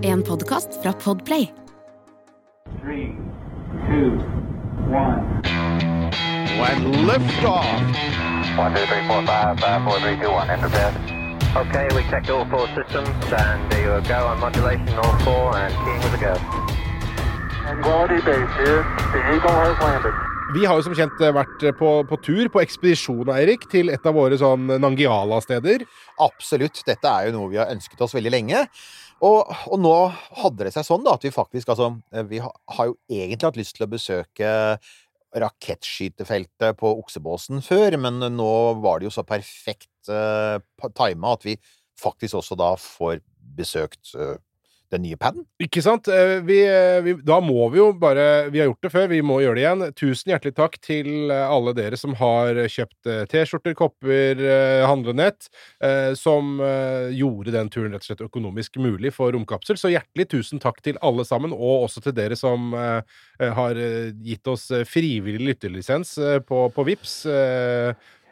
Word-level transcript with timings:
En 0.00 0.22
podkast 0.22 0.78
fra 0.82 0.92
Podplay. 0.92 1.52
Three, 2.82 3.16
two, 3.86 4.10
one. 4.90 5.40
When 6.60 7.06
liftoff. 7.06 7.64
One, 8.58 8.74
two, 8.74 8.86
three, 8.86 9.06
four, 9.08 9.24
five, 9.26 9.60
five, 9.60 9.84
four, 9.84 10.00
three, 10.00 10.16
two, 10.20 10.30
one. 10.30 10.50
Enter 10.50 10.68
bed. 10.68 10.94
Okay, 11.56 11.88
we 11.96 12.02
checked 12.10 12.28
all 12.30 12.44
four 12.44 12.68
systems, 12.68 13.32
and 13.32 13.72
there 13.72 13.96
you 13.96 14.08
go 14.08 14.26
on 14.26 14.38
modulation, 14.38 14.88
all 14.98 15.18
four, 15.20 15.56
and 15.56 15.74
keying 15.84 16.02
with 16.02 16.14
a 16.14 16.18
go. 16.20 16.34
Quality 17.82 18.20
base 18.20 18.52
here. 18.56 18.84
The 19.12 19.34
Eagle 19.34 19.56
has 19.64 19.80
landed. 19.80 20.29
Vi 20.50 20.64
har 20.66 20.78
jo 20.78 20.82
som 20.82 20.94
kjent 20.98 21.20
eh, 21.22 21.30
vært 21.34 21.62
på, 21.78 21.90
på 22.10 22.16
tur, 22.24 22.48
på 22.50 22.62
ekspedisjon, 22.62 23.28
Eirik, 23.36 23.68
til 23.70 23.92
et 23.92 24.06
av 24.08 24.16
våre 24.16 24.34
sånn 24.40 24.66
Nangiala-steder. 24.82 25.84
Absolutt. 26.24 26.80
Dette 26.88 27.06
er 27.06 27.28
jo 27.28 27.36
noe 27.36 27.52
vi 27.52 27.60
har 27.60 27.70
ønsket 27.70 28.02
oss 28.02 28.16
veldig 28.16 28.32
lenge. 28.34 28.64
Og, 29.22 29.52
og 29.70 29.78
nå 29.78 29.94
hadde 30.40 30.66
det 30.66 30.72
seg 30.74 30.88
sånn 30.88 31.04
da, 31.06 31.14
at 31.14 31.26
vi 31.26 31.30
faktisk 31.34 31.70
altså 31.70 31.92
eh, 32.10 32.24
Vi 32.26 32.40
ha- 32.42 32.54
har 32.76 32.90
jo 32.90 32.96
egentlig 33.12 33.46
hatt 33.46 33.60
lyst 33.60 33.76
til 33.78 33.86
å 33.86 33.92
besøke 33.92 34.50
rakettskytefeltet 35.40 36.78
på 36.80 36.90
Oksebåsen 36.98 37.62
før, 37.62 37.94
men 38.02 38.18
nå 38.34 38.52
var 38.82 38.98
det 38.98 39.06
jo 39.06 39.12
så 39.14 39.22
perfekt 39.22 40.10
uh, 40.10 40.58
tima 40.98 41.36
at 41.36 41.46
vi 41.46 41.54
faktisk 42.00 42.40
også 42.40 42.56
da 42.58 42.72
får 42.80 43.20
besøkt 43.54 44.16
eh, 44.18 44.34
den 44.90 45.04
nye 45.04 45.16
paden. 45.20 45.44
Ikke 45.62 45.82
sant? 45.84 46.08
Eh, 46.08 46.40
Vi, 46.46 46.58
eh, 46.66 47.00
vi, 47.04 47.14
da 47.26 47.40
må 47.42 47.68
vi 47.70 47.80
jo 47.80 47.90
bare 47.92 48.50
Vi 48.50 48.60
har 48.60 48.68
gjort 48.70 48.82
det 48.82 48.92
før, 48.92 49.08
vi 49.10 49.20
må 49.22 49.40
gjøre 49.42 49.58
det 49.58 49.64
igjen. 49.64 49.84
Tusen 49.98 50.32
hjertelig 50.32 50.54
takk 50.56 50.78
til 50.82 51.30
eh, 51.30 51.46
alle 51.46 51.74
dere 51.76 51.98
som 52.00 52.14
har 52.18 52.58
kjøpt 52.70 53.10
T-skjorter, 53.30 53.74
kopper, 53.78 54.40
handlenett, 54.86 55.48
som 56.18 56.58
gjorde 57.14 57.52
den 57.54 57.70
turen 57.72 57.94
rett 57.94 58.04
og 58.04 58.08
slett 58.08 58.22
økonomisk 58.24 58.76
mulig 58.82 59.12
for 59.14 59.32
Romkapsel. 59.34 59.78
Så 59.80 59.90
hjertelig 59.92 60.28
tusen 60.32 60.62
takk 60.62 60.80
til 60.84 60.98
alle 61.04 61.24
sammen, 61.28 61.54
og 61.54 61.86
også 61.86 62.02
til 62.04 62.16
dere 62.16 62.38
som 62.38 62.72
har 62.74 63.80
gitt 64.24 64.50
oss 64.50 64.68
frivillig 64.88 65.52
lytterlisens 65.52 66.16
på, 66.46 66.62
på 66.74 66.86
Vips. 66.88 67.20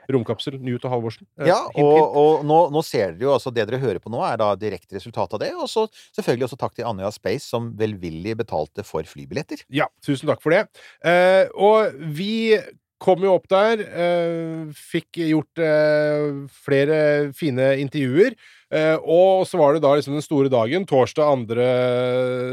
Romkapsel, 0.08 0.56
Newt 0.64 0.84
og 0.88 0.92
Halvorsen. 0.94 1.26
Eh, 1.38 1.50
Ja, 1.50 1.58
hint, 1.66 1.76
hint. 1.76 1.84
og, 1.84 2.16
og 2.16 2.44
nå, 2.48 2.58
nå 2.74 2.82
ser 2.86 3.12
dere 3.12 3.28
jo 3.28 3.34
altså 3.34 3.52
det 3.54 3.66
dere 3.68 3.80
hører 3.82 4.00
på 4.02 4.12
nå, 4.12 4.22
er 4.24 4.40
da 4.40 4.52
direkte 4.56 4.96
resultat 4.96 5.36
av 5.36 5.42
det. 5.44 5.52
Og 5.58 5.68
så 5.68 5.86
selvfølgelig 6.16 6.48
også 6.48 6.60
takk 6.64 6.74
til 6.78 6.88
Andøya 6.88 7.12
Space, 7.14 7.46
som 7.48 7.70
velvillig 7.78 8.36
betalte 8.40 8.84
for 8.88 9.04
flybilletter. 9.08 9.64
Ja, 9.68 9.90
tusen 10.04 10.28
takk 10.30 10.40
for 10.44 10.56
det. 10.56 10.64
Eh, 11.04 11.46
og 11.54 11.92
vi 12.16 12.58
kom 12.98 13.22
jo 13.22 13.36
opp 13.36 13.46
der, 13.52 13.78
eh, 13.86 14.70
fikk 14.74 15.20
gjort 15.28 15.60
eh, 15.62 16.32
flere 16.64 16.96
fine 17.38 17.76
intervjuer. 17.84 18.34
Eh, 18.68 18.96
og 19.00 19.46
så 19.48 19.56
var 19.60 19.72
det 19.72 19.80
da 19.84 19.94
liksom 19.96 20.16
den 20.18 20.24
store 20.24 20.50
dagen, 20.52 20.84
torsdag 20.88 21.46
2. 21.48 21.68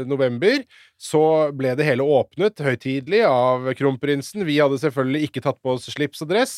november. 0.08 0.62
Så 0.96 1.20
ble 1.52 1.74
det 1.76 1.84
hele 1.84 2.04
åpnet 2.08 2.62
høytidelig 2.64 3.20
av 3.28 3.66
kronprinsen. 3.76 4.46
Vi 4.48 4.56
hadde 4.62 4.78
selvfølgelig 4.80 5.28
ikke 5.28 5.42
tatt 5.44 5.58
på 5.60 5.74
oss 5.74 5.90
slips 5.92 6.24
og 6.24 6.30
dress, 6.30 6.54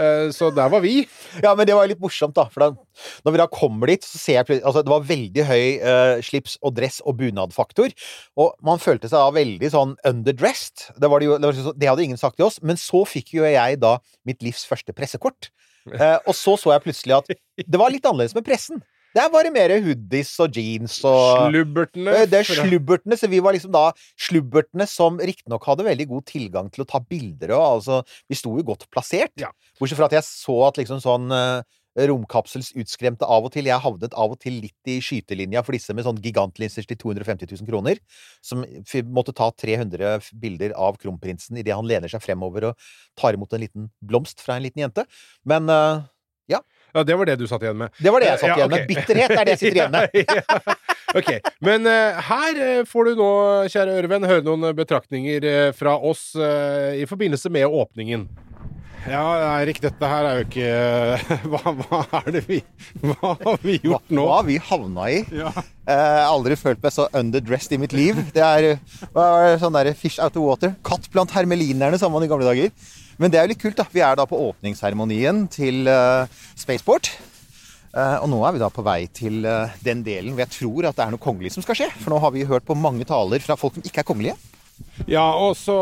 eh, 0.00 0.30
så 0.32 0.48
der 0.54 0.70
var 0.72 0.80
vi. 0.84 1.02
Ja, 1.44 1.52
men 1.58 1.68
det 1.68 1.76
var 1.76 1.90
litt 1.90 2.00
morsomt, 2.00 2.34
da. 2.38 2.46
For 2.52 2.64
da, 2.64 2.70
når 3.26 3.36
vi 3.36 3.42
da 3.42 3.48
kommer 3.52 3.92
dit, 3.92 4.06
så 4.06 4.20
ser 4.20 4.38
jeg 4.40 4.48
plutselig 4.48 4.68
Altså, 4.72 4.84
det 4.86 4.92
var 4.92 5.04
veldig 5.08 5.44
høy 5.48 5.64
eh, 5.90 6.22
slips 6.24 6.56
og 6.62 6.76
dress 6.78 7.00
og 7.04 7.18
bunadfaktor. 7.20 7.92
Og 8.40 8.54
man 8.64 8.80
følte 8.80 9.10
seg 9.10 9.18
da 9.18 9.34
veldig 9.36 9.72
sånn 9.74 9.96
underdressed. 10.08 10.88
Det, 10.96 11.10
var 11.10 11.20
det, 11.20 11.28
jo, 11.28 11.36
det, 11.36 11.48
var 11.48 11.58
liksom, 11.58 11.76
det 11.82 11.90
hadde 11.90 12.06
ingen 12.06 12.20
sagt 12.20 12.38
til 12.40 12.48
oss. 12.48 12.60
Men 12.64 12.80
så 12.80 13.02
fikk 13.08 13.34
jo 13.36 13.44
jeg 13.44 13.80
da 13.82 13.98
mitt 14.28 14.40
livs 14.46 14.64
første 14.68 14.96
pressekort. 14.96 15.52
Eh, 15.82 16.18
og 16.30 16.36
så 16.38 16.52
så 16.54 16.70
jeg 16.70 16.84
plutselig 16.84 17.16
at 17.16 17.30
det 17.58 17.78
var 17.80 17.90
litt 17.90 18.04
annerledes 18.06 18.36
med 18.36 18.44
pressen. 18.46 18.78
Der 19.12 19.28
var 19.32 19.44
det 19.44 19.52
mer 19.52 19.74
hoodies 19.84 20.32
og 20.40 20.56
jeans 20.56 20.96
og 21.08 21.50
Slubbertene. 21.52 22.14
Eh, 22.22 22.26
Det 22.30 22.40
er 22.40 22.48
slubbertene, 22.48 23.18
så 23.20 23.28
vi 23.28 23.42
var 23.44 23.52
liksom 23.56 23.74
da 23.74 23.90
slubbertene 24.16 24.86
som 24.88 25.20
riktignok 25.20 25.66
hadde 25.68 25.84
veldig 25.84 26.08
god 26.14 26.24
tilgang 26.30 26.70
til 26.72 26.84
å 26.84 26.88
ta 26.88 27.00
bilder 27.00 27.52
og 27.58 27.66
altså 27.76 28.00
Vi 28.30 28.38
sto 28.38 28.56
jo 28.56 28.64
godt 28.72 28.88
plassert. 28.90 29.34
Ja. 29.40 29.52
Bortsett 29.78 30.00
fra 30.00 30.08
at 30.08 30.16
jeg 30.16 30.28
så 30.28 30.56
at 30.68 30.80
liksom 30.80 31.02
sånn 31.04 31.28
eh, 31.36 31.60
romkapsels 32.08 32.70
utskremte 32.80 33.28
av 33.28 33.44
og 33.44 33.52
til 33.52 33.68
Jeg 33.68 33.84
havnet 33.84 34.14
av 34.16 34.32
og 34.32 34.40
til 34.40 34.56
litt 34.64 34.88
i 34.88 34.96
skytelinja 35.04 35.60
for 35.64 35.76
disse 35.76 35.92
med 35.92 36.06
sånn 36.06 36.20
gigantlinser 36.24 36.86
til 36.88 36.96
250 36.96 37.52
000 37.52 37.68
kroner. 37.68 38.00
Som 38.40 38.64
måtte 39.12 39.34
ta 39.36 39.50
300 39.52 40.32
bilder 40.40 40.72
av 40.72 40.96
kronprinsen 41.02 41.60
idet 41.60 41.76
han 41.76 41.88
lener 41.88 42.08
seg 42.08 42.24
fremover 42.24 42.70
og 42.70 42.88
tar 43.20 43.36
imot 43.36 43.52
en 43.52 43.60
liten 43.66 43.90
blomst 44.00 44.40
fra 44.40 44.56
en 44.56 44.64
liten 44.64 44.86
jente. 44.86 45.04
Men 45.44 45.68
eh, 45.68 46.08
Ja, 46.92 47.04
det 47.08 47.16
var 47.16 47.28
det 47.28 47.38
du 47.40 47.46
satt 47.48 47.62
igjen 47.64 47.78
med. 47.80 47.92
det 47.98 48.12
var 48.12 48.20
det 48.20 48.28
jeg 48.28 48.40
satt 48.42 48.50
Ja, 48.52 48.56
igjen 48.60 48.74
med. 48.74 48.86
Bitterhet 48.90 49.32
er 49.32 49.48
det 49.48 49.54
jeg 49.56 49.62
sitter 49.64 49.80
igjen 49.80 49.94
med. 49.96 50.78
Ok, 51.12 51.28
Men 51.60 51.84
uh, 51.84 52.20
her 52.24 52.58
eh, 52.64 52.84
får 52.88 53.10
du 53.10 53.18
nå, 53.18 53.32
kjære 53.68 53.98
ørevenn, 54.00 54.24
høre 54.24 54.44
noen 54.46 54.70
eh, 54.70 54.72
betraktninger 54.78 55.44
fra 55.76 55.98
oss 56.00 56.30
uh, 56.40 56.96
i 56.96 57.04
forbindelse 57.10 57.52
med 57.52 57.68
åpningen. 57.68 58.24
Ja, 59.10 59.20
Eirik, 59.58 59.80
dette 59.82 60.08
her 60.08 60.28
er 60.28 60.38
jo 60.38 60.46
ikke 60.46 61.40
hva, 61.52 61.74
hva 61.82 62.00
er 62.22 62.28
det 62.36 62.44
vi 62.46 62.60
Hva 63.02 63.32
har 63.40 63.58
vi 63.64 63.74
gjort 63.82 64.12
nå? 64.14 64.24
Hva 64.28 64.38
har 64.38 64.46
vi 64.46 64.58
havna 64.62 65.08
i? 65.10 65.20
Ja. 65.34 65.50
Jeg 65.82 65.98
har 65.98 66.30
aldri 66.30 66.56
følt 66.56 66.80
meg 66.84 66.94
så 66.94 67.08
underdressed 67.10 67.74
i 67.74 67.80
mitt 67.82 67.96
liv. 67.96 68.20
Det 68.32 68.44
er 68.46 68.68
hva 69.10 69.26
er 69.42 69.48
det, 69.50 69.60
sånn 69.64 69.74
der 69.74 69.90
fish 69.98 70.22
out 70.22 70.38
of 70.38 70.46
water. 70.46 70.76
Katt 70.86 71.10
blant 71.12 71.34
hermelinerne, 71.34 71.98
sa 71.98 72.08
man 72.12 72.22
i 72.24 72.30
gamle 72.30 72.46
dager. 72.46 72.70
Men 73.20 73.32
det 73.32 73.38
er 73.38 73.46
jo 73.46 73.52
litt 73.52 73.62
kult, 73.62 73.76
da. 73.78 73.86
Vi 73.92 74.02
er 74.04 74.16
da 74.18 74.26
på 74.28 74.40
åpningsseremonien 74.48 75.44
til 75.52 75.88
uh, 75.90 76.24
Spaceport. 76.58 77.12
Uh, 77.92 78.22
og 78.22 78.28
nå 78.32 78.38
er 78.48 78.54
vi 78.54 78.62
da 78.62 78.70
på 78.72 78.84
vei 78.86 79.02
til 79.12 79.44
uh, 79.44 79.72
den 79.84 80.00
delen 80.06 80.32
hvor 80.32 80.46
jeg 80.46 80.54
tror 80.54 80.88
at 80.88 80.96
det 80.96 81.04
er 81.04 81.12
noe 81.12 81.22
kongelig 81.22 81.52
som 81.56 81.64
skal 81.64 81.76
skje. 81.76 81.90
For 82.00 82.14
nå 82.14 82.20
har 82.24 82.32
vi 82.34 82.48
hørt 82.48 82.66
på 82.68 82.78
mange 82.78 83.04
taler 83.08 83.44
fra 83.44 83.58
folk 83.60 83.76
som 83.76 83.84
ikke 83.84 84.00
er 84.04 84.08
kongelige. 84.08 84.38
Ja, 85.06 85.24
og 85.36 85.54
så 85.60 85.76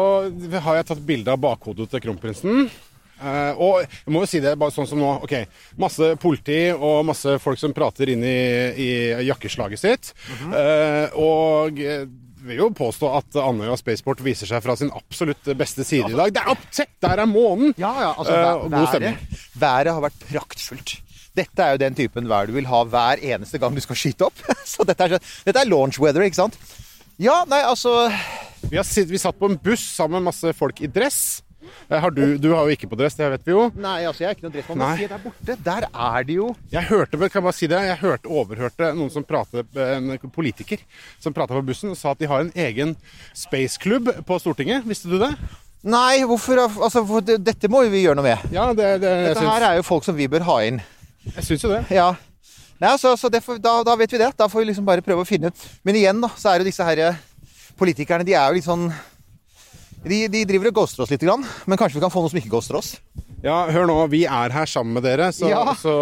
har 0.64 0.80
jeg 0.80 0.88
tatt 0.90 1.02
bilde 1.06 1.32
av 1.32 1.42
bakhodet 1.42 1.88
til 1.92 2.02
kronprinsen. 2.04 2.70
Uh, 3.20 3.52
og 3.60 3.74
jeg 3.84 4.12
må 4.14 4.22
jo 4.24 4.28
si 4.30 4.40
det 4.40 4.54
bare 4.58 4.72
sånn 4.72 4.88
som 4.88 5.00
nå. 5.00 5.10
ok, 5.26 5.34
Masse 5.80 6.14
politi 6.20 6.70
og 6.72 7.04
masse 7.08 7.36
folk 7.42 7.60
som 7.60 7.74
prater 7.76 8.14
inn 8.14 8.24
i, 8.24 8.40
i 8.80 8.90
jakkeslaget 9.28 9.80
sitt. 9.80 10.12
Eh, 10.48 11.12
og 11.20 11.76
jeg 11.80 12.08
vil 12.46 12.56
jo 12.62 12.68
påstå 12.76 13.08
at 13.18 13.36
Andøya 13.42 13.76
Spaceport 13.80 14.20
viser 14.24 14.48
seg 14.50 14.62
fra 14.64 14.76
sin 14.80 14.90
absolutt 14.96 15.44
beste 15.58 15.84
side 15.86 16.10
i 16.12 16.16
dag. 16.18 16.32
Det 16.34 16.42
er, 16.42 16.64
se, 16.74 16.86
der 17.04 17.22
er 17.24 17.28
månen! 17.30 17.74
Ja, 17.78 17.90
ja, 18.00 18.10
altså, 18.16 18.32
Eh, 18.34 18.44
vær- 18.46 18.70
god 18.78 18.88
stemning. 18.88 19.16
været, 19.20 19.60
været 19.60 19.92
har 19.94 20.00
vært 20.06 20.20
praktfullt. 20.30 20.94
Dette 21.36 21.62
er 21.62 21.76
jo 21.76 21.82
den 21.84 21.94
typen 21.94 22.26
vær 22.28 22.46
du 22.48 22.52
vil 22.56 22.66
ha 22.66 22.82
hver 22.84 23.20
eneste 23.22 23.58
gang 23.62 23.74
du 23.76 23.80
skal 23.84 23.96
skyte 23.96 24.26
opp. 24.26 24.40
Så 24.66 24.84
dette 24.88 25.04
er, 25.06 25.18
dette 25.46 25.60
er 25.60 25.68
launch 25.70 26.00
weather, 26.02 26.22
ikke 26.26 26.40
sant? 26.42 26.56
Ja, 27.20 27.44
nei, 27.46 27.60
altså 27.62 28.08
Vi, 28.70 28.76
har, 28.76 28.84
vi 29.06 29.18
satt 29.20 29.38
på 29.38 29.48
en 29.50 29.56
buss 29.60 29.80
sammen 29.96 30.20
med 30.20 30.30
masse 30.32 30.52
folk 30.56 30.80
i 30.82 30.88
dress. 30.90 31.42
Eh, 31.90 31.98
Har 32.00 32.10
du, 32.14 32.22
du 32.38 32.48
har 32.54 32.66
jo 32.68 32.74
ikke 32.76 32.88
på 32.90 32.98
dress, 33.00 33.16
det 33.18 33.30
vet 33.32 33.46
vi 33.48 33.54
jo. 33.56 33.64
Nei, 33.80 33.96
altså, 34.08 34.24
jeg 34.24 34.30
er 34.30 34.36
ikke 34.38 34.46
noe 34.48 34.54
dressmann. 34.54 34.78
men 34.82 34.98
se 35.00 35.08
der 35.10 35.24
borte. 35.24 35.56
Der 35.70 35.86
er 35.90 36.26
de 36.28 36.36
jo 36.38 36.50
Jeg 36.72 36.88
hørte 36.90 37.18
kan 37.20 37.40
jeg 37.40 37.46
bare 37.48 37.56
si 37.58 37.66
det, 37.70 37.80
jeg 37.90 37.98
hørte, 38.02 38.28
overhørte 38.30 38.92
noen 38.98 39.10
som 39.14 39.24
pratet, 39.26 39.66
en 39.76 40.14
politiker 40.34 40.82
som 41.20 41.34
prata 41.36 41.54
på 41.56 41.64
bussen, 41.66 41.90
og 41.90 41.98
sa 41.98 42.12
at 42.14 42.22
de 42.22 42.28
har 42.30 42.44
en 42.46 42.52
egen 42.54 42.94
spaceklubb 43.34 44.12
på 44.26 44.38
Stortinget. 44.42 44.86
Visste 44.88 45.10
du 45.10 45.18
det? 45.20 45.32
Nei, 45.82 46.20
hvorfor 46.28 46.58
Altså, 46.60 47.00
for 47.08 47.24
dette 47.24 47.68
må 47.72 47.84
jo 47.86 47.92
vi 47.94 48.02
gjøre 48.04 48.18
noe 48.20 48.26
med. 48.26 48.50
Ja, 48.52 48.66
det, 48.76 48.88
det 49.00 49.12
Dette 49.30 49.46
her 49.46 49.64
er 49.70 49.78
jo 49.78 49.86
folk 49.86 50.04
som 50.04 50.16
vi 50.18 50.28
bør 50.28 50.44
ha 50.48 50.58
inn. 50.66 50.80
jeg 51.36 51.44
syns 51.46 51.64
jo 51.64 51.70
det. 51.72 51.84
Ja. 51.94 52.10
Nei, 52.80 52.90
altså, 52.94 53.14
så 53.16 53.28
det 53.32 53.42
får, 53.44 53.58
da, 53.60 53.78
da 53.84 53.94
vet 54.00 54.12
vi 54.12 54.20
det. 54.20 54.30
Da 54.36 54.48
får 54.48 54.62
vi 54.62 54.70
liksom 54.70 54.86
bare 54.88 55.04
prøve 55.04 55.24
å 55.24 55.28
finne 55.28 55.50
ut. 55.52 55.64
Men 55.84 55.96
igjen, 56.00 56.20
da, 56.20 56.30
så 56.36 56.52
er 56.52 56.60
jo 56.62 56.68
disse 56.68 56.84
her 56.84 57.00
eh, 57.10 57.18
politikerne 57.80 58.24
De 58.28 58.32
er 58.36 58.46
jo 58.48 58.56
litt 58.56 58.68
sånn 58.68 58.86
de, 60.04 60.22
de 60.32 60.44
driver 60.48 60.70
og 60.70 60.74
ghoster 60.80 61.04
oss 61.04 61.10
litt, 61.12 61.22
men 61.26 61.78
kanskje 61.80 61.98
vi 61.98 62.04
kan 62.04 62.12
få 62.12 62.22
noe 62.24 62.30
som 62.32 62.38
ikke 62.40 62.52
ghoster 62.54 62.78
oss. 62.78 62.94
Ja, 63.44 63.62
hør 63.72 63.86
nå, 63.88 63.94
vi 64.12 64.26
er 64.28 64.52
her 64.52 64.68
sammen 64.68 64.92
med 64.98 65.04
dere, 65.06 65.30
så, 65.32 65.48
Ja. 65.48 65.62
så 65.80 65.92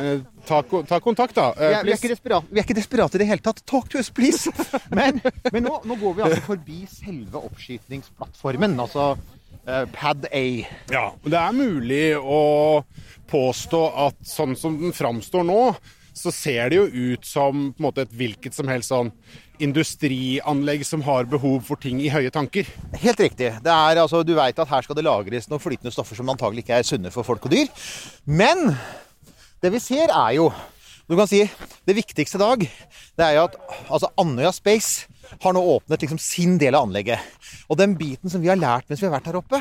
eh, 0.00 0.22
ta, 0.48 0.62
ta 0.88 0.98
kontakt, 1.04 1.34
da. 1.36 1.50
Vi 1.56 1.64
Eh, 1.66 1.74
er, 1.78 1.84
vi, 1.84 1.92
er 1.92 1.98
ikke 2.00 2.08
please. 2.14 2.38
vi 2.48 2.56
er 2.60 2.64
ikke 2.64 2.76
desperate 2.78 3.18
i 3.18 3.20
det 3.20 3.26
hele 3.28 3.44
tatt. 3.44 3.60
Talk 3.68 3.90
to 3.92 3.98
us, 4.00 4.08
please! 4.08 4.48
Men, 4.96 5.20
men 5.52 5.62
nå, 5.68 5.74
nå 5.84 5.96
går 6.00 6.14
vi 6.16 6.22
altså 6.24 6.40
forbi 6.46 6.78
selve 6.88 7.42
oppskytingsplattformen, 7.50 8.78
altså 8.80 9.10
uh, 9.68 9.84
Pad 9.92 10.24
A. 10.32 10.44
Ja, 10.92 11.04
det 11.24 11.36
er 11.40 11.52
mulig 11.56 12.04
å 12.16 12.40
påstå 13.30 13.80
at 14.08 14.16
sånn 14.26 14.56
som 14.58 14.80
den 14.80 14.92
framstår 14.96 15.44
nå, 15.46 15.60
så 16.16 16.32
ser 16.34 16.70
det 16.70 16.78
jo 16.78 17.12
ut 17.14 17.26
som 17.26 17.70
på 17.72 17.80
en 17.80 17.86
måte 17.86 18.04
et 18.04 18.14
hvilket 18.16 18.56
som 18.56 18.70
helst 18.70 18.92
sånn 18.92 19.12
industrianlegg 19.60 20.84
som 20.88 21.04
har 21.04 21.28
behov 21.30 21.60
for 21.68 21.80
ting 21.80 22.00
i 22.00 22.10
høye 22.12 22.32
tanker. 22.32 22.68
Helt 23.02 23.20
riktig. 23.20 23.52
Det 23.62 23.72
er, 23.74 24.00
altså, 24.00 24.22
du 24.24 24.32
veit 24.38 24.58
at 24.58 24.72
her 24.72 24.86
skal 24.86 24.96
det 24.96 25.04
lagres 25.06 25.50
noen 25.50 25.62
flytende 25.62 25.92
stoffer 25.94 26.18
som 26.18 26.32
antagelig 26.32 26.64
ikke 26.64 26.80
er 26.80 26.88
sunne 26.88 27.12
for 27.14 27.26
folk 27.26 27.44
og 27.46 27.54
dyr. 27.54 27.68
Men 28.24 28.72
det 29.60 29.72
vi 29.74 29.82
ser, 29.82 30.08
er 30.08 30.36
jo 30.40 30.52
Du 31.10 31.16
kan 31.18 31.26
si 31.26 31.40
det 31.42 31.94
viktigste 31.96 32.38
i 32.38 32.40
dag, 32.40 32.60
det 33.18 33.24
er 33.24 33.32
jo 33.34 33.46
at 33.48 33.56
altså 33.90 34.12
Andøya 34.22 34.52
Space 34.54 35.08
har 35.42 35.56
nå 35.56 35.62
åpnet 35.72 36.04
liksom 36.04 36.20
sin 36.22 36.52
del 36.60 36.76
av 36.78 36.86
anlegget. 36.86 37.18
Og 37.66 37.80
den 37.80 37.96
biten 37.98 38.30
som 38.30 38.38
vi 38.38 38.46
har 38.46 38.60
lært 38.60 38.86
mens 38.86 39.02
vi 39.02 39.08
har 39.08 39.16
vært 39.16 39.26
her 39.26 39.40
oppe, 39.40 39.58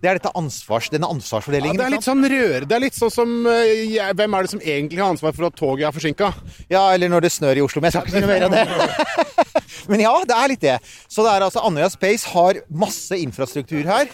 det 0.00 0.08
er 0.08 0.16
dette 0.18 0.30
ansvars, 0.34 0.88
denne 0.90 1.04
Ja, 1.08 1.12
ansvarsfordelingen. 1.14 1.76
det 1.76 1.84
er 1.86 1.90
litt 1.92 2.06
sånn 2.06 2.24
røre. 2.24 2.66
Det 2.68 2.72
er 2.76 2.80
litt 2.80 2.94
sånn 2.96 3.10
som 3.12 3.46
eh, 3.46 3.84
jeg- 3.96 4.14
Hvem 4.16 4.34
er 4.38 4.42
det 4.42 4.50
som 4.50 4.60
egentlig 4.60 4.98
har 4.98 5.10
ansvar 5.12 5.34
for 5.36 5.44
at 5.46 5.56
toget 5.56 5.86
er 5.88 5.92
forsinka? 5.92 6.32
Ja, 6.70 6.90
eller 6.94 7.08
når 7.08 7.20
det 7.22 7.32
snør 7.32 7.56
i 7.56 7.60
Oslo. 7.60 7.80
Men 7.82 7.90
jeg 7.90 8.00
skal 8.00 8.08
ikke 8.08 8.16
si 8.16 8.20
noe 8.20 8.32
mer 8.32 8.44
av 8.44 8.50
det. 8.50 9.64
Men 9.90 10.00
ja, 10.00 10.12
det 10.24 10.36
er 10.36 10.48
litt 10.48 10.60
det. 10.60 10.78
Så 11.08 11.22
det 11.24 11.32
er 11.34 11.44
altså 11.46 11.62
Andøya 11.66 11.90
Space 11.90 12.24
har 12.32 12.54
masse 12.70 13.12
infrastruktur 13.16 13.84
her. 13.84 14.08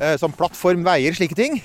eh, 0.00 0.16
Som 0.16 0.32
plattform, 0.32 0.82
veier, 0.84 1.12
slike 1.14 1.34
ting. 1.38 1.62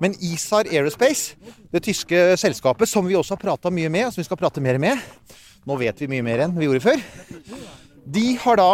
Men 0.00 0.14
ISAR 0.18 0.66
Aerospace, 0.66 1.34
det 1.72 1.82
tyske 1.84 2.34
selskapet 2.36 2.88
som 2.88 3.06
vi 3.06 3.14
også 3.14 3.36
har 3.36 3.42
prata 3.42 3.70
mye 3.70 3.88
med, 3.88 4.06
og 4.06 4.12
som 4.14 4.22
vi 4.22 4.26
skal 4.26 4.36
prate 4.40 4.60
mer 4.60 4.78
med 4.78 4.98
Nå 5.64 5.76
vet 5.78 5.94
vi 6.02 6.08
mye 6.10 6.24
mer 6.26 6.40
enn 6.42 6.56
vi 6.58 6.66
gjorde 6.66 6.82
før. 6.82 6.98
De 8.10 8.34
har 8.42 8.56
da 8.58 8.70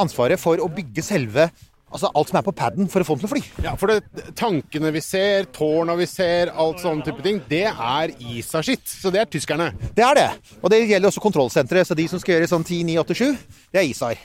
ansvaret 0.00 0.40
for 0.40 0.56
å 0.64 0.68
bygge 0.72 1.02
selve 1.04 1.50
Altså 1.92 2.08
alt 2.16 2.30
som 2.30 2.38
er 2.40 2.44
på 2.46 2.54
paden 2.56 2.88
for 2.88 3.04
å 3.04 3.06
få 3.06 3.16
den 3.16 3.22
til 3.22 3.28
å 3.28 3.32
fly. 3.34 3.42
Ja, 3.66 3.74
for 3.76 3.92
det, 3.92 4.24
tankene 4.38 4.92
vi 4.94 5.02
ser, 5.04 5.44
tårna 5.52 5.96
vi 5.98 6.06
ser, 6.08 6.52
alt 6.56 6.80
sånne 6.80 7.04
type 7.04 7.24
ting, 7.24 7.42
det 7.50 7.66
er 7.68 8.14
ISA 8.16 8.62
sitt. 8.64 8.86
Så 8.88 9.12
det 9.12 9.20
er 9.20 9.28
tyskerne. 9.28 9.70
Det 9.92 10.06
er 10.06 10.16
det. 10.16 10.28
Og 10.62 10.72
det 10.72 10.80
gjelder 10.86 11.10
også 11.10 11.24
kontrollsenteret. 11.24 11.90
Så 11.90 11.98
de 11.98 12.08
som 12.08 12.22
skal 12.22 12.38
gjøre 12.38 12.48
sånn 12.50 12.64
10, 12.64 12.80
9, 12.94 12.96
8, 13.04 13.18
7, 13.20 13.60
det 13.74 13.82
er 13.82 13.90
ISAR. 13.90 14.24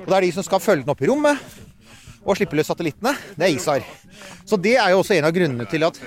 Og 0.00 0.08
det 0.08 0.16
er 0.16 0.26
de 0.26 0.32
som 0.38 0.46
skal 0.46 0.64
følge 0.64 0.86
den 0.86 0.94
opp 0.94 1.04
i 1.04 1.10
rommet 1.12 1.60
og 2.24 2.38
slippe 2.38 2.56
løs 2.56 2.70
satellittene. 2.72 3.12
Det 3.36 3.44
er 3.44 3.52
ISAR. 3.52 3.84
Så 4.48 4.56
det 4.56 4.78
er 4.80 4.94
jo 4.94 5.02
også 5.02 5.18
en 5.18 5.28
av 5.28 5.34
grunnene 5.36 5.68
til 5.68 5.84
at 5.84 6.00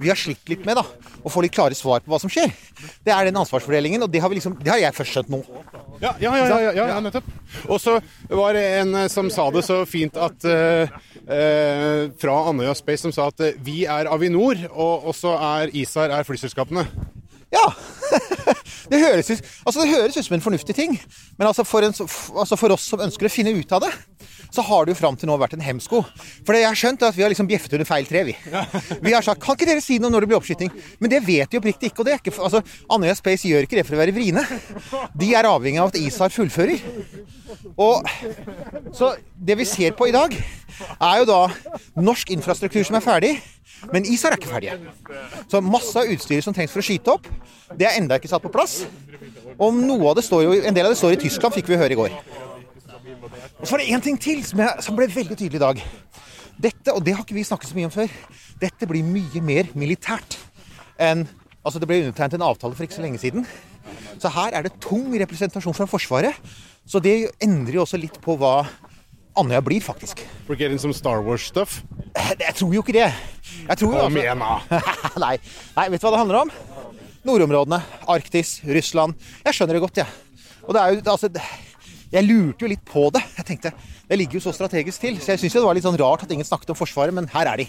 vi 0.00 0.08
har 0.08 0.18
slitt 0.18 0.48
litt 0.50 0.64
med 0.66 0.76
da, 0.78 0.84
å 1.22 1.30
få 1.30 1.42
litt 1.44 1.54
klare 1.54 1.76
svar 1.76 2.02
på 2.02 2.10
hva 2.12 2.18
som 2.22 2.30
skjer. 2.32 2.52
Det 3.04 3.12
er 3.14 3.28
den 3.28 3.38
ansvarsfordelingen, 3.38 4.02
og 4.04 4.10
det 4.12 4.22
har, 4.22 4.32
vi 4.32 4.38
liksom, 4.38 4.56
det 4.62 4.72
har 4.72 4.80
jeg 4.80 4.96
først 4.96 5.16
skjønt 5.16 5.32
nå. 5.32 5.42
Ja, 6.02 6.14
ja, 6.18 6.32
ja, 6.38 6.46
ja, 6.48 6.72
ja, 6.72 6.86
ja 6.94 6.98
nettopp. 7.04 7.28
Og 7.68 7.78
så 7.82 7.98
var 8.30 8.56
det 8.56 8.64
en 8.80 8.94
eh, 9.04 9.08
som 9.12 9.28
sa 9.30 9.46
det 9.54 9.62
så 9.66 9.82
fint 9.86 10.16
at 10.18 10.46
eh, 10.48 10.90
eh, 11.28 12.08
Fra 12.18 12.38
Andøya 12.50 12.74
Space 12.78 13.04
som 13.04 13.14
sa 13.14 13.28
at 13.30 13.44
eh, 13.44 13.58
vi 13.62 13.84
er 13.86 14.10
Avinor, 14.10 14.58
og, 14.72 15.10
også 15.12 15.36
er 15.36 15.74
ISAR 15.78 16.14
er 16.16 16.26
flyselskapene. 16.26 16.86
Ja! 17.52 17.66
det, 18.90 18.98
høres 18.98 19.30
ut, 19.30 19.44
altså 19.66 19.82
det 19.82 19.92
høres 19.92 20.16
ut 20.16 20.26
som 20.26 20.36
en 20.38 20.44
fornuftig 20.44 20.74
ting. 20.76 20.96
Men 21.38 21.50
altså 21.50 21.66
for, 21.68 21.84
en, 21.84 21.94
altså 21.94 22.58
for 22.58 22.74
oss 22.74 22.88
som 22.90 23.04
ønsker 23.04 23.28
å 23.28 23.32
finne 23.32 23.54
ut 23.54 23.76
av 23.76 23.84
det, 23.84 23.92
så 24.52 24.64
har 24.66 24.84
det 24.84 24.92
jo 24.92 24.98
fram 25.00 25.16
til 25.16 25.30
nå 25.30 25.36
vært 25.40 25.56
en 25.56 25.64
hemsko. 25.64 26.02
For 26.44 26.52
det 26.52 26.62
jeg 26.62 26.68
har 26.70 26.78
skjønt, 26.78 27.02
er 27.02 27.12
at 27.12 27.16
vi 27.16 27.24
har 27.24 27.32
liksom 27.32 27.48
bjeffet 27.48 27.76
under 27.78 27.88
feil 27.88 28.08
tre, 28.08 28.24
vi. 28.28 28.34
Vi 29.02 29.14
har 29.14 29.24
sagt 29.24 29.40
kan 29.42 29.56
ikke 29.56 29.68
dere 29.70 29.84
si 29.84 29.96
noe 30.02 30.12
når 30.12 30.24
det 30.24 30.30
blir 30.32 30.40
oppskyting? 30.40 30.72
Men 31.00 31.12
det 31.12 31.22
vet 31.24 31.52
de 31.52 31.60
oppriktig 31.60 31.90
ikke. 31.90 32.02
Og 32.02 32.08
det 32.08 32.14
er 32.14 32.20
ikke, 32.20 32.34
altså, 32.36 32.60
Andøya 32.92 33.16
Space 33.18 33.48
gjør 33.48 33.66
ikke 33.66 33.80
det 33.80 33.86
for 33.88 33.96
å 33.96 34.02
være 34.02 34.14
vriene. 34.16 34.44
De 35.18 35.30
er 35.32 35.48
avhengig 35.48 35.80
av 35.80 35.92
at 35.92 36.00
ISAR 36.00 36.34
fullfører. 36.34 36.84
Og 37.80 38.04
så 38.96 39.14
det 39.36 39.56
vi 39.60 39.68
ser 39.68 39.96
på 39.96 40.10
i 40.10 40.14
dag, 40.14 40.36
er 41.00 41.22
jo 41.22 41.26
da 41.28 41.40
norsk 42.00 42.30
infrastruktur 42.34 42.84
som 42.86 42.98
er 42.98 43.04
ferdig. 43.04 43.34
Men 43.92 44.06
ISAR 44.06 44.36
er 44.36 44.38
ikke 44.38 44.52
ferdige. 44.52 44.78
Så 45.50 45.64
masse 45.64 45.96
av 45.98 46.12
utstyret 46.12 46.44
som 46.44 46.54
trengs 46.54 46.72
for 46.74 46.84
å 46.84 46.86
skyte 46.86 47.16
opp, 47.16 47.26
det 47.74 47.88
er 47.88 47.98
enda 47.98 48.20
ikke 48.20 48.30
satt 48.30 48.44
på 48.44 48.52
plass. 48.52 48.82
Og 49.58 49.74
noe 49.74 50.12
av 50.12 50.18
det 50.18 50.26
står 50.28 50.46
jo, 50.46 50.54
en 50.60 50.76
del 50.76 50.86
av 50.86 50.94
det 50.94 51.00
står 51.00 51.16
i 51.16 51.22
Tyskland, 51.24 51.56
fikk 51.56 51.72
vi 51.72 51.80
høre 51.80 51.96
i 51.96 51.98
går. 51.98 52.16
Og 53.58 53.66
så 53.66 53.74
var 53.74 53.82
det 53.82 53.90
én 53.94 54.02
ting 54.04 54.18
til 54.20 54.42
som, 54.46 54.62
jeg, 54.62 54.84
som 54.86 54.98
ble 54.98 55.08
veldig 55.10 55.36
tydelig 55.36 55.58
i 55.60 55.64
dag. 55.64 55.82
Dette, 56.62 56.92
og 56.94 57.02
det 57.04 57.14
har 57.16 57.24
ikke 57.24 57.36
vi 57.36 57.46
snakket 57.46 57.72
så 57.72 57.78
mye 57.78 57.88
om 57.88 57.94
før, 57.94 58.12
dette 58.62 58.88
blir 58.88 59.06
mye 59.06 59.42
mer 59.44 59.72
militært 59.78 60.38
enn 61.00 61.26
Altså, 61.62 61.78
det 61.78 61.86
ble 61.86 62.00
undertegnet 62.02 62.40
en 62.40 62.42
avtale 62.42 62.74
for 62.74 62.82
ikke 62.82 62.96
så 62.96 63.04
lenge 63.04 63.20
siden. 63.22 63.44
Så 64.18 64.30
her 64.34 64.50
er 64.58 64.64
det 64.66 64.80
tung 64.82 65.04
representasjon 65.14 65.76
fra 65.76 65.86
Forsvaret. 65.86 66.34
Så 66.82 66.98
det 66.98 67.30
endrer 67.38 67.76
jo 67.78 67.84
også 67.84 68.00
litt 68.02 68.16
på 68.22 68.34
hva 68.40 68.64
Andøya 69.38 69.62
blir, 69.64 69.78
faktisk. 69.80 70.24
For 70.48 70.58
getting 70.58 70.80
some 70.82 70.92
Star 70.92 71.22
Wars-stuff. 71.22 71.78
Jeg 72.18 72.56
tror 72.58 72.74
jo 72.74 72.82
ikke 72.82 72.96
det. 72.98 73.06
Jeg 73.68 73.78
tror 73.78 73.94
Kom 73.94 74.00
altså- 74.08 74.24
igjen, 74.24 74.42
da. 74.42 74.80
Nei. 75.24 75.36
Nei, 75.78 75.86
vet 75.94 76.02
du 76.02 76.06
hva 76.08 76.12
det 76.12 76.20
handler 76.24 76.40
om? 76.42 76.50
Nordområdene, 77.24 77.78
Arktis, 78.10 78.58
Russland. 78.66 79.14
Jeg 79.46 79.54
skjønner 79.54 79.78
det 79.78 79.84
godt, 79.86 80.02
jeg. 80.02 80.06
Og 80.66 80.74
det 80.74 80.82
er 80.82 80.96
jo, 80.96 81.04
altså, 81.14 81.30
jeg 82.12 82.26
lurte 82.28 82.66
jo 82.66 82.68
litt 82.70 82.84
på 82.84 83.06
det. 83.14 83.22
Jeg 83.38 83.48
tenkte, 83.48 83.72
Det 84.08 84.18
ligger 84.18 84.36
jo 84.36 84.44
så 84.44 84.52
strategisk 84.52 85.00
til. 85.00 85.16
Så 85.20 85.32
jeg 85.32 85.40
syns 85.40 85.54
det 85.56 85.62
var 85.64 85.74
litt 85.74 85.86
sånn 85.86 85.96
rart 85.96 86.24
at 86.26 86.32
ingen 86.34 86.44
snakket 86.44 86.74
om 86.74 86.76
Forsvaret, 86.76 87.14
men 87.14 87.28
her 87.32 87.48
er 87.48 87.62
de. 87.62 87.66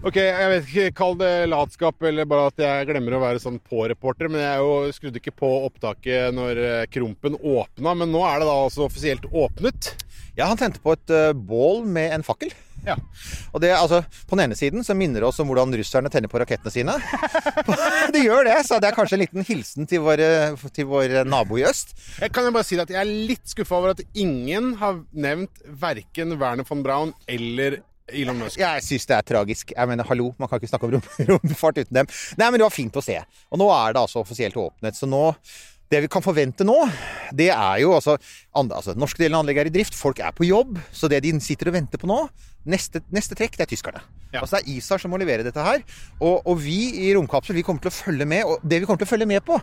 Ok, 0.00 0.16
jeg 0.16 0.48
vet 0.48 0.68
ikke, 0.70 0.92
Kall 0.96 1.18
det 1.20 1.50
latskap 1.52 2.06
eller 2.08 2.24
bare 2.24 2.46
at 2.48 2.62
jeg 2.62 2.86
glemmer 2.88 3.18
å 3.18 3.20
være 3.20 3.42
sånn 3.42 3.58
på-reporter. 3.60 4.30
Men 4.32 4.40
jeg 4.40 4.54
er 4.54 4.62
jo 4.64 4.94
skrudde 4.96 5.20
ikke 5.20 5.34
på 5.42 5.50
opptaket 5.66 6.32
når 6.32 6.60
eh, 6.64 6.86
Krompen 6.88 7.36
åpna. 7.36 7.92
Men 7.92 8.08
nå 8.08 8.22
er 8.24 8.40
det 8.40 8.48
da 8.48 8.54
altså 8.62 8.86
offisielt 8.86 9.28
åpnet. 9.28 9.92
Ja, 10.38 10.46
han 10.48 10.56
tente 10.56 10.80
på 10.80 10.94
et 10.96 11.12
uh, 11.12 11.34
bål 11.36 11.84
med 11.84 12.14
en 12.16 12.24
fakkel. 12.24 12.54
Ja. 12.86 12.94
Og 13.52 13.60
det, 13.60 13.74
altså, 13.76 13.98
På 14.24 14.38
den 14.38 14.46
ene 14.46 14.56
siden 14.56 14.80
så 14.86 14.96
minner 14.96 15.20
det 15.20 15.28
oss 15.28 15.42
om 15.44 15.50
hvordan 15.50 15.76
russerne 15.76 16.08
tenner 16.08 16.32
på 16.32 16.40
rakettene 16.40 16.72
sine. 16.72 16.96
De 18.16 18.24
gjør 18.24 18.48
det, 18.48 18.56
så 18.64 18.80
det 18.80 18.88
er 18.88 18.96
kanskje 18.96 19.18
en 19.18 19.24
liten 19.26 19.44
hilsen 19.44 19.90
til 19.90 20.00
vår, 20.06 20.24
til 20.72 20.88
vår 20.88 21.18
nabo 21.28 21.60
i 21.60 21.66
øst. 21.68 21.92
Jeg 22.22 22.32
kan 22.32 22.48
jo 22.48 22.56
bare 22.56 22.64
si 22.64 22.80
at 22.80 22.88
jeg 22.88 23.02
er 23.02 23.12
litt 23.28 23.52
skuffa 23.52 23.76
over 23.76 23.92
at 23.92 24.00
ingen 24.16 24.72
har 24.80 25.04
nevnt 25.12 25.60
verken 25.84 26.38
Werner 26.40 26.64
von 26.64 26.88
Braun 26.88 27.12
eller 27.28 27.82
Elon 28.12 28.38
Musk. 28.40 28.60
Jeg 28.60 28.84
syns 28.86 29.08
det 29.10 29.16
er 29.16 29.26
tragisk. 29.32 29.74
Jeg 29.76 29.90
mener, 29.90 30.06
hallo, 30.08 30.30
man 30.40 30.50
kan 30.50 30.60
ikke 30.60 30.70
snakke 30.70 30.88
om 30.88 30.94
rom, 30.96 31.10
romfart 31.32 31.82
uten 31.82 32.00
dem. 32.00 32.08
Nei, 32.40 32.48
men 32.48 32.60
det 32.60 32.66
var 32.66 32.74
fint 32.74 32.96
å 32.96 33.04
se. 33.04 33.18
Og 33.50 33.60
nå 33.62 33.68
er 33.74 33.96
det 33.96 34.02
altså 34.04 34.22
offisielt 34.24 34.58
åpnet. 34.60 34.98
Så 34.98 35.08
nå 35.10 35.30
Det 35.90 35.98
vi 36.04 36.06
kan 36.06 36.22
forvente 36.22 36.62
nå, 36.62 36.76
det 37.34 37.48
er 37.50 37.80
jo 37.82 37.96
altså, 37.96 38.14
andre, 38.54 38.76
altså 38.78 38.92
Norske 38.94 39.18
delen 39.18 39.34
av 39.34 39.42
anlegget 39.42 39.64
er 39.64 39.70
i 39.72 39.74
drift, 39.74 39.96
folk 39.98 40.20
er 40.22 40.30
på 40.30 40.46
jobb. 40.46 40.78
Så 40.94 41.10
det 41.10 41.18
de 41.24 41.32
sitter 41.42 41.72
og 41.72 41.74
venter 41.74 41.98
på 41.98 42.06
nå, 42.06 42.20
neste, 42.70 43.02
neste 43.10 43.34
trekk, 43.34 43.58
det 43.58 43.66
er 43.66 43.72
tyskerne. 43.72 44.04
Ja. 44.30 44.42
Altså 44.44 44.58
Det 44.58 44.62
er 44.62 44.76
ISAR 44.76 45.02
som 45.02 45.12
må 45.12 45.18
levere 45.20 45.44
dette 45.46 45.64
her. 45.64 45.82
Og, 46.20 46.46
og 46.46 46.58
vi 46.62 46.78
i 47.06 47.12
Romkapsel 47.16 47.56
vi 47.58 47.64
kommer 47.66 47.82
til 47.82 47.92
å 47.92 47.94
følge 47.94 48.26
med. 48.28 48.46
Og 48.46 48.62
det 48.62 48.82
vi 48.82 48.88
kommer 48.88 49.02
til 49.02 49.08
å 49.08 49.12
følge 49.12 49.28
med 49.30 49.44
på, 49.46 49.58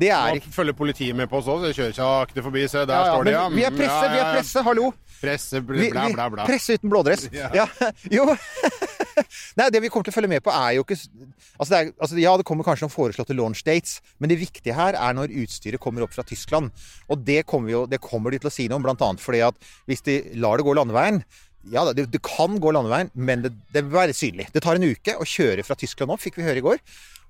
det 0.00 0.12
er 0.14 0.40
Nå 0.40 0.54
følger 0.54 0.76
politiet 0.76 1.16
med 1.16 1.30
på 1.30 1.40
oss 1.40 1.48
òg. 1.50 1.68
Kjører 1.70 1.96
sakte 1.96 2.44
forbi. 2.44 2.66
Se, 2.70 2.84
der 2.84 2.96
ja, 2.96 3.06
ja, 3.06 3.14
står 3.14 3.28
de, 3.28 3.36
ja. 3.36 3.46
Vi 3.54 3.64
er 3.66 3.76
presse, 3.76 4.02
ja, 4.04 4.10
vi 4.12 4.20
er 4.22 4.34
presse, 4.36 4.64
hallo! 4.66 4.90
Presse, 5.20 5.60
bla, 5.60 5.88
bla, 5.92 6.06
bla. 6.14 6.28
bla. 6.32 6.46
Presse 6.48 6.78
uten 6.78 6.92
blådress. 6.92 7.28
Ja. 7.32 7.66
Jo. 8.10 8.24
Nei, 9.58 9.66
det 9.72 9.82
vi 9.84 9.90
kommer 9.92 10.06
til 10.06 10.14
å 10.14 10.16
følge 10.16 10.30
med 10.32 10.42
på, 10.44 10.52
er 10.54 10.78
jo 10.78 10.84
ikke 10.84 10.96
altså, 10.96 11.68
det 11.70 11.78
er, 11.78 11.90
altså 12.00 12.20
Ja, 12.20 12.32
det 12.40 12.46
kommer 12.48 12.66
kanskje 12.66 12.86
noen 12.86 12.94
foreslåtte 12.94 13.36
launch 13.36 13.62
dates, 13.66 13.98
men 14.18 14.32
det 14.32 14.38
viktige 14.40 14.76
her 14.76 14.96
er 14.96 15.16
når 15.16 15.34
utstyret 15.42 15.82
kommer 15.82 16.06
opp 16.06 16.14
fra 16.14 16.24
Tyskland. 16.26 16.72
Og 17.12 17.20
det 17.26 17.42
kommer, 17.50 17.72
jo, 17.74 17.84
det 17.90 18.00
kommer 18.04 18.32
de 18.32 18.40
til 18.40 18.50
å 18.50 18.54
si 18.54 18.68
noe 18.70 18.80
om, 18.80 18.86
bl.a. 18.86 19.12
fordi 19.20 19.44
at 19.44 19.70
hvis 19.90 20.04
de 20.06 20.18
lar 20.40 20.60
det 20.60 20.66
gå 20.66 20.76
landeveien 20.78 21.22
ja, 21.68 21.84
det, 21.92 22.06
det 22.12 22.22
kan 22.24 22.56
gå 22.60 22.72
landeveien, 22.72 23.10
men 23.14 23.44
det, 23.44 23.52
det 23.74 23.84
vil 23.84 23.98
være 23.98 24.16
synlig. 24.16 24.48
Det 24.54 24.62
tar 24.64 24.78
en 24.78 24.88
uke 24.88 25.16
å 25.20 25.26
kjøre 25.28 25.64
fra 25.66 25.76
Tyskland 25.78 26.14
opp, 26.14 26.22
fikk 26.22 26.38
vi 26.40 26.46
høre 26.46 26.62
i 26.62 26.64
går. 26.64 26.80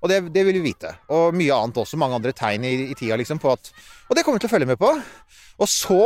Og 0.01 0.09
det, 0.09 0.21
det 0.33 0.45
vil 0.47 0.57
vi 0.57 0.71
vite. 0.71 0.93
Og 1.13 1.35
mye 1.37 1.55
annet 1.55 1.77
også. 1.77 1.99
Mange 1.99 2.17
andre 2.17 2.33
tegn 2.33 2.63
i, 2.65 2.73
i 2.89 2.95
tida, 2.97 3.17
liksom, 3.19 3.41
på 3.41 3.51
at 3.53 3.69
Og 4.09 4.15
det 4.17 4.23
kommer 4.25 4.39
vi 4.39 4.45
til 4.45 4.49
å 4.49 4.53
følge 4.55 4.69
med 4.71 4.79
på. 4.81 4.89
Og 5.61 5.69
så 5.69 6.01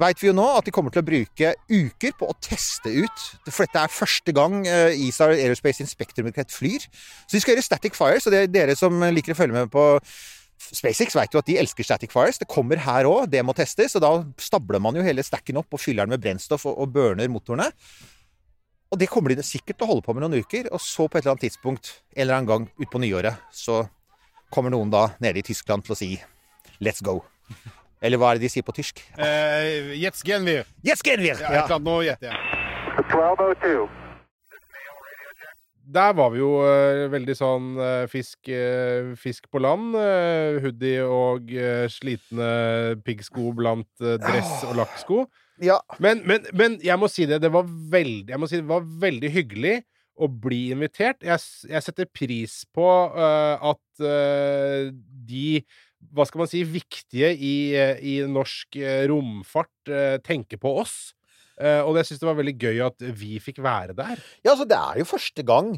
veit 0.00 0.18
vi 0.18 0.26
jo 0.26 0.34
nå 0.34 0.46
at 0.56 0.66
de 0.66 0.72
kommer 0.74 0.90
til 0.90 1.04
å 1.04 1.06
bruke 1.06 1.52
uker 1.70 2.16
på 2.18 2.26
å 2.26 2.34
teste 2.42 2.90
ut. 2.90 3.26
For 3.46 3.62
dette 3.62 3.84
er 3.84 3.92
første 3.94 4.34
gang 4.34 4.64
eh, 4.66 4.96
ISAR 5.06 5.36
Aerospace 5.36 5.84
Inspector-raket 5.84 6.50
flyr. 6.50 6.88
Så 7.28 7.36
de 7.36 7.44
skal 7.44 7.54
gjøre 7.54 7.66
static 7.68 7.98
fire. 7.98 8.18
Så 8.22 8.34
det 8.34 8.40
er 8.42 8.50
dere 8.50 8.78
som 8.78 8.98
liker 9.14 9.36
å 9.36 9.38
følge 9.38 9.60
med 9.60 9.70
på 9.74 9.86
SpaceX 10.72 11.14
vet 11.18 11.34
jo 11.34 11.40
at 11.42 11.46
de 11.50 11.58
elsker 11.60 11.84
static 11.86 12.12
fires. 12.14 12.38
Det 12.40 12.48
kommer 12.50 12.80
her 12.84 13.04
òg, 13.10 13.26
det 13.32 13.42
må 13.44 13.52
testes. 13.56 13.94
Og 13.98 14.02
da 14.04 14.10
stabler 14.40 14.80
man 14.82 14.96
jo 14.96 15.04
hele 15.04 15.24
stacken 15.26 15.58
opp 15.60 15.74
og 15.76 15.82
fyller 15.82 16.06
den 16.08 16.14
med 16.16 16.22
brennstoff 16.24 16.64
og, 16.70 16.78
og 16.80 16.92
burner 16.94 17.28
motorene. 17.32 17.70
Og 18.92 19.00
det 19.00 19.08
kommer 19.10 19.34
de 19.34 19.42
sikkert 19.42 19.80
til 19.80 19.88
å 19.88 19.90
holde 19.90 20.04
på 20.06 20.14
med 20.14 20.22
noen 20.24 20.40
uker. 20.44 20.68
Og 20.70 20.80
så 20.82 21.08
på 21.08 21.18
et 21.18 21.24
eller 21.24 21.34
annet 21.34 21.46
tidspunkt, 21.48 21.90
en 22.14 22.22
eller 22.22 22.36
annen 22.38 22.50
gang 22.50 22.68
utpå 22.78 23.00
nyåret, 23.02 23.40
så 23.50 23.82
kommer 24.54 24.70
noen 24.70 24.92
da 24.92 25.08
nede 25.24 25.40
i 25.42 25.46
Tyskland 25.46 25.82
til 25.86 25.96
å 25.96 25.98
si 25.98 26.10
let's 26.84 27.02
go. 27.02 27.18
Eller 28.04 28.20
hva 28.20 28.30
er 28.30 28.38
det 28.38 28.46
de 28.46 28.52
sier 28.52 28.66
på 28.66 28.74
tysk? 28.76 29.00
Eh, 29.18 29.94
Jetzt 29.98 30.22
gehen 30.28 30.44
wir. 30.46 30.68
Jetzt 30.84 31.02
gehen 31.06 31.22
wir! 31.24 31.34
Ja, 31.40 31.48
eller 31.64 31.74
annet 31.78 31.88
nå 31.88 31.98
gjette, 32.04 32.30
jeg. 32.30 32.62
1202. 33.08 34.03
Der 35.84 36.14
var 36.16 36.30
vi 36.32 36.40
jo 36.40 36.50
uh, 36.64 37.04
veldig 37.12 37.34
sånn 37.36 37.72
uh, 37.76 38.04
fisk, 38.08 38.48
uh, 38.48 39.12
fisk 39.20 39.50
på 39.52 39.60
land. 39.60 39.96
hoodie 40.64 41.04
og 41.04 41.50
slitne 41.92 42.50
piggsko 43.04 43.52
blant 43.56 44.04
dress 44.22 44.64
og 44.68 44.78
lakksko. 44.80 45.24
ja. 45.62 45.78
Men, 45.98 46.22
men, 46.26 46.46
men 46.56 46.78
jeg 46.82 46.98
må 47.00 47.08
si 47.12 47.26
det, 47.28 47.42
det 47.44 47.52
var 47.52 47.68
veldig, 47.68 48.32
jeg 48.32 48.40
må 48.40 48.48
si 48.50 48.60
det 48.60 48.70
var 48.70 48.86
veldig 48.86 49.30
hyggelig 49.34 49.76
å 50.14 50.28
bli 50.30 50.68
invitert. 50.74 51.24
Jeg, 51.26 51.42
jeg 51.68 51.82
setter 51.82 52.06
pris 52.06 52.62
på 52.74 52.86
at 53.14 54.04
de 55.28 55.64
hva 56.14 56.26
skal 56.28 56.44
man 56.44 56.50
si, 56.50 56.60
viktige 56.68 57.32
i, 57.32 57.54
i 57.74 58.14
norsk 58.30 58.76
romfart 59.10 59.94
tenker 60.26 60.60
på 60.62 60.76
oss. 60.84 61.13
Eh, 61.60 61.80
og 61.86 61.94
jeg 62.00 62.08
syns 62.08 62.20
det 62.22 62.26
var 62.26 62.38
veldig 62.40 62.54
gøy 62.58 62.80
at 62.86 63.04
vi 63.14 63.36
fikk 63.42 63.60
være 63.62 63.94
der. 63.94 64.18
Ja, 64.42 64.52
altså, 64.54 64.66
det 64.66 64.78
er 64.78 64.98
jo 64.98 65.06
første 65.06 65.44
gang. 65.46 65.68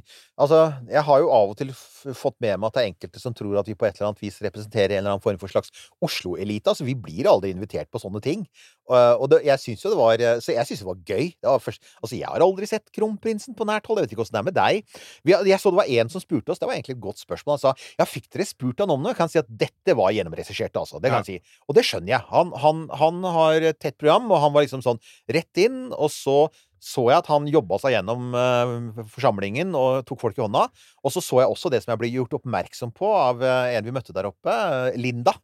Altså, 0.40 0.60
jeg 0.88 1.02
har 1.04 1.20
jo 1.20 1.28
av 1.36 1.52
og 1.52 1.56
til 1.60 1.72
fått 1.76 2.38
med 2.40 2.56
meg 2.60 2.68
at 2.70 2.76
det 2.78 2.82
er 2.84 2.90
enkelte 2.92 3.20
som 3.20 3.34
tror 3.36 3.58
at 3.60 3.68
vi 3.68 3.74
på 3.76 3.84
et 3.88 3.98
eller 3.98 4.10
annet 4.12 4.22
vis 4.24 4.38
representerer 4.44 4.94
en 4.96 5.02
eller 5.02 5.16
annen 5.16 5.24
form 5.24 5.40
for 5.42 5.52
slags 5.52 5.72
Oslo-elite. 6.04 6.72
Altså, 6.72 6.86
vi 6.86 6.94
blir 6.96 7.28
aldri 7.28 7.52
invitert 7.52 7.90
på 7.92 8.00
sånne 8.00 8.22
ting. 8.24 8.46
Uh, 8.86 9.18
og 9.18 9.26
det, 9.32 9.40
jeg 9.48 9.58
syns 9.58 9.80
jo 9.82 9.90
det 9.90 9.96
var 9.98 10.20
eh, 10.22 10.36
Så 10.44 10.54
jeg 10.54 10.68
syns 10.68 10.82
det 10.84 10.86
var 10.86 11.00
gøy. 11.10 11.24
Det 11.42 11.48
var 11.50 11.58
først, 11.64 11.82
altså, 11.98 12.14
jeg 12.14 12.28
har 12.30 12.44
aldri 12.44 12.68
sett 12.70 12.92
kronprinsen 12.94 13.56
på 13.58 13.66
nært 13.66 13.88
hold. 13.90 13.98
Jeg 14.00 14.06
vet 14.06 14.14
ikke 14.14 14.22
åssen 14.26 14.36
det 14.38 14.42
er 14.44 14.48
med 14.48 14.56
deg. 14.56 14.98
Vi, 15.26 15.34
jeg 15.50 15.58
så 15.62 15.72
det 15.74 15.80
var 15.80 15.90
en 15.98 16.12
som 16.12 16.22
spurte 16.22 16.54
oss. 16.54 16.60
Det 16.62 16.68
var 16.70 16.76
egentlig 16.78 16.94
et 16.96 17.02
godt 17.02 17.20
spørsmål. 17.24 17.56
Han 17.58 17.64
sa 17.64 17.74
ja, 17.98 18.06
fikk 18.08 18.28
dere 18.32 18.46
spurt 18.46 18.80
han 18.84 18.92
om 18.94 19.02
noe? 19.02 19.12
Jeg 19.12 19.18
kan 19.18 19.32
si 19.32 19.40
at 19.42 19.50
dette 19.50 19.96
var 19.98 20.14
gjennomregissert, 20.14 20.76
altså. 20.78 21.00
Det 21.02 21.10
kan 21.10 21.20
Ja. 21.20 21.24
jeg 21.26 21.42
si. 21.42 21.58
Og 21.66 21.74
det 21.74 21.84
skjønner 21.88 22.14
jeg. 22.14 22.22
Han, 22.30 22.52
han, 22.62 22.84
han 23.02 23.22
har 23.36 23.66
tett 23.74 23.98
program, 23.98 24.30
og 24.30 24.38
han 24.44 24.54
var 24.54 24.62
liksom 24.66 24.84
sånn 24.86 25.00
rett 25.34 25.62
inn, 25.64 25.65
og 25.96 26.10
så 26.12 26.38
så 26.86 27.06
jeg 27.08 27.18
at 27.18 27.28
han 27.32 27.48
jobba 27.50 27.78
seg 27.82 27.96
gjennom 27.96 28.34
uh, 28.36 29.02
forsamlingen 29.10 29.72
og 29.74 30.04
tok 30.06 30.20
folk 30.22 30.36
i 30.38 30.44
hånda. 30.44 30.66
Og 31.02 31.14
så 31.14 31.22
så 31.24 31.40
jeg 31.42 31.50
også 31.50 31.72
det 31.72 31.80
som 31.82 31.94
jeg 31.94 32.02
ble 32.02 32.12
gjort 32.12 32.36
oppmerksom 32.38 32.92
på 32.94 33.08
av 33.10 33.40
uh, 33.42 33.72
en 33.72 33.86
vi 33.86 33.94
møtte 33.96 34.14
der 34.14 34.28
oppe, 34.28 34.52
uh, 34.52 34.92
Linda. 34.94 35.34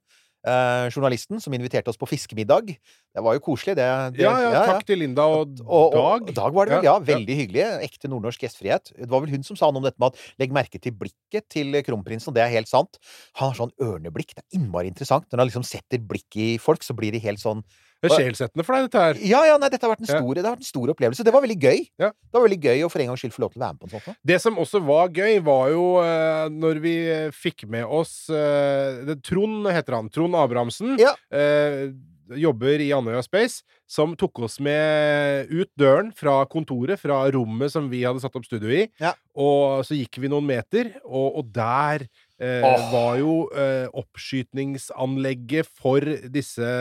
eh, 0.43 0.89
journalisten 0.91 1.41
som 1.41 1.55
inviterte 1.55 1.91
oss 1.91 1.99
på 1.99 2.09
fiskemiddag. 2.11 2.73
Det 3.15 3.23
var 3.23 3.37
jo 3.37 3.43
koselig, 3.45 3.77
det. 3.79 3.87
det 4.17 4.25
Ja, 4.25 4.33
ja, 4.43 4.63
takk 4.67 4.87
til 4.89 4.99
Linda 5.03 5.27
og 5.31 5.61
og, 5.63 5.95
og 5.95 6.27
Dag. 6.27 6.35
Dag 6.35 6.57
var 6.57 6.67
det 6.67 6.75
vel, 6.75 6.87
ja. 6.89 6.97
Ja, 6.97 7.05
Veldig 7.13 7.37
hyggelig. 7.43 7.67
Ekte 7.87 8.11
nordnorsk 8.11 8.43
gjestfrihet. 8.43 8.93
Det 8.99 9.09
var 9.13 9.23
vel 9.23 9.37
hun 9.37 9.47
som 9.47 9.59
sa 9.59 9.71
noe 9.71 9.83
om 9.83 9.87
dette 9.87 10.01
med 10.03 10.15
at 10.15 10.43
legg 10.43 10.55
merke 10.55 10.81
til 10.83 10.97
blikket 10.99 11.47
til 11.53 11.79
kronprinsen, 11.87 12.33
og 12.33 12.39
det 12.39 12.43
er 12.47 12.55
helt 12.57 12.71
sant. 12.71 12.99
Han 13.39 13.53
har 13.53 13.61
sånn 13.61 13.75
ørneblikk. 13.83 14.35
Det 14.35 14.43
er 14.43 14.59
innmari 14.59 14.91
interessant. 14.91 15.29
Når 15.31 15.45
han 15.45 15.53
liksom 15.53 15.67
setter 15.67 16.03
blikket 16.03 16.57
i 16.57 16.61
folk, 16.63 16.83
så 16.83 16.97
blir 16.99 17.15
de 17.15 17.23
helt 17.23 17.43
sånn 17.43 17.63
Det 18.03 18.11
er 18.11 18.25
sjelsettende 18.27 18.65
for 18.67 18.75
deg, 18.75 18.89
dette 18.89 19.03
her. 19.07 19.21
Ja, 19.23 19.43
ja, 19.47 19.57
nei, 19.63 19.71
dette 19.71 19.87
har 19.87 19.95
vært 19.95 20.03
en 20.03 20.11
Ja. 20.11 20.21
stor, 20.21 20.35
det 20.35 20.45
har 20.45 20.57
vært 20.57 20.65
en 20.67 20.71
stor 20.73 20.93
opplevelse. 20.95 21.25
Det 21.25 21.33
var 21.33 21.45
veldig 21.45 21.59
gøy. 21.63 21.83
Ja. 22.03 22.11
Det 22.11 22.35
var 22.35 22.49
veldig 22.49 22.61
gøy 22.67 22.83
å 22.83 22.91
for 22.91 23.01
en 23.05 23.13
gangs 23.13 23.23
skyld 23.23 23.37
få 23.37 23.45
lov 23.45 23.53
til 23.53 23.63
å 23.63 23.65
være 23.65 23.77
med 23.77 23.81
på 23.81 23.89
en 23.89 24.01
sånn. 24.01 24.17
Det 24.27 24.41
som 24.43 24.59
også 24.59 24.83
var 24.85 25.13
gøy, 25.15 25.39
var 25.47 25.69
jo 25.71 25.85
uh, 26.03 26.49
når 26.51 26.81
vi 26.83 26.97
fikk 27.31 27.69
med 27.71 27.85
oss 27.87 28.27
uh, 28.31 29.05
det, 29.07 29.23
Trond 29.23 29.71
heter 29.71 29.95
han. 29.95 30.11
Trond 30.11 30.35
Abrahamsen. 30.35 30.99
Ja. 30.99 31.15
Uh, 31.33 31.95
jobber 32.39 32.81
i 32.81 32.91
Andøya 32.95 33.23
Space, 33.25 33.63
som 33.91 34.15
tok 34.17 34.43
oss 34.47 34.59
med 34.63 35.51
ut 35.53 35.71
døren 35.79 36.13
fra 36.17 36.43
kontoret, 36.51 37.01
fra 37.01 37.23
rommet 37.35 37.73
som 37.75 37.91
vi 37.93 38.03
hadde 38.07 38.23
satt 38.23 38.37
opp 38.39 38.47
studio 38.47 38.73
i. 38.73 38.87
Ja. 39.03 39.13
Og 39.37 39.85
så 39.87 39.97
gikk 39.99 40.21
vi 40.23 40.31
noen 40.33 40.47
meter, 40.49 40.95
og, 41.05 41.39
og 41.41 41.51
der 41.53 42.07
eh, 42.43 42.67
oh. 42.67 42.87
var 42.93 43.19
jo 43.21 43.35
eh, 43.55 43.87
oppskytningsanlegget 44.03 45.71
for 45.79 46.05
disse, 46.35 46.73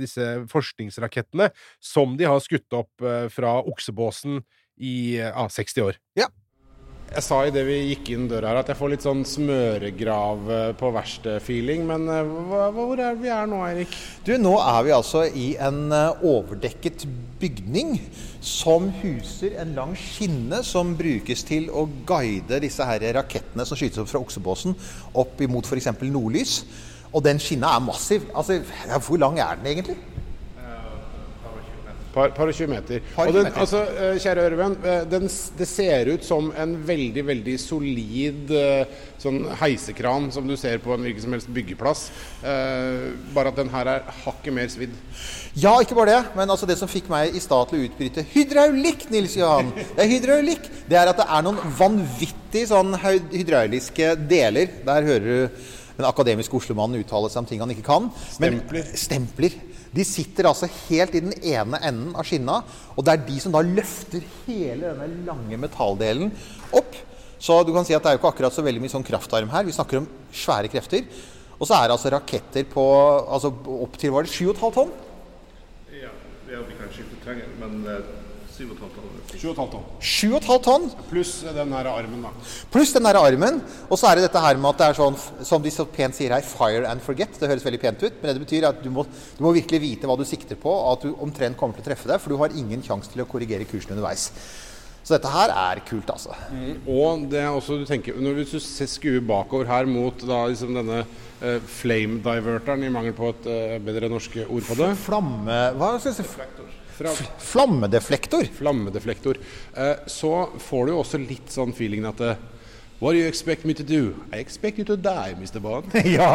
disse 0.00 0.28
forskningsrakettene 0.50 1.50
som 1.82 2.18
de 2.18 2.28
har 2.28 2.42
skutt 2.44 2.76
opp 2.76 3.04
eh, 3.04 3.28
fra 3.32 3.56
oksebåsen 3.62 4.42
i 4.82 5.20
eh, 5.20 5.30
ah, 5.30 5.50
60 5.50 5.86
år. 5.88 6.00
Jeg 7.14 7.22
sa 7.22 7.36
idet 7.46 7.62
vi 7.62 7.74
gikk 7.92 8.08
inn 8.10 8.24
døra 8.26 8.50
her 8.50 8.58
at 8.58 8.70
jeg 8.72 8.78
får 8.80 8.90
litt 8.90 9.04
sånn 9.04 9.20
smøregrav 9.28 10.48
på 10.80 10.88
verksted-feeling. 10.96 11.84
Men 11.86 12.08
eh, 12.10 12.32
hva, 12.50 12.64
hvor 12.74 12.98
er 12.98 13.14
vi 13.20 13.30
er 13.30 13.46
nå, 13.46 13.60
Eirik? 13.62 13.94
Du, 14.26 14.32
nå 14.42 14.56
er 14.58 14.80
vi 14.82 14.94
altså 14.96 15.22
i 15.30 15.44
en 15.62 15.94
eh, 15.94 16.24
overdekket 16.26 17.04
bygning 17.38 18.00
som 18.42 18.88
huser 18.98 19.54
en 19.62 19.76
lang 19.76 19.94
skinne 19.94 20.58
som 20.66 20.96
brukes 20.98 21.46
til 21.46 21.70
å 21.70 21.86
guide 22.08 22.58
disse 22.64 22.82
her 22.88 23.06
rakettene 23.20 23.68
som 23.68 23.78
skytes 23.78 24.02
opp 24.02 24.10
fra 24.10 24.24
oksebåsen, 24.24 24.74
opp 25.22 25.46
imot 25.46 25.70
f.eks. 25.70 25.92
nordlys. 26.02 26.58
Og 27.14 27.22
den 27.22 27.38
skinna 27.38 27.76
er 27.76 27.86
massiv. 27.86 28.26
Altså, 28.34 28.58
hvor 29.06 29.22
lang 29.22 29.38
er 29.38 29.62
den 29.62 29.70
egentlig? 29.70 30.00
Par, 32.14 32.30
par 32.30 32.46
og 32.46 32.54
20 32.54 32.68
meter. 32.70 33.00
Par 33.16 33.26
og 33.26 33.34
den, 33.34 33.48
20 33.48 33.50
meter. 33.50 33.60
altså, 33.64 33.80
eh, 33.98 34.18
kjære 34.22 34.42
ørevenn, 34.46 34.76
eh, 34.86 35.00
den, 35.10 35.24
det 35.58 35.66
ser 35.68 36.10
ut 36.14 36.24
som 36.24 36.52
en 36.62 36.74
veldig, 36.86 37.24
veldig 37.26 37.54
solid 37.58 38.52
eh, 38.54 38.84
sånn 39.18 39.40
heisekran 39.58 40.28
som 40.34 40.46
du 40.46 40.54
ser 40.60 40.78
på 40.84 40.94
en 40.94 41.02
hvilken 41.02 41.24
som 41.26 41.34
helst 41.34 41.50
byggeplass. 41.56 42.04
Eh, 42.44 43.10
bare 43.34 43.50
at 43.50 43.58
den 43.58 43.72
her 43.74 43.90
er 43.96 44.06
hakket 44.24 44.54
mer 44.54 44.70
svidd. 44.70 44.94
Ja, 45.58 45.74
ikke 45.82 45.98
bare 45.98 46.14
det, 46.20 46.22
men 46.38 46.50
altså 46.54 46.66
det 46.70 46.78
som 46.78 46.90
fikk 46.90 47.10
meg 47.10 47.34
i 47.34 47.42
stad 47.42 47.68
til 47.72 47.82
å 47.82 47.88
utbryte 47.88 48.24
hydraulikk, 48.34 49.08
Nils 49.10 49.34
Johan, 49.38 49.72
det 49.74 50.06
er 50.06 50.10
hydraulikk, 50.14 50.70
det 50.90 50.98
er 51.02 51.10
at 51.10 51.18
det 51.18 51.26
er 51.28 51.42
noen 51.46 51.58
vanvittig 51.78 52.68
sånn 52.70 52.94
hydrauliske 53.02 54.14
deler. 54.30 54.70
Der 54.86 55.02
hører 55.10 55.26
du 55.26 55.62
den 55.94 56.06
akademiske 56.08 56.56
Oslo-mannen 56.58 57.02
uttale 57.04 57.28
seg 57.30 57.42
om 57.44 57.46
ting 57.50 57.60
han 57.62 57.70
ikke 57.74 57.86
kan. 57.86 58.10
Men- 58.42 58.60
Stempler. 58.60 58.88
Stempler. 58.98 59.58
De 59.94 60.04
sitter 60.06 60.48
altså 60.48 60.68
helt 60.88 61.14
i 61.14 61.22
den 61.22 61.34
ene 61.38 61.78
enden 61.78 62.14
av 62.18 62.26
skinna, 62.26 62.60
og 62.94 63.06
det 63.06 63.12
er 63.14 63.26
de 63.28 63.36
som 63.42 63.54
da 63.54 63.62
løfter 63.62 64.24
hele 64.46 64.90
denne 64.90 65.26
lange 65.28 65.58
metalldelen 65.60 66.32
opp. 66.74 66.98
Så 67.44 67.60
du 67.66 67.70
kan 67.74 67.86
si 67.86 67.94
at 67.94 68.02
det 68.02 68.10
er 68.10 68.16
jo 68.16 68.22
ikke 68.22 68.32
akkurat 68.32 68.56
så 68.56 68.64
veldig 68.64 68.82
mye 68.82 68.92
sånn 68.92 69.06
kraftarm 69.06 69.50
her. 69.52 69.66
Vi 69.66 69.74
snakker 69.76 70.00
om 70.00 70.10
svære 70.34 70.70
krefter. 70.72 71.04
Og 71.58 71.68
så 71.68 71.76
er 71.76 71.86
det 71.86 71.96
altså 71.96 72.10
raketter 72.14 72.66
på 72.70 72.84
altså 73.22 73.52
opp 73.78 73.98
til 74.00 74.14
var 74.14 74.26
det 74.26 74.32
7,5 74.34 74.72
tonn? 74.74 74.94
Ja, 75.94 76.10
ja, 76.50 76.62
vi 76.66 76.78
kan 76.78 76.90
skifte 76.90 77.20
terreng, 77.22 77.44
men 77.60 77.84
eh, 77.90 78.08
7,5 78.54 79.70
tonn. 79.72 79.86
7,5 79.98 80.58
tonn. 80.62 80.84
Pluss 81.10 81.32
den 81.56 81.72
her 81.74 81.88
armen, 81.90 82.22
da. 82.22 82.30
pluss 82.70 82.92
den 82.94 83.06
der 83.08 83.18
armen. 83.18 83.58
Og 83.88 83.98
så 83.98 84.10
er 84.10 84.20
det 84.20 84.28
dette 84.28 84.42
her 84.44 84.60
med 84.60 84.70
at 84.70 84.82
det 84.82 84.90
er 84.92 84.98
sånn, 85.00 85.16
som 85.48 85.64
de 85.64 85.72
så 85.74 85.86
pent 85.90 86.14
sier 86.14 86.36
her, 86.36 86.44
fire 86.46 86.84
and 86.90 87.02
forget. 87.02 87.34
Det 87.40 87.50
høres 87.50 87.66
veldig 87.66 87.80
pent 87.82 88.04
ut, 88.04 88.20
men 88.20 88.30
det 88.30 88.44
betyr 88.44 88.68
at 88.70 88.78
du 88.84 88.92
må, 88.94 89.06
du 89.34 89.42
må 89.42 89.54
virkelig 89.56 89.82
vite 89.82 90.10
hva 90.10 90.18
du 90.20 90.22
sikter 90.28 90.60
på, 90.60 90.70
og 90.70 90.92
at 90.92 91.08
du 91.08 91.16
omtrent 91.24 91.58
kommer 91.58 91.74
til 91.74 91.82
å 91.82 91.88
treffe 91.88 92.10
deg, 92.10 92.22
for 92.22 92.34
du 92.34 92.38
har 92.44 92.54
ingen 92.54 92.84
sjanse 92.86 93.10
til 93.10 93.24
å 93.24 93.28
korrigere 93.30 93.66
kursen 93.66 93.96
underveis. 93.96 94.28
Så 95.04 95.18
dette 95.18 95.28
her 95.34 95.50
er 95.52 95.82
kult, 95.84 96.08
altså. 96.14 96.32
Og 96.88 97.26
det 97.28 97.42
er 97.42 97.50
også 97.52 97.76
du 97.76 97.84
tenker 97.84 98.16
Når 98.16 98.38
du 98.38 98.54
skuer 98.56 99.18
bakover 99.20 99.68
her 99.68 99.84
mot 99.90 100.16
da, 100.24 100.46
liksom 100.48 100.78
denne 100.78 101.02
eh, 101.02 101.58
flame 101.60 102.22
diverteren, 102.24 102.86
i 102.86 102.94
mangel 102.94 103.12
på 103.18 103.34
et 103.34 103.50
eh, 103.50 103.76
bedre 103.84 104.08
norsk 104.08 104.38
ord 104.46 104.70
på 104.70 104.78
det 104.80 104.94
Flamme... 105.02 105.58
Hva 105.76 105.96
skal 105.98 106.14
jeg 106.14 106.22
si? 106.22 106.83
Fra 106.94 107.12
Flammedeflektor. 107.38 108.48
Flammedeflektor, 108.58 109.38
eh, 109.76 109.94
så 110.06 110.34
får 110.58 110.86
du 110.86 110.92
jo 110.94 111.00
også 111.02 111.20
litt 111.22 111.52
sånn 111.52 111.74
feelingen 111.76 112.10
at 112.12 112.24
eh, 112.24 112.50
What 113.00 113.12
do 113.12 113.18
you 113.18 113.26
expect 113.26 113.64
me 113.66 113.74
to 113.74 113.82
do? 113.82 114.14
I 114.32 114.38
expect 114.38 114.78
you 114.78 114.84
to 114.86 114.94
die, 114.96 115.34
Mr. 115.36 115.58
Bond. 115.60 115.90
Ja. 116.14 116.28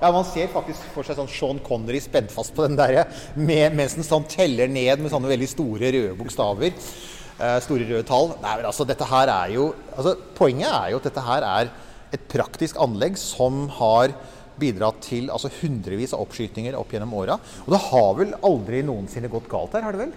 ja, 0.00 0.08
man 0.10 0.24
ser 0.26 0.48
faktisk 0.50 0.88
for 0.94 1.06
seg 1.06 1.18
sånn 1.20 1.28
Sean 1.30 1.60
Connery 1.62 2.00
spent 2.02 2.32
fast 2.34 2.54
på 2.56 2.64
den 2.64 2.74
der 2.78 3.04
med, 3.36 3.76
mens 3.76 3.94
den 3.94 4.06
sånn 4.06 4.26
teller 4.32 4.70
ned 4.72 5.04
med 5.04 5.12
sånne 5.12 5.30
veldig 5.30 5.50
store 5.52 5.92
røde 5.94 6.16
bokstaver. 6.18 6.72
Eh, 7.38 7.58
store 7.62 7.86
røde 7.86 8.06
tall. 8.08 8.32
Nei, 8.42 8.56
men 8.58 8.70
altså, 8.72 8.88
dette 8.88 9.06
her 9.06 9.30
er 9.30 9.52
jo 9.54 9.68
altså, 9.92 10.16
Poenget 10.40 10.72
er 10.72 10.90
jo 10.94 10.98
at 10.98 11.06
dette 11.10 11.26
her 11.28 11.46
er 11.46 11.70
et 12.16 12.24
praktisk 12.32 12.80
anlegg 12.80 13.20
som 13.20 13.66
har 13.76 14.16
bidratt 14.60 15.02
til 15.08 15.30
altså, 15.34 15.50
hundrevis 15.60 16.14
av 16.16 16.24
oppskytinger 16.26 16.78
opp 16.78 16.94
gjennom 16.94 17.14
åra. 17.18 17.38
Og 17.66 17.74
det 17.74 17.84
har 17.90 18.10
vel 18.18 18.34
aldri 18.46 18.82
noensinne 18.86 19.30
gått 19.32 19.50
galt 19.50 19.76
her, 19.78 19.86
har 19.86 19.96
det 19.96 20.06
vel? 20.06 20.16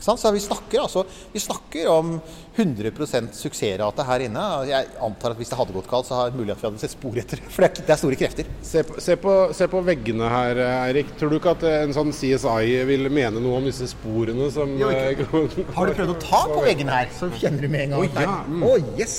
Så 0.00 0.30
vi 0.32 0.40
snakker, 0.40 0.80
altså, 0.80 1.04
vi 1.32 1.40
snakker 1.40 1.88
om 1.88 2.20
100% 2.56 3.32
suksessrate 3.32 4.04
her 4.04 4.24
inne. 4.26 4.42
Jeg 4.68 4.88
antar 5.02 5.32
at 5.32 5.40
hvis 5.40 5.52
det 5.52 5.58
hadde 5.58 5.74
gått 5.76 5.88
galt, 5.90 6.08
så 6.08 6.18
har 6.18 6.30
det 6.32 6.40
mulig 6.40 6.52
at 6.54 6.60
vi 6.60 6.68
hadde 6.68 6.82
sett 6.82 6.94
spor 6.94 7.16
etter. 7.20 7.40
For 7.48 7.64
det 7.64 7.70
er, 7.70 7.86
det 7.88 7.98
store 8.00 8.18
krefter. 8.20 8.50
Se 8.64 8.84
på, 8.86 8.98
se, 9.04 9.16
på, 9.20 9.36
se 9.56 9.68
på 9.70 9.82
veggene 9.86 10.28
her, 10.32 10.60
Eirik. 10.88 11.14
Tror 11.20 11.32
du 11.32 11.38
ikke 11.38 11.54
at 11.56 11.64
eh, 11.68 11.78
en 11.86 11.96
sånn 11.96 12.12
CSI 12.16 12.82
vil 12.90 13.08
mene 13.12 13.40
noe 13.40 13.60
om 13.60 13.68
disse 13.68 13.88
sporene 13.92 14.50
som 14.54 14.76
Jo, 14.80 14.90
eh, 14.92 15.24
Har 15.78 15.88
du 15.88 15.96
prøvd 15.96 16.14
å 16.16 16.20
ta 16.22 16.44
på 16.52 16.60
veggene 16.66 17.00
her, 17.00 17.10
så 17.16 17.30
kjenner 17.38 17.64
du 17.64 17.70
med 17.72 17.86
en 17.88 17.96
gang. 17.96 18.06
At 18.10 18.22
er- 18.24 18.28
ja, 18.28 18.38
mm. 18.48 18.68
Å, 18.68 18.76
yes! 19.00 19.18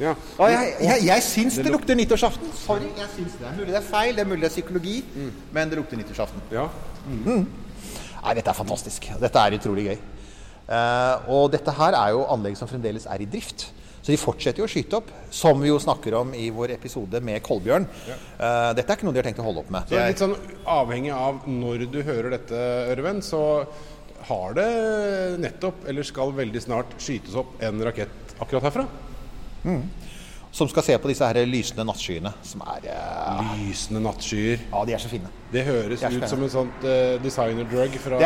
Ja. 0.00 0.12
Ah, 0.38 0.50
jeg, 0.52 0.74
jeg, 0.84 1.04
jeg 1.06 1.24
syns 1.24 1.56
det 1.60 1.70
lukter 1.72 1.96
nyttårsaften. 1.96 2.50
Sorry, 2.58 2.90
jeg 2.98 3.08
syns 3.14 3.38
det. 3.40 3.46
er 3.48 3.54
Mulig 3.56 3.70
det 3.72 3.78
er 3.80 3.86
feil, 3.86 4.12
det 4.16 4.24
er 4.26 4.28
mulig 4.28 4.42
det 4.44 4.50
er 4.50 4.54
psykologi, 4.56 4.96
men 5.56 5.72
det 5.72 5.78
lukter 5.80 6.00
nyttårsaften. 6.00 6.42
ja. 6.52 6.66
Nei, 8.26 8.34
dette 8.34 8.50
er 8.50 8.58
fantastisk. 8.58 9.04
Dette 9.22 9.38
er 9.46 9.54
utrolig 9.54 9.84
gøy. 9.86 9.98
Uh, 10.66 11.28
og 11.30 11.44
dette 11.52 11.70
her 11.78 11.94
er 11.94 12.10
jo 12.16 12.24
anlegg 12.34 12.56
som 12.58 12.66
fremdeles 12.66 13.06
er 13.06 13.22
i 13.22 13.28
drift. 13.30 13.68
Så 14.06 14.12
de 14.14 14.18
fortsetter 14.22 14.62
jo 14.62 14.66
å 14.68 14.70
skyte 14.70 14.98
opp, 15.00 15.08
som 15.34 15.58
vi 15.62 15.70
jo 15.70 15.78
snakker 15.82 16.14
om 16.14 16.28
i 16.38 16.44
vår 16.54 16.76
episode 16.76 17.18
med 17.26 17.40
Kolbjørn. 17.42 17.88
Eh, 18.06 18.68
dette 18.78 18.84
er 18.86 19.00
ikke 19.00 19.08
noe 19.08 19.16
de 19.16 19.18
har 19.18 19.26
tenkt 19.26 19.40
å 19.42 19.46
holde 19.48 19.64
opp 19.64 19.72
med. 19.74 19.88
Så 19.90 19.98
litt 19.98 20.22
sånn 20.22 20.36
avhengig 20.62 21.10
av 21.10 21.40
når 21.50 21.88
du 21.90 21.98
hører 22.06 22.36
dette, 22.36 22.60
Ørven, 22.92 23.18
så 23.26 23.40
har 24.28 24.54
det 24.54 24.68
nettopp, 25.42 25.82
eller 25.90 26.06
skal 26.06 26.30
veldig 26.38 26.62
snart, 26.62 26.94
skytes 27.02 27.34
opp 27.42 27.58
en 27.66 27.82
rakett 27.82 28.36
akkurat 28.38 28.68
herfra. 28.68 28.86
Som 30.56 30.70
skal 30.72 30.84
se 30.86 30.94
på 30.96 31.10
disse 31.10 31.26
her 31.28 31.44
lysende 31.44 31.84
nattskyene, 31.84 32.30
som 32.46 32.62
er 32.64 32.86
uh... 32.88 33.48
Lysende 33.60 34.00
nattskyer. 34.00 34.62
Ja, 34.70 34.84
de 34.88 34.94
er 34.96 35.02
så 35.02 35.10
fine. 35.10 35.28
Det 35.52 35.64
høres 35.66 36.00
de 36.00 36.16
ut 36.16 36.24
som 36.30 36.44
en 36.46 36.52
sånn 36.52 36.70
uh, 36.80 37.16
designer-drug 37.20 37.98
fra 38.00 38.20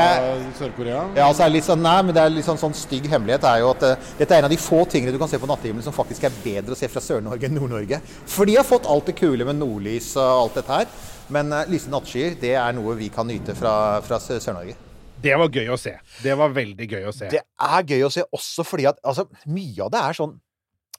Sør-Korea. 0.61 1.01
Ja, 1.17 1.27
altså 1.27 1.43
er 1.43 1.51
litt 1.57 1.67
sånn, 1.67 1.83
nei, 1.83 1.97
men 2.07 2.15
det 2.15 2.23
er 2.23 2.31
litt 2.31 2.47
sånn, 2.47 2.61
sånn 2.61 2.77
stygg 2.77 3.09
hemmelighet 3.11 3.49
er 3.51 3.65
jo 3.65 3.73
at 3.73 3.83
uh, 3.83 4.11
dette 4.21 4.37
er 4.37 4.45
en 4.45 4.47
av 4.47 4.53
de 4.55 4.61
få 4.63 4.85
tingene 4.93 5.17
du 5.17 5.19
kan 5.19 5.33
se 5.33 5.41
på 5.43 5.49
nattehimmelen 5.51 5.87
som 5.89 5.97
faktisk 5.97 6.29
er 6.29 6.37
bedre 6.45 6.77
å 6.77 6.79
se 6.79 6.87
fra 6.93 7.03
Sør-Norge 7.03 7.49
enn 7.49 7.59
Nord-Norge. 7.59 7.99
For 8.31 8.47
de 8.47 8.55
har 8.61 8.69
fått 8.69 8.87
alt 8.87 9.11
det 9.11 9.17
kule 9.19 9.49
med 9.49 9.59
nordlys 9.59 10.13
og 10.21 10.45
alt 10.45 10.61
dette 10.61 10.77
her. 10.77 10.93
Men 11.35 11.51
uh, 11.51 11.65
lysende 11.73 11.97
nattskyer, 11.97 12.37
det 12.45 12.53
er 12.61 12.77
noe 12.79 12.95
vi 13.01 13.09
kan 13.11 13.27
nyte 13.27 13.57
fra, 13.59 13.73
fra 14.07 14.21
Sør-Norge. 14.23 14.77
Det 15.21 15.35
var 15.37 15.51
gøy 15.51 15.75
å 15.75 15.81
se. 15.81 15.97
Det 16.23 16.39
var 16.39 16.55
veldig 16.55 16.87
gøy 16.95 17.11
å 17.11 17.17
se. 17.17 17.33
Det 17.35 17.43
er 17.43 17.91
gøy 17.91 18.07
å 18.07 18.13
se 18.15 18.23
også 18.39 18.65
fordi 18.65 18.87
at 18.93 19.03
altså, 19.03 19.27
mye 19.51 19.83
av 19.89 19.91
det 19.97 20.05
er 20.05 20.21
sånn 20.21 20.39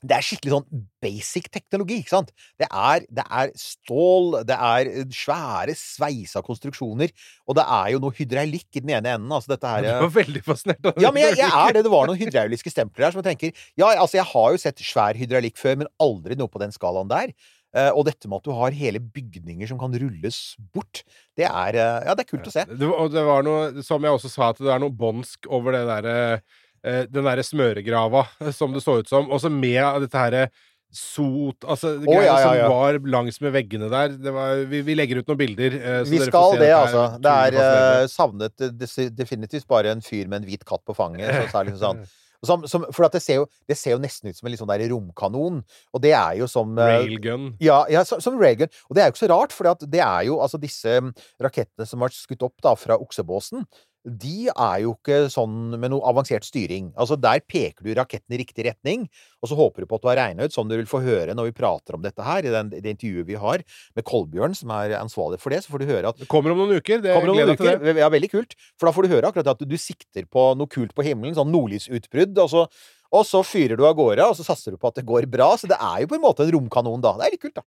det 0.01 0.15
er 0.17 0.25
skikkelig 0.25 0.53
sånn 0.55 0.81
basic 1.03 1.47
teknologi, 1.53 1.99
ikke 2.01 2.13
sant? 2.15 2.31
Det 2.59 2.67
er, 2.67 3.05
det 3.13 3.25
er 3.25 3.51
stål, 3.59 4.39
det 4.49 4.57
er 4.57 4.89
svære 5.13 5.75
sveisa 5.77 6.41
konstruksjoner, 6.45 7.13
og 7.45 7.57
det 7.59 7.65
er 7.77 7.93
jo 7.93 8.01
noe 8.01 8.17
hydraulikk 8.17 8.79
i 8.79 8.83
den 8.83 8.95
ene 8.97 9.15
enden. 9.15 9.31
Altså 9.31 9.53
dette 9.53 9.69
her 9.69 9.85
Du 9.85 9.91
var 10.07 10.13
veldig 10.17 10.43
fascinert 10.45 10.81
av 10.81 10.97
det. 10.97 11.05
Ja, 11.05 11.13
men 11.13 11.27
jeg, 11.27 11.37
jeg 11.43 11.53
er 11.61 11.77
det. 11.77 11.85
Det 11.85 11.93
var 11.93 12.09
noen 12.09 12.21
hydrauliske 12.21 12.73
stempler 12.73 13.07
her 13.07 13.15
som 13.15 13.21
jeg 13.21 13.29
tenker 13.31 13.65
Ja, 13.77 13.93
altså, 13.93 14.17
jeg 14.17 14.29
har 14.33 14.53
jo 14.53 14.61
sett 14.65 14.85
svær 14.85 15.17
hydraulikk 15.17 15.61
før, 15.61 15.81
men 15.83 15.91
aldri 16.01 16.37
noe 16.39 16.51
på 16.51 16.61
den 16.61 16.73
skalaen 16.73 17.11
der. 17.11 17.35
Eh, 17.71 17.87
og 17.95 18.03
dette 18.03 18.27
med 18.27 18.41
at 18.41 18.47
du 18.49 18.51
har 18.57 18.75
hele 18.75 18.99
bygninger 18.99 19.69
som 19.69 19.77
kan 19.79 19.93
rulles 19.95 20.39
bort, 20.75 21.05
det 21.39 21.45
er 21.47 21.77
eh, 21.79 22.07
Ja, 22.09 22.15
det 22.17 22.25
er 22.25 22.31
kult 22.33 22.49
å 22.49 22.51
se. 22.51 22.65
Det, 22.67 22.89
og 22.89 23.13
det 23.13 23.23
var 23.23 23.45
noe, 23.47 23.85
som 23.85 24.03
jeg 24.03 24.17
også 24.17 24.31
sa, 24.33 24.49
at 24.51 24.59
det 24.59 24.73
er 24.73 24.81
noe 24.83 24.91
bånsk 24.91 25.47
over 25.47 25.77
det 25.77 25.85
derre 25.87 26.17
eh, 26.33 26.59
Den 26.81 27.27
derre 27.27 27.45
smøregrava, 27.45 28.25
eh, 28.41 28.51
som 28.55 28.73
det 28.73 28.83
så 28.85 28.99
ut 29.01 29.09
som. 29.09 29.29
Også 29.31 29.51
med 29.53 30.05
dette 30.07 30.17
herre 30.17 30.49
sot 30.91 31.63
Altså 31.63 31.93
greier 32.03 32.25
ja, 32.27 32.33
ja, 32.35 32.55
ja. 32.59 32.63
som 32.67 32.73
var 32.75 32.97
langs 33.13 33.39
med 33.43 33.53
veggene 33.55 33.87
der. 33.91 34.15
Det 34.19 34.33
var, 34.35 34.63
vi, 34.67 34.81
vi 34.85 34.95
legger 34.97 35.21
ut 35.21 35.29
noen 35.31 35.39
bilder. 35.39 35.77
eh, 35.79 35.99
så 36.03 36.11
Vi 36.11 36.23
skal 36.25 36.57
det, 36.59 36.71
altså. 36.75 37.05
Det 37.15 37.35
er 37.35 37.55
fascinerende. 37.55 38.01
eh, 38.01 38.09
savnet 38.11 38.65
eh, 38.67 39.13
definitivt 39.21 39.69
bare 39.71 39.95
en 39.95 40.03
fyr 40.03 40.27
med 40.27 40.41
en 40.41 40.49
hvit 40.49 40.65
katt 40.67 40.83
på 40.87 40.95
fanget. 40.97 41.31
Så, 41.31 41.47
så 41.53 41.61
er 41.61 41.71
liksom 41.71 41.85
sånn 41.85 42.03
som, 42.45 42.65
som, 42.67 42.85
For 42.93 43.05
at 43.05 43.15
det 43.15 43.21
ser, 43.23 43.41
jo, 43.41 43.47
det 43.69 43.77
ser 43.77 43.95
jo 43.95 44.01
nesten 44.01 44.31
ut 44.31 44.37
som 44.37 44.49
en 44.49 44.57
sånn 44.57 44.73
romkanon. 44.91 45.61
Og 45.93 46.03
det 46.03 46.13
er 46.17 46.39
jo 46.41 46.49
som 46.51 46.73
eh, 46.77 46.97
Railgun. 46.97 47.51
Ja, 47.63 47.83
som, 48.07 48.21
som 48.23 48.39
railgun. 48.41 48.71
Og 48.89 48.97
det 48.97 49.03
er 49.03 49.09
jo 49.09 49.15
ikke 49.15 49.23
så 49.23 49.31
rart, 49.31 49.55
for 49.55 49.71
det 49.85 50.03
er 50.03 50.27
jo 50.27 50.41
altså 50.43 50.59
disse 50.61 50.97
mm, 51.05 51.13
rakettene 51.45 51.87
som 51.87 52.03
var 52.03 52.13
skutt 52.15 52.43
opp 52.47 52.57
da 52.65 52.75
fra 52.79 52.97
oksebåsen, 53.01 53.65
de 54.01 54.49
er 54.49 54.77
jo 54.81 54.95
ikke 54.95 55.27
sånn 55.29 55.75
med 55.77 55.91
noe 55.93 56.01
avansert 56.09 56.45
styring. 56.47 56.89
Altså 56.97 57.17
Der 57.21 57.41
peker 57.45 57.85
du 57.85 57.93
raketten 57.97 58.33
i 58.33 58.39
riktig 58.41 58.65
retning, 58.65 59.05
og 59.41 59.51
så 59.51 59.57
håper 59.59 59.83
du 59.83 59.89
på 59.89 59.99
at 59.99 60.03
du 60.05 60.09
har 60.09 60.17
regna 60.17 60.47
ut, 60.47 60.55
som 60.55 60.69
du 60.69 60.73
vil 60.73 60.89
få 60.89 61.03
høre 61.05 61.35
når 61.37 61.51
vi 61.51 61.57
prater 61.59 61.97
om 61.97 62.01
dette 62.01 62.25
her, 62.25 62.45
i 62.45 62.53
den, 62.53 62.71
det 62.73 62.95
intervjuet 62.95 63.29
vi 63.29 63.37
har 63.41 63.61
med 63.97 64.07
Kolbjørn, 64.07 64.57
som 64.57 64.73
er 64.73 64.95
ansvarlig 64.97 65.41
for 65.43 65.53
det, 65.53 65.61
så 65.65 65.73
får 65.73 65.83
du 65.83 65.91
høre 65.91 66.13
at 66.13 66.23
Det 66.23 66.29
kommer 66.31 66.55
om 66.55 66.63
noen 66.63 66.81
uker. 66.81 67.03
Det 67.03 67.13
Kommer 67.13 67.29
det 67.29 67.37
gleder 67.37 67.61
noen 67.61 67.85
det. 67.85 68.01
Ja, 68.01 68.09
veldig 68.09 68.31
kult. 68.33 68.57
For 68.79 68.89
da 68.89 68.95
får 68.95 69.05
du 69.05 69.13
høre 69.13 69.29
akkurat 69.29 69.53
at 69.53 69.61
du 69.61 69.77
sikter 69.77 70.25
på 70.25 70.49
noe 70.57 70.71
kult 70.71 70.97
på 70.97 71.05
himmelen, 71.05 71.37
sånn 71.37 71.53
nordlysutbrudd, 71.53 72.33
og 72.41 72.49
så, 72.49 72.65
og 73.13 73.25
så 73.27 73.45
fyrer 73.45 73.77
du 73.77 73.85
av 73.85 73.97
gårde, 73.99 74.25
og 74.25 74.37
så 74.39 74.47
satser 74.47 74.73
du 74.73 74.81
på 74.81 74.89
at 74.89 74.97
det 74.97 75.05
går 75.05 75.29
bra. 75.29 75.53
Så 75.61 75.69
det 75.69 75.77
er 75.77 76.03
jo 76.03 76.11
på 76.13 76.17
en 76.17 76.25
måte 76.25 76.47
en 76.47 76.53
romkanon, 76.57 77.01
da. 77.05 77.17
Det 77.21 77.29
er 77.29 77.37
litt 77.37 77.45
kult, 77.45 77.61
da. 77.61 77.65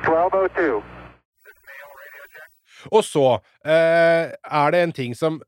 1202. 0.00 0.93
Og 2.92 3.04
så 3.06 3.26
eh, 3.64 4.32
er 4.32 4.74
det 4.74 4.80
en 4.82 4.94
ting 4.94 5.14
som 5.16 5.40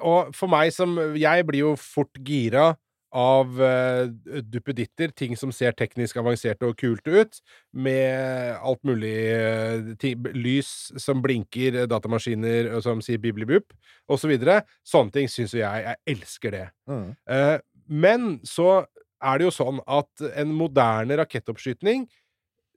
Og 0.00 0.34
for 0.36 0.50
meg 0.50 0.72
som 0.74 0.96
Jeg 1.18 1.46
blir 1.48 1.64
jo 1.70 1.74
fort 1.78 2.22
gira 2.26 2.74
av 3.10 3.62
eh, 3.62 4.04
duppeditter, 4.46 5.10
ting 5.10 5.34
som 5.38 5.50
ser 5.54 5.74
teknisk 5.74 6.20
avanserte 6.20 6.68
og 6.68 6.76
kult 6.78 7.06
ut, 7.10 7.40
med 7.74 8.54
alt 8.62 8.82
mulig 8.86 9.16
eh, 9.34 9.90
ting, 9.98 10.28
lys 10.36 10.92
som 11.00 11.22
blinker, 11.24 11.82
datamaskiner 11.90 12.70
som 12.84 13.02
sier 13.02 13.18
bibli-bup, 13.22 13.74
osv. 14.10 14.36
Så. 14.38 14.60
Sånne 14.86 15.16
ting 15.16 15.30
syns 15.30 15.56
jo 15.56 15.62
jeg 15.64 15.86
Jeg 15.88 15.98
elsker 16.14 16.54
det. 16.54 16.64
Mm. 16.86 17.08
Eh, 17.26 17.58
men 17.90 18.30
så 18.46 18.84
er 19.20 19.38
det 19.38 19.48
jo 19.48 19.54
sånn 19.58 19.82
at 19.90 20.28
en 20.30 20.54
moderne 20.56 21.18
rakettoppskytning 21.20 22.06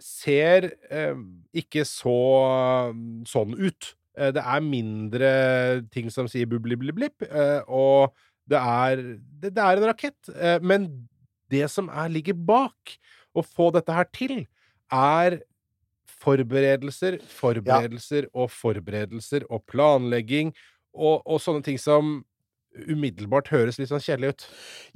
ser 0.02 0.72
eh, 0.90 1.18
ikke 1.56 1.86
så 1.88 2.18
sånn 3.30 3.54
ut. 3.60 3.94
Eh, 4.18 4.34
det 4.36 4.44
er 4.44 4.68
mindre 4.68 5.32
ting 5.94 6.12
som 6.14 6.30
sier 6.32 6.50
bubli-bli-blipp, 6.50 7.26
og 7.68 8.14
det 8.50 8.60
er, 8.60 9.02
det, 9.42 9.54
det 9.56 9.64
er 9.64 9.80
en 9.80 9.88
rakett. 9.90 10.34
Eh, 10.36 10.60
men 10.64 10.90
det 11.54 11.66
som 11.72 11.90
er, 11.90 12.12
ligger 12.12 12.38
bak 12.38 12.98
å 13.34 13.44
få 13.46 13.72
dette 13.76 13.96
her 13.96 14.10
til, 14.14 14.44
er 14.94 15.40
forberedelser, 16.24 17.18
forberedelser 17.28 18.30
og 18.32 18.52
forberedelser 18.54 19.48
og 19.50 19.64
planlegging 19.68 20.54
og, 20.94 21.24
og 21.26 21.42
sånne 21.42 21.66
ting 21.66 21.80
som 21.82 22.22
umiddelbart 22.74 23.52
høres 23.54 23.78
litt 23.78 23.92
sånn 23.92 24.02
kjedelig 24.02 24.34
ut. 24.34 24.46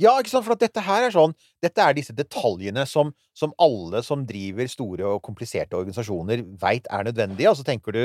Ja, 0.01 0.15
ikke 0.17 0.31
sant? 0.31 0.47
For 0.47 0.55
at 0.55 0.63
dette 0.63 0.81
her 0.81 1.07
er 1.07 1.13
sånn 1.13 1.36
Dette 1.62 1.83
er 1.83 1.93
disse 1.97 2.15
detaljene 2.15 2.88
som, 2.89 3.12
som 3.38 3.53
alle 3.62 4.01
som 4.05 4.24
driver 4.29 4.69
store 4.71 5.05
og 5.12 5.21
kompliserte 5.25 5.77
organisasjoner, 5.77 6.41
veit 6.62 6.89
er 6.93 7.05
nødvendige. 7.09 7.51
Og 7.51 7.59
så 7.59 7.67
tenker 7.67 7.93
du 7.93 8.01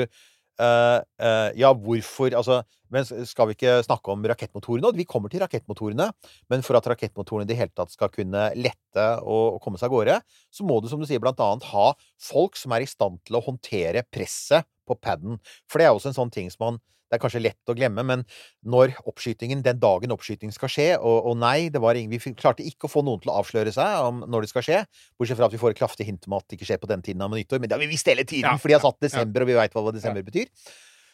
eh, 0.61 0.99
uh, 1.23 1.49
Ja, 1.57 1.73
hvorfor 1.73 2.33
Altså, 2.35 2.61
men 2.93 3.05
skal 3.05 3.49
vi 3.49 3.55
ikke 3.57 3.79
snakke 3.85 4.13
om 4.13 4.25
rakettmotorene? 4.29 4.91
Vi 4.93 5.07
kommer 5.09 5.31
til 5.33 5.41
rakettmotorene, 5.41 6.11
men 6.49 6.65
for 6.65 6.77
at 6.77 6.87
rakettmotorene 6.91 7.47
i 7.47 7.49
det 7.49 7.57
hele 7.57 7.73
tatt 7.73 7.93
skal 7.93 8.11
kunne 8.13 8.51
lette 8.53 9.07
og, 9.23 9.55
og 9.55 9.61
komme 9.63 9.81
seg 9.81 9.89
av 9.89 9.95
gårde, 9.95 10.19
så 10.53 10.67
må 10.67 10.77
du, 10.79 10.89
som 10.91 11.01
du 11.01 11.07
sier, 11.09 11.21
blant 11.23 11.41
annet 11.41 11.65
ha 11.71 11.87
folk 12.21 12.59
som 12.59 12.75
er 12.75 12.85
i 12.85 12.89
stand 12.89 13.17
til 13.25 13.39
å 13.39 13.43
håndtere 13.45 14.05
presset 14.13 14.69
på 14.85 14.97
paden. 15.01 15.39
For 15.65 15.81
det 15.81 15.87
er 15.87 15.95
også 15.95 16.11
en 16.11 16.19
sånn 16.21 16.33
ting 16.33 16.51
som 16.53 16.67
man 16.67 16.81
det 17.13 17.19
er 17.19 17.21
kanskje 17.21 17.43
lett 17.43 17.69
å 17.69 17.75
glemme, 17.77 18.01
men 18.09 18.23
når 18.65 18.95
oppskytingen, 19.05 19.61
den 19.65 19.81
dagen 19.81 20.13
oppskytingen 20.15 20.55
skal 20.55 20.71
skje, 20.73 20.87
og, 20.97 21.29
og 21.29 21.37
nei, 21.37 21.69
det 21.73 21.81
var 21.83 21.99
ingen, 21.99 22.09
vi 22.09 22.33
klarte 22.33 22.65
ikke 22.65 22.89
å 22.89 22.93
få 22.95 23.03
noen 23.05 23.21
til 23.21 23.29
å 23.29 23.37
avsløre 23.43 23.73
seg 23.75 24.07
om 24.07 24.23
når 24.25 24.47
det 24.47 24.53
skal 24.53 24.65
skje, 24.65 24.79
bortsett 25.21 25.37
fra 25.37 25.51
at 25.51 25.53
vi 25.53 25.61
får 25.61 25.75
et 25.75 25.83
kraftig 25.83 26.09
hint 26.09 26.25
om 26.29 26.39
at 26.39 26.47
det 26.47 26.57
ikke 26.57 26.71
skjer 26.71 26.81
på 26.81 26.89
den 26.89 27.05
tiden 27.05 27.21
av 27.21 27.35
nyttår, 27.35 27.61
men 27.61 27.69
det 27.69 27.77
har 27.77 27.83
vi 27.83 27.91
visst 27.93 28.09
hele 28.09 28.25
tiden, 28.25 28.49
Ja, 28.49 28.57
for 28.57 28.71
de 28.71 28.79
har 28.79 28.83
satt 28.83 28.99
desember, 29.05 29.45
og 29.45 29.53
vi 29.53 29.59
veit 29.59 29.77
hva 29.77 29.93
desember 29.93 30.25
betyr. 30.25 30.49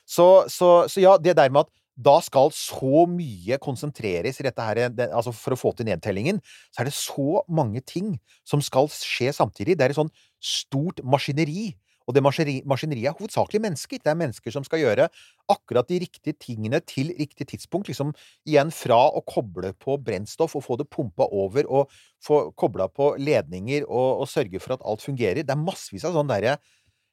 Så, 0.09 0.29
så, 0.49 0.71
så 0.89 1.03
ja, 1.03 1.19
det 1.21 1.35
der 1.37 1.51
med 1.53 1.67
at 1.67 1.75
da 1.99 2.15
skal 2.23 2.53
så 2.55 3.03
mye 3.11 3.59
konsentreres 3.59 4.39
i 4.39 4.45
dette 4.47 4.63
her, 4.63 4.87
det, 4.95 5.09
altså 5.11 5.33
for 5.35 5.55
å 5.55 5.59
få 5.59 5.73
til 5.75 5.89
nedtellingen, 5.89 6.39
så 6.71 6.81
er 6.81 6.89
det 6.89 6.95
så 6.95 7.43
mange 7.51 7.83
ting 7.83 8.13
som 8.47 8.63
skal 8.63 8.87
skje 8.93 9.33
samtidig. 9.35 9.75
Det 9.75 9.87
er 9.87 9.93
et 9.93 9.99
sånn 9.99 10.13
stort 10.39 11.03
maskineri. 11.03 11.73
Og 12.09 12.15
det 12.17 12.23
maskineri, 12.25 12.55
maskineriet 12.65 13.11
er 13.11 13.17
hovedsakelig 13.19 13.61
mennesker. 13.61 14.01
Det 14.01 14.09
er 14.09 14.17
mennesker 14.17 14.53
som 14.55 14.65
skal 14.65 14.81
gjøre 14.81 15.05
akkurat 15.53 15.85
de 15.91 15.99
riktige 16.01 16.33
tingene 16.41 16.81
til 16.81 17.11
riktig 17.19 17.45
tidspunkt. 17.51 17.91
Liksom 17.91 18.15
igjen 18.49 18.73
fra 18.73 18.97
å 19.13 19.21
koble 19.29 19.75
på 19.77 19.99
brennstoff 20.01 20.57
og 20.57 20.65
få 20.65 20.79
det 20.81 20.89
pumpa 20.89 21.29
over, 21.29 21.69
og 21.69 21.93
få 22.25 22.47
kobla 22.57 22.89
på 22.89 23.13
ledninger 23.21 23.85
og, 23.85 24.23
og 24.25 24.31
sørge 24.31 24.61
for 24.63 24.73
at 24.75 24.85
alt 24.89 25.05
fungerer. 25.05 25.45
Det 25.45 25.53
er 25.53 25.61
massevis 25.61 26.07
av 26.09 26.17
sånn 26.17 26.31
derre 26.31 26.57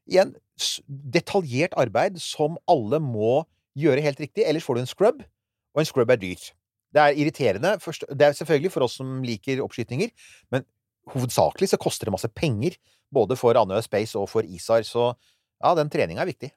Igjen 0.07 0.37
detaljert 0.87 1.73
arbeid 1.75 2.21
som 2.23 2.61
alle 2.71 3.01
må 3.03 3.41
gjøre 3.75 4.05
helt 4.05 4.21
riktig, 4.23 4.45
ellers 4.47 4.63
får 4.63 4.79
du 4.79 4.83
en 4.85 4.87
scrub, 4.87 5.25
og 5.75 5.83
en 5.83 5.89
scrub 5.89 6.13
er 6.15 6.21
dyrt. 6.23 6.53
Det 6.95 7.03
er 7.03 7.19
irriterende. 7.19 7.73
Det 7.83 8.29
er 8.29 8.37
selvfølgelig 8.39 8.71
for 8.73 8.87
oss 8.87 8.95
som 9.01 9.19
liker 9.27 9.65
oppskytninger, 9.65 10.13
men 10.55 10.63
hovedsakelig 11.11 11.73
så 11.73 11.81
koster 11.83 12.09
det 12.09 12.15
masse 12.15 12.31
penger. 12.39 12.79
Både 13.15 13.37
for 13.39 13.57
Andøya 13.59 13.83
Space 13.85 14.17
og 14.19 14.29
for 14.31 14.43
ISAR. 14.47 14.83
Så 14.87 15.13
ja, 15.63 15.75
den 15.79 15.91
treninga 15.93 16.25
er 16.25 16.31
viktig. 16.33 16.53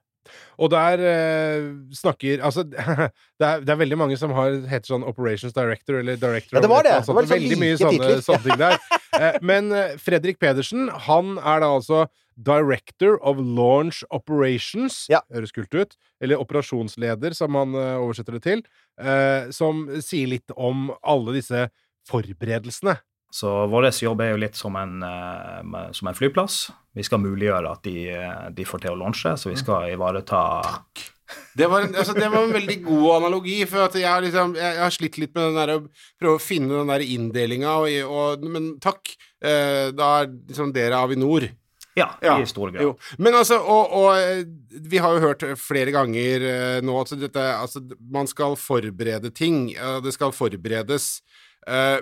Og 0.61 0.69
der 0.69 0.99
eh, 1.01 1.67
snakker 1.95 2.41
Altså, 2.45 2.61
det 3.39 3.45
er, 3.47 3.61
det 3.63 3.71
er 3.71 3.79
veldig 3.79 3.97
mange 3.97 4.17
som 4.19 4.33
har 4.35 4.59
heter 4.69 4.91
sånn 4.91 5.05
Operations 5.07 5.55
Director 5.55 6.01
eller 6.01 6.19
Director 6.21 6.59
Ja, 6.59 6.61
det 6.61 6.69
var 6.69 6.83
det. 6.85 6.91
et 6.99 7.07
Det 7.07 7.15
var 7.15 7.25
liksom 7.25 7.39
Veldig 7.39 7.59
mye 7.63 7.77
sånne, 7.79 8.09
sånne 8.25 8.43
ting 8.49 8.59
der. 8.61 8.79
Eh, 9.19 9.39
men 9.41 9.71
eh, 9.73 9.95
Fredrik 9.97 10.37
Pedersen, 10.39 10.85
han 11.07 11.39
er 11.41 11.63
da 11.63 11.71
altså 11.79 12.03
Director 12.37 13.17
of 13.25 13.39
Launch 13.41 14.03
Operations. 14.13 14.99
Ja. 15.09 15.23
Høres 15.33 15.51
kult 15.51 15.73
ut. 15.73 15.95
Eller 16.21 16.37
operasjonsleder, 16.39 17.33
som 17.35 17.57
han 17.57 17.73
eh, 17.75 17.95
oversetter 17.97 18.37
det 18.37 18.43
til. 18.45 18.61
eh, 19.01 19.49
som 19.49 19.81
sier 20.05 20.29
litt 20.29 20.53
om 20.55 20.91
alle 21.01 21.33
disse 21.39 21.65
forberedelsene. 22.07 22.99
Så 23.29 23.49
vår 23.69 23.89
jobb 23.93 24.21
er 24.25 24.31
jo 24.33 24.41
litt 24.41 24.57
som 24.57 24.75
en, 24.79 25.03
eh, 25.03 25.91
som 25.93 26.09
en 26.09 26.17
flyplass. 26.17 26.71
Vi 26.97 27.05
skal 27.05 27.21
muliggjøre 27.21 27.71
at 27.71 27.83
de, 27.85 28.09
eh, 28.09 28.49
de 28.49 28.65
får 28.65 28.81
til 28.81 28.95
å 28.95 28.99
launche, 28.99 29.35
så 29.37 29.51
vi 29.51 29.59
skal 29.59 29.93
ivareta 29.93 30.41
Det 31.55 31.67
var, 31.69 31.83
en, 31.85 31.93
altså, 31.93 32.15
det 32.17 32.25
var 32.33 32.41
en 32.41 32.55
veldig 32.55 32.79
god 32.87 33.09
analogi, 33.19 33.59
for 33.69 33.85
jeg, 33.93 34.07
har 34.09 34.23
liksom, 34.25 34.55
jeg, 34.57 34.79
har 34.81 34.89
slitt 34.89 35.19
litt 35.21 35.35
med 35.35 35.51
den 35.51 35.59
der, 35.59 35.75
å 35.77 35.83
prøve 36.17 36.39
å 36.39 36.41
finne 36.41 36.79
den 36.79 36.89
der 36.89 37.05
inndelinga, 37.05 37.75
men 38.49 38.71
takk. 38.81 39.13
Eh, 39.37 39.91
da 39.93 40.23
er 40.23 40.31
liksom 40.49 40.73
dere 40.73 40.97
Avinor. 40.97 41.45
Ja, 41.93 42.09
Ja, 42.21 42.41
i 42.41 42.47
stor 42.47 42.71
grad. 42.71 42.81
Jo. 42.83 42.95
Men 43.17 43.35
altså, 43.35 43.59
og, 43.59 43.93
og 43.93 44.17
eh, 44.17 44.43
vi 44.89 45.01
har 45.01 45.15
jo 45.15 45.23
hørt 45.27 45.45
flere 45.59 45.93
ganger 45.93 46.45
eh, 46.47 46.77
nå 46.85 46.95
at 47.01 47.13
dette 47.19 47.43
Altså, 47.59 47.81
man 47.99 48.29
skal 48.29 48.55
forberede 48.59 49.31
ting. 49.35 49.73
det 50.03 50.13
skal 50.15 50.33
forberedes. 50.35 51.19
Eh, 51.67 51.99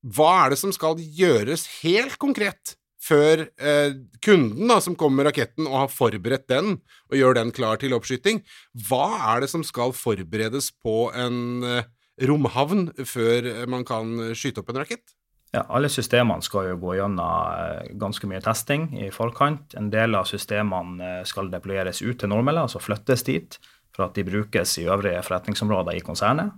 hva 0.00 0.30
er 0.44 0.54
det 0.54 0.60
som 0.60 0.72
skal 0.74 1.00
gjøres 1.00 1.66
helt 1.82 2.16
konkret 2.20 2.76
før 3.00 3.46
eh, 3.56 3.94
kunden, 4.24 4.66
da, 4.68 4.76
som 4.84 4.96
kommer 4.98 5.22
med 5.22 5.30
raketten 5.30 5.68
og 5.68 5.78
har 5.84 5.92
forberedt 5.92 6.48
den, 6.52 6.76
og 7.08 7.16
gjør 7.16 7.38
den 7.38 7.52
klar 7.56 7.80
til 7.80 7.96
oppskyting, 7.96 8.42
hva 8.88 9.06
er 9.32 9.44
det 9.44 9.48
som 9.52 9.64
skal 9.64 9.94
forberedes 9.96 10.68
på 10.84 11.08
en 11.16 11.64
eh, 11.64 11.88
romhavn 12.28 12.90
før 13.08 13.48
man 13.72 13.86
kan 13.88 14.34
skyte 14.36 14.60
opp 14.60 14.74
en 14.74 14.82
rakett? 14.82 15.16
Ja, 15.50 15.64
alle 15.66 15.88
systemene 15.90 16.44
skal 16.46 16.68
jo 16.68 16.78
gå 16.78 16.94
gjennom 17.00 17.54
eh, 17.58 17.90
ganske 17.98 18.28
mye 18.30 18.42
testing 18.44 18.86
i 19.02 19.08
forkant. 19.14 19.74
En 19.78 19.88
del 19.90 20.14
av 20.14 20.28
systemene 20.30 21.02
eh, 21.02 21.22
skal 21.26 21.50
deployeres 21.50 22.04
ut 22.04 22.20
til 22.20 22.30
Nordmelle, 22.30 22.68
altså 22.68 22.82
flyttes 22.82 23.26
dit. 23.26 23.58
for 23.90 24.06
at 24.06 24.14
de 24.14 24.22
brukes 24.22 24.78
i 24.78 24.86
øvrige 24.86 25.22
forretningsområder 25.26 25.96
i 25.98 26.00
konsernet. 26.06 26.52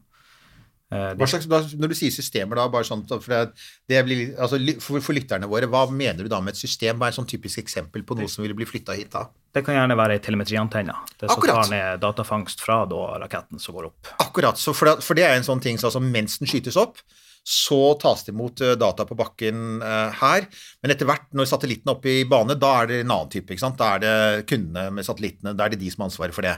Eh, 0.92 1.12
Hva 1.16 1.28
slags, 1.30 1.46
da, 1.48 1.62
når 1.80 1.92
du 1.92 1.96
sier 1.96 2.12
systemer, 2.12 2.58
da, 2.60 2.66
bare 2.72 2.84
sånn, 2.84 3.04
for, 3.08 3.52
det, 3.88 4.00
blir, 4.04 4.34
altså, 4.36 4.58
for, 4.84 5.00
for 5.04 5.16
lytterne 5.16 5.48
våre, 5.48 5.68
hva 5.72 5.86
mener 5.88 6.26
du 6.26 6.28
da 6.32 6.42
med 6.44 6.52
et 6.52 6.60
system? 6.60 6.98
Hva 7.00 7.08
er 7.08 7.14
et 7.14 7.20
sånn 7.20 7.30
typisk 7.30 7.62
eksempel 7.62 8.04
på 8.04 8.18
noe 8.18 8.28
som 8.28 8.44
ville 8.44 8.56
bli 8.58 8.68
flytta 8.68 8.96
hit 8.98 9.14
da? 9.14 9.24
Det 9.52 9.64
kan 9.64 9.78
gjerne 9.78 9.96
være 9.96 10.18
ei 10.18 10.22
telemetriantenne. 10.24 10.94
Det 11.16 11.26
som 11.28 11.36
Akkurat. 11.38 11.62
tar 11.62 11.72
ned 11.72 12.04
datafangst 12.04 12.60
fra 12.64 12.82
da 12.88 13.02
raketten 13.24 13.60
som 13.62 13.76
går 13.76 13.88
opp. 13.88 14.12
Akkurat, 14.24 14.60
så 14.60 14.76
for, 14.76 14.90
det, 14.90 15.06
for 15.06 15.16
det 15.16 15.28
er 15.28 15.38
en 15.38 15.48
sånn 15.48 15.64
ting, 15.64 15.80
så 15.80 15.88
altså 15.88 16.04
mens 16.04 16.36
den 16.40 16.50
skytes 16.50 16.76
opp, 16.80 17.00
så 17.42 17.94
tas 17.98 18.22
det 18.22 18.30
imot 18.30 18.60
eh, 18.62 18.76
data 18.78 19.04
på 19.06 19.16
bakken 19.18 19.80
uh, 19.82 20.14
her, 20.20 20.44
men 20.82 20.92
etter 20.94 21.08
hvert, 21.08 21.24
når 21.34 21.48
satellitten 21.50 21.90
er 21.90 21.96
oppe 21.96 22.12
i 22.12 22.26
bane, 22.28 22.54
da 22.54 22.70
er 22.82 22.90
det 22.90 22.98
en 23.02 23.14
annen 23.16 23.32
type? 23.32 23.56
Da 23.58 23.88
er 23.96 24.04
det 24.04 24.12
kundene 24.50 24.92
med 24.94 25.06
satellittene, 25.06 25.56
da 25.58 25.66
er 25.66 25.74
det 25.74 25.80
de 25.82 25.90
som 25.90 26.04
har 26.04 26.12
ansvaret 26.12 26.36
for 26.36 26.46
det. 26.46 26.54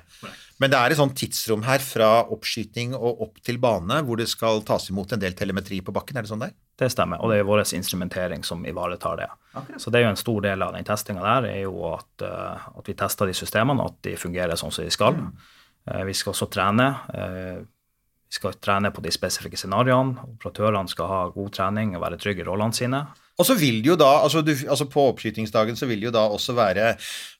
Men 0.62 0.70
det 0.70 0.78
er 0.78 0.92
et 0.94 0.98
sånt 1.00 1.16
tidsrom 1.18 1.64
her 1.66 1.82
fra 1.82 2.08
oppskyting 2.30 2.92
og 2.94 3.22
opp 3.26 3.40
til 3.42 3.56
bane, 3.58 3.96
hvor 4.06 4.16
det 4.20 4.28
skal 4.30 4.62
tas 4.62 4.86
imot 4.92 5.12
en 5.12 5.22
del 5.22 5.34
telemetri 5.34 5.80
på 5.82 5.92
bakken, 5.92 6.16
er 6.16 6.22
det 6.22 6.30
sånn 6.30 6.44
der? 6.44 6.52
Det 6.78 6.90
stemmer, 6.90 7.18
og 7.22 7.30
det 7.30 7.40
er 7.40 7.48
vår 7.48 7.64
instrumentering 7.74 8.44
som 8.46 8.62
ivaretar 8.66 9.18
det. 9.18 9.28
Så 9.82 9.90
det 9.90 10.00
er 10.00 10.06
jo 10.06 10.12
en 10.14 10.20
stor 10.22 10.40
del 10.46 10.62
av 10.62 10.72
den 10.74 10.86
testinga 10.86 11.22
der, 11.22 11.48
er 11.50 11.60
jo 11.64 11.74
at, 11.92 12.22
eh, 12.22 12.64
at 12.78 12.86
vi 12.90 12.94
tester 12.94 13.26
de 13.26 13.34
systemene, 13.34 13.84
at 13.84 13.98
de 14.06 14.14
fungerer 14.18 14.54
sånn 14.58 14.72
som 14.74 14.84
de 14.86 14.90
skal. 14.94 15.14
Mm. 15.14 15.32
Vi 16.06 16.14
skal 16.14 16.32
også 16.32 16.50
trene. 16.50 16.88
eh, 17.14 17.62
Vi 18.34 18.38
skal 18.40 18.54
trene 18.58 18.90
på 18.90 19.02
de 19.02 19.10
spesifikke 19.14 19.56
scenarioene. 19.56 20.16
Operatørene 20.38 20.88
skal 20.88 21.06
ha 21.06 21.28
god 21.30 21.52
trening 21.52 21.94
og 21.94 22.02
være 22.02 22.16
trygge 22.18 22.42
i 22.42 22.44
rollene 22.48 22.74
sine. 22.74 23.06
Og 23.34 23.46
så 23.48 23.56
vil 23.58 23.80
det 23.82 23.90
jo 23.90 23.96
da, 23.98 24.08
altså, 24.22 24.44
du, 24.46 24.52
altså 24.70 24.86
på 24.90 25.08
oppskytingsdagen 25.10 25.78
så 25.78 25.88
vil 25.90 25.98
det 25.98 26.06
jo 26.06 26.14
da 26.14 26.22
også 26.30 26.54
være 26.54 26.92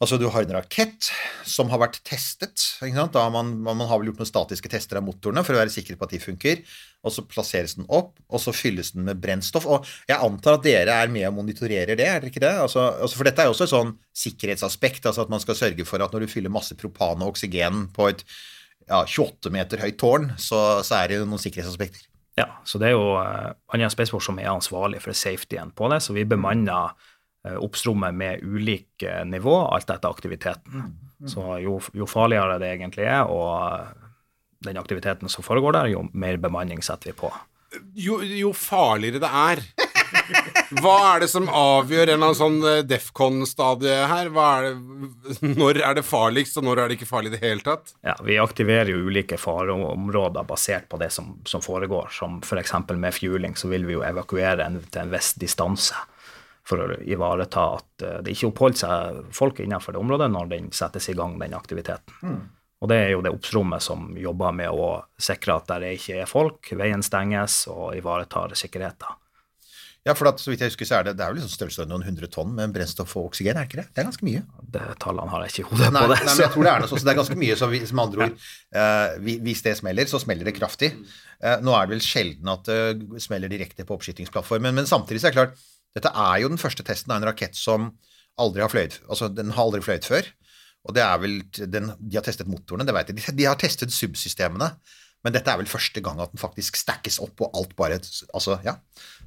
Altså 0.02 0.18
du 0.18 0.26
har 0.32 0.42
en 0.42 0.56
rakett 0.56 1.10
som 1.46 1.70
har 1.70 1.78
vært 1.84 2.00
testet. 2.06 2.64
Ikke 2.82 2.96
sant? 2.96 3.14
Da 3.14 3.22
har 3.26 3.30
man, 3.34 3.52
man 3.62 3.84
har 3.86 4.00
vel 4.00 4.10
gjort 4.10 4.24
noen 4.24 4.30
statiske 4.30 4.70
tester 4.72 4.98
av 4.98 5.06
motorene 5.06 5.44
for 5.46 5.54
å 5.54 5.60
være 5.60 5.72
sikker 5.74 5.98
på 5.98 6.08
at 6.08 6.14
de 6.16 6.20
funker. 6.22 6.64
Og 7.04 7.14
så 7.14 7.22
plasseres 7.28 7.76
den 7.78 7.86
opp, 7.92 8.16
og 8.26 8.42
så 8.42 8.54
fylles 8.56 8.94
den 8.94 9.04
med 9.06 9.20
brennstoff. 9.22 9.68
Og 9.70 9.86
jeg 10.08 10.18
antar 10.24 10.58
at 10.58 10.64
dere 10.66 10.96
er 11.04 11.12
med 11.12 11.28
og 11.28 11.36
monitorerer 11.36 11.94
det, 11.94 12.08
er 12.08 12.24
dere 12.24 12.32
ikke 12.32 12.42
det? 12.42 12.54
Altså, 12.64 12.88
altså 13.04 13.20
for 13.20 13.28
dette 13.28 13.44
er 13.44 13.50
jo 13.50 13.54
også 13.54 13.68
et 13.68 13.74
sånn 13.74 13.92
sikkerhetsaspekt, 14.24 15.06
altså 15.10 15.26
at 15.26 15.30
man 15.34 15.42
skal 15.44 15.58
sørge 15.58 15.86
for 15.86 16.02
at 16.02 16.16
når 16.16 16.24
du 16.24 16.32
fyller 16.32 16.54
masse 16.54 16.74
propan 16.80 17.22
og 17.22 17.36
oksygen 17.36 17.86
på 17.94 18.08
et 18.10 18.24
ja, 18.88 19.04
28 19.04 19.52
meter 19.54 19.84
høyt 19.84 20.00
tårn, 20.00 20.32
så, 20.40 20.64
så 20.84 20.98
er 21.02 21.12
det 21.12 21.20
jo 21.20 21.28
noen 21.28 21.44
sikkerhetsaspekter. 21.44 22.08
Ja, 22.38 22.48
så 22.66 22.80
det 22.82 22.90
er 22.90 22.96
jo 22.96 23.14
uh, 23.14 23.52
Andøya 23.70 23.90
Spaceport 23.92 24.26
som 24.26 24.38
er 24.42 24.50
ansvarlig 24.50 25.02
for 25.04 25.14
safetyen 25.14 25.70
på 25.76 25.90
det, 25.92 26.00
så 26.02 26.16
vi 26.16 26.26
bemanner 26.26 26.94
uh, 27.46 27.58
oppstrommet 27.62 28.16
med 28.16 28.42
ulike 28.42 29.20
nivå, 29.28 29.54
alt 29.70 29.90
etter 29.94 30.10
aktiviteten. 30.10 30.88
Så 31.30 31.58
jo, 31.62 31.78
jo 31.94 32.08
farligere 32.10 32.58
det 32.60 32.72
egentlig 32.74 33.06
er, 33.06 33.30
og 33.30 33.86
den 34.66 34.80
aktiviteten 34.80 35.30
som 35.30 35.46
foregår 35.46 35.76
der, 35.76 35.92
jo 35.94 36.06
mer 36.12 36.40
bemanning 36.42 36.82
setter 36.84 37.12
vi 37.12 37.18
på. 37.22 37.30
Jo, 37.98 38.20
jo 38.22 38.52
farligere 38.56 39.22
det 39.22 39.30
er. 39.30 39.62
Hva 40.82 40.94
er 41.14 41.22
det 41.24 41.28
som 41.30 41.46
avgjør 41.48 42.08
en 42.08 42.14
eller 42.14 42.30
annen 42.30 42.38
sånn 42.38 42.56
eh, 42.68 42.80
Defcon-stadie 42.88 43.98
her? 44.10 44.30
Hva 44.34 44.46
er 44.58 44.66
det, 44.66 45.50
når 45.60 45.80
er 45.84 45.98
det 45.98 46.06
farligst, 46.06 46.58
og 46.60 46.66
når 46.68 46.82
er 46.82 46.90
det 46.90 46.98
ikke 46.98 47.10
farlig 47.10 47.32
i 47.32 47.36
det 47.36 47.42
hele 47.44 47.64
tatt? 47.66 47.94
Ja, 48.06 48.16
Vi 48.24 48.38
aktiverer 48.42 48.90
jo 48.92 49.04
ulike 49.06 49.38
fareområder 49.40 50.48
basert 50.48 50.88
på 50.90 51.00
det 51.02 51.10
som, 51.14 51.36
som 51.48 51.62
foregår. 51.64 52.10
Som 52.14 52.40
f.eks. 52.42 52.74
med 52.94 53.14
fueling, 53.14 53.56
så 53.56 53.70
vil 53.70 53.86
vi 53.88 53.98
jo 53.98 54.04
evakuere 54.06 54.66
en, 54.66 54.80
til 54.88 55.04
en 55.04 55.14
viss 55.14 55.34
distanse 55.40 55.94
for 56.64 56.80
å 56.80 56.98
ivareta 57.04 57.64
at 57.76 58.04
eh, 58.04 58.20
det 58.24 58.34
ikke 58.34 58.50
oppholder 58.50 58.82
seg 58.84 59.24
folk 59.36 59.60
innenfor 59.60 59.94
det 59.94 60.00
området 60.02 60.30
når 60.32 60.52
den 60.52 60.70
settes 60.74 61.10
i 61.12 61.16
gang, 61.18 61.36
den 61.40 61.56
aktiviteten. 61.56 62.38
Og 62.84 62.88
det 62.90 62.96
er 63.00 63.10
jo 63.14 63.22
det 63.24 63.32
oppstrommet 63.32 63.80
som 63.84 64.10
jobber 64.20 64.52
med 64.56 64.72
å 64.72 64.88
sikre 65.20 65.56
at 65.56 65.68
der 65.70 65.86
ikke 65.94 66.18
er 66.20 66.28
folk, 66.28 66.72
veien 66.76 67.04
stenges 67.04 67.62
og 67.72 67.94
ivaretar 67.96 68.52
sikkerheten. 68.58 69.20
Ja, 70.04 70.12
for 70.12 70.28
at, 70.28 70.40
så 70.42 70.52
vidt 70.52 70.60
jeg 70.60 70.68
husker, 70.68 70.84
så 70.88 70.98
er 70.98 71.06
det, 71.06 71.14
det 71.16 71.24
er 71.24 71.32
jo 71.32 71.38
liksom 71.38 71.52
størrelsesorden 71.52 71.92
noen 71.94 72.04
hundre 72.04 72.28
tonn 72.28 72.50
med 72.52 72.72
brennstoff 72.74 73.14
og 73.16 73.30
oksygen, 73.30 73.56
er 73.56 73.64
det 73.64 73.70
ikke 73.70 73.78
det? 73.80 73.86
Det 73.88 74.02
er 74.02 74.08
ganske 74.10 74.26
mye. 74.28 74.42
Det 74.74 74.82
tallene 75.00 75.32
har 75.32 75.44
jeg 75.46 75.52
ikke 75.54 75.62
i 75.62 75.68
hodet 75.70 75.88
Nei, 75.94 76.02
på 76.02 76.10
det. 76.10 76.18
nei, 76.18 76.34
men 76.34 76.42
jeg 76.44 76.52
tror 76.52 76.66
det 76.66 76.72
er 76.72 76.82
noe 76.82 76.90
sånt, 76.90 77.00
så 77.00 77.08
det 77.08 77.12
er 77.14 77.20
ganske 77.20 77.38
mye. 77.40 77.56
Så 77.56 77.68
vi, 77.72 77.80
som 77.88 78.02
andre 78.04 78.26
ord, 78.26 78.34
uh, 78.76 79.30
hvis 79.48 79.64
det 79.64 79.74
smeller, 79.80 80.10
så 80.10 80.20
smeller 80.20 80.50
det 80.50 80.56
kraftig. 80.58 80.90
Uh, 81.40 81.56
nå 81.64 81.72
er 81.72 81.88
det 81.88 81.94
vel 81.94 82.04
sjelden 82.04 82.52
at 82.52 82.68
det 82.68 83.24
smeller 83.24 83.52
direkte 83.52 83.88
på 83.88 83.96
oppskytingsplattformen, 83.96 84.76
men 84.76 84.90
samtidig 84.90 85.22
så 85.22 85.30
er 85.30 85.34
det 85.34 85.40
klart, 85.40 85.64
dette 85.96 86.12
er 86.26 86.42
jo 86.42 86.50
den 86.52 86.60
første 86.60 86.84
testen 86.84 87.14
av 87.14 87.22
en 87.22 87.28
rakett 87.30 87.56
som 87.56 87.92
aldri 88.44 88.64
har 88.64 88.72
fløyet, 88.72 88.98
altså 89.08 89.30
den 89.32 89.54
har 89.54 89.68
aldri 89.68 89.80
fløyet 89.86 90.08
før. 90.10 90.28
Og 90.84 90.92
det 90.96 91.00
er 91.00 91.20
vel, 91.22 91.38
den, 91.72 91.88
de 91.96 92.18
har 92.18 92.24
testet 92.26 92.50
motorene, 92.50 92.84
det 92.84 92.92
vet 92.92 93.08
jeg. 93.08 93.16
De, 93.22 93.36
de 93.38 93.48
har 93.48 93.56
testet 93.56 93.94
subsystemene. 93.94 94.74
Men 95.24 95.34
dette 95.34 95.50
er 95.50 95.60
vel 95.60 95.70
første 95.70 96.02
gang 96.04 96.20
at 96.20 96.34
den 96.34 96.42
faktisk 96.42 96.76
stackes 96.76 97.18
opp, 97.24 97.40
og 97.40 97.56
alt 97.56 97.74
bare 97.78 98.00
Altså, 98.34 98.58
ja. 98.64 98.76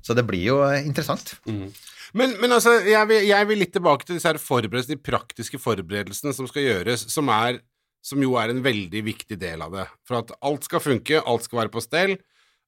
Så 0.05 0.13
det 0.17 0.27
blir 0.29 0.45
jo 0.45 0.60
interessant. 0.77 1.33
interessant. 1.45 1.93
Men, 2.15 2.38
men 2.41 2.53
altså, 2.55 2.77
jeg 2.88 3.10
vil, 3.10 3.25
jeg 3.27 3.47
vil 3.49 3.60
litt 3.60 3.73
tilbake 3.75 4.07
til 4.07 4.17
disse 4.17 4.29
her 4.29 4.39
forberedelsene, 4.39 4.95
de 4.95 5.10
praktiske 5.10 5.60
forberedelsene 5.60 6.33
som 6.36 6.47
skal 6.49 6.63
gjøres, 6.63 7.07
som, 7.12 7.27
er, 7.33 7.60
som 8.05 8.21
jo 8.23 8.38
er 8.39 8.53
en 8.53 8.63
veldig 8.63 9.03
viktig 9.10 9.39
del 9.41 9.63
av 9.65 9.75
det. 9.75 9.88
For 10.07 10.21
at 10.21 10.31
alt 10.45 10.67
skal 10.69 10.83
funke, 10.83 11.19
alt 11.19 11.47
skal 11.47 11.63
være 11.65 11.73
på 11.73 11.83
stell. 11.83 12.17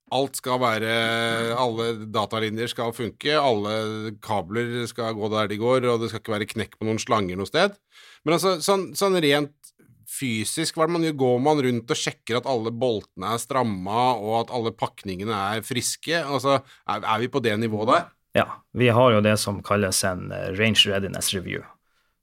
Alt 0.09 0.39
skal 0.39 0.57
være 0.57 0.93
Alle 1.53 1.91
datalinjer 2.09 2.71
skal 2.71 2.95
funke, 2.97 3.35
alle 3.37 4.15
kabler 4.25 4.87
skal 4.89 5.13
gå 5.13 5.29
der 5.35 5.51
de 5.51 5.59
går, 5.61 5.85
og 5.85 6.01
det 6.01 6.09
skal 6.09 6.23
ikke 6.23 6.33
være 6.33 6.49
knekk 6.55 6.79
på 6.79 6.87
noen 6.87 7.01
slanger 7.01 7.37
noe 7.37 7.49
sted. 7.49 7.77
Men 8.25 8.39
altså, 8.39 8.57
sånn, 8.65 8.89
sånn 8.97 9.19
rent 9.21 9.53
fysisk, 10.09 10.75
hva 10.75 10.85
er 10.85 10.89
det 10.89 10.95
man 10.95 11.07
gjør? 11.07 11.17
Går 11.23 11.41
man 11.45 11.61
rundt 11.65 11.93
og 11.93 11.99
sjekker 11.99 12.39
at 12.39 12.47
alle 12.49 12.71
boltene 12.73 13.33
er 13.35 13.41
stramma, 13.41 14.05
og 14.17 14.35
at 14.43 14.53
alle 14.55 14.73
pakningene 14.75 15.35
er 15.55 15.65
friske? 15.65 16.17
Altså, 16.23 16.59
er, 16.89 17.03
er 17.03 17.21
vi 17.21 17.29
på 17.31 17.43
det 17.45 17.55
nivået 17.61 17.91
der? 17.93 18.07
Ja, 18.37 18.45
vi 18.77 18.89
har 18.93 19.11
jo 19.11 19.21
det 19.25 19.37
som 19.41 19.63
kalles 19.65 20.03
en 20.05 20.31
eh, 20.31 20.51
range 20.57 20.89
readiness 20.89 21.33
review, 21.33 21.63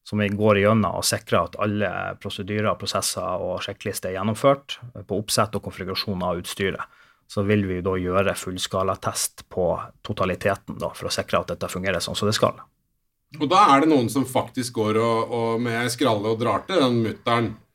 som 0.07 0.23
vi 0.23 0.29
går 0.29 0.61
igjennom 0.61 1.01
og 1.01 1.07
sikrer 1.07 1.49
at 1.49 1.59
alle 1.63 1.91
prosedyrer, 2.23 2.77
prosesser 2.79 3.43
og 3.43 3.59
sjekklister 3.67 4.13
er 4.13 4.21
gjennomført 4.21 4.79
på 5.07 5.19
oppsett 5.19 5.59
og 5.59 5.67
konfigurasjon 5.67 6.23
av 6.23 6.43
utstyret. 6.43 7.03
Så 7.27 7.43
vil 7.43 7.65
vi 7.67 7.81
da 7.83 7.97
gjøre 7.99 8.37
fullskalatest 8.39 9.49
på 9.51 9.73
totaliteten 10.07 10.79
da, 10.79 10.93
for 10.95 11.09
å 11.09 11.15
sikre 11.15 11.41
at 11.41 11.51
dette 11.51 11.71
fungerer 11.73 11.99
sånn 12.03 12.15
som 12.15 12.31
det 12.31 12.37
skal. 12.39 12.61
Og 13.41 13.49
da 13.51 13.65
er 13.75 13.83
det 13.83 13.91
noen 13.91 14.07
som 14.13 14.23
faktisk 14.29 14.77
går 14.79 15.01
og, 15.03 15.33
og 15.35 15.65
med 15.65 15.91
skralle 15.91 16.31
og 16.31 16.39
drar 16.39 16.63
til 16.69 16.79
den 16.79 17.01
mutteren 17.03 17.49
eh, 17.51 17.66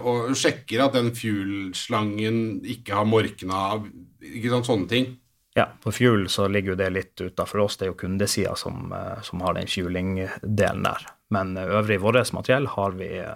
og 0.00 0.30
sjekker 0.40 0.80
at 0.86 0.94
den 0.96 1.10
fuel-slangen 1.16 2.60
ikke 2.64 2.94
har 2.96 3.04
morkna 3.08 3.58
av, 3.74 3.88
ikke 4.24 4.52
sant, 4.54 4.66
sånne 4.68 4.88
ting. 4.88 5.10
Ja, 5.58 5.66
på 5.82 5.90
Fuel 5.92 6.28
så 6.30 6.46
ligger 6.48 6.72
jo 6.72 6.78
det 6.78 6.90
litt 6.94 7.20
utafor 7.20 7.64
oss, 7.64 7.76
det 7.76 7.88
er 7.88 7.90
jo 7.90 7.98
kundesida 7.98 8.52
som, 8.56 8.92
eh, 8.94 9.18
som 9.26 9.40
har 9.42 9.56
den 9.58 9.66
fueling-delen 9.66 10.84
der. 10.86 11.06
Men 11.34 11.56
eh, 11.58 11.66
øvrig 11.80 11.98
vårt 12.00 12.32
materiell 12.32 12.68
har 12.70 12.94
vi, 12.96 13.08
eh, 13.18 13.34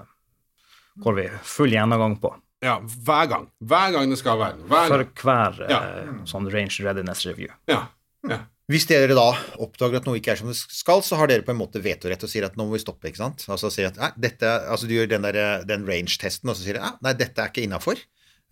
går 1.03 1.15
vi 1.19 1.29
full 1.43 1.75
gjennomgang 1.75 2.17
på. 2.23 2.31
Ja, 2.65 2.79
hver 2.81 3.27
gang. 3.29 3.49
Hver 3.61 3.93
gang 3.93 4.09
det 4.15 4.19
skal 4.23 4.39
være 4.41 4.57
noe. 4.63 4.85
For 4.89 5.05
hver 5.27 5.59
Ja. 5.69 5.81
eh, 5.83 6.13
sånn 6.25 6.47
range 6.53 6.81
readiness 6.87 7.27
review. 7.27 7.51
Ja. 7.69 7.89
ja. 8.31 8.39
Hvis 8.71 8.87
dere 8.89 9.13
da 9.13 9.27
oppdager 9.61 10.01
at 10.01 10.07
noe 10.09 10.17
ikke 10.21 10.33
er 10.33 10.41
som 10.41 10.49
det 10.49 10.57
skal, 10.57 11.03
så 11.05 11.19
har 11.21 11.29
dere 11.29 11.45
på 11.45 11.53
en 11.53 11.61
måte 11.61 11.83
vetorett 11.85 12.23
og 12.25 12.31
sier 12.33 12.47
at 12.47 12.55
nå 12.57 12.65
må 12.65 12.79
vi 12.79 12.81
stoppe, 12.81 13.11
ikke 13.11 13.21
sant? 13.21 13.45
Altså 13.53 13.69
sier 13.73 13.91
at 13.91 14.01
nei, 14.01 14.09
dette, 14.25 14.49
altså 14.73 14.89
du 14.89 14.95
gjør 14.97 15.11
den, 15.11 15.27
der, 15.27 15.67
den 15.69 15.85
range-testen, 15.89 16.49
og 16.49 16.57
så 16.57 16.65
sier 16.65 16.81
at 16.81 17.03
nei, 17.05 17.13
dette 17.19 17.43
er 17.43 17.53
ikke 17.53 17.67
innafor. 17.67 18.01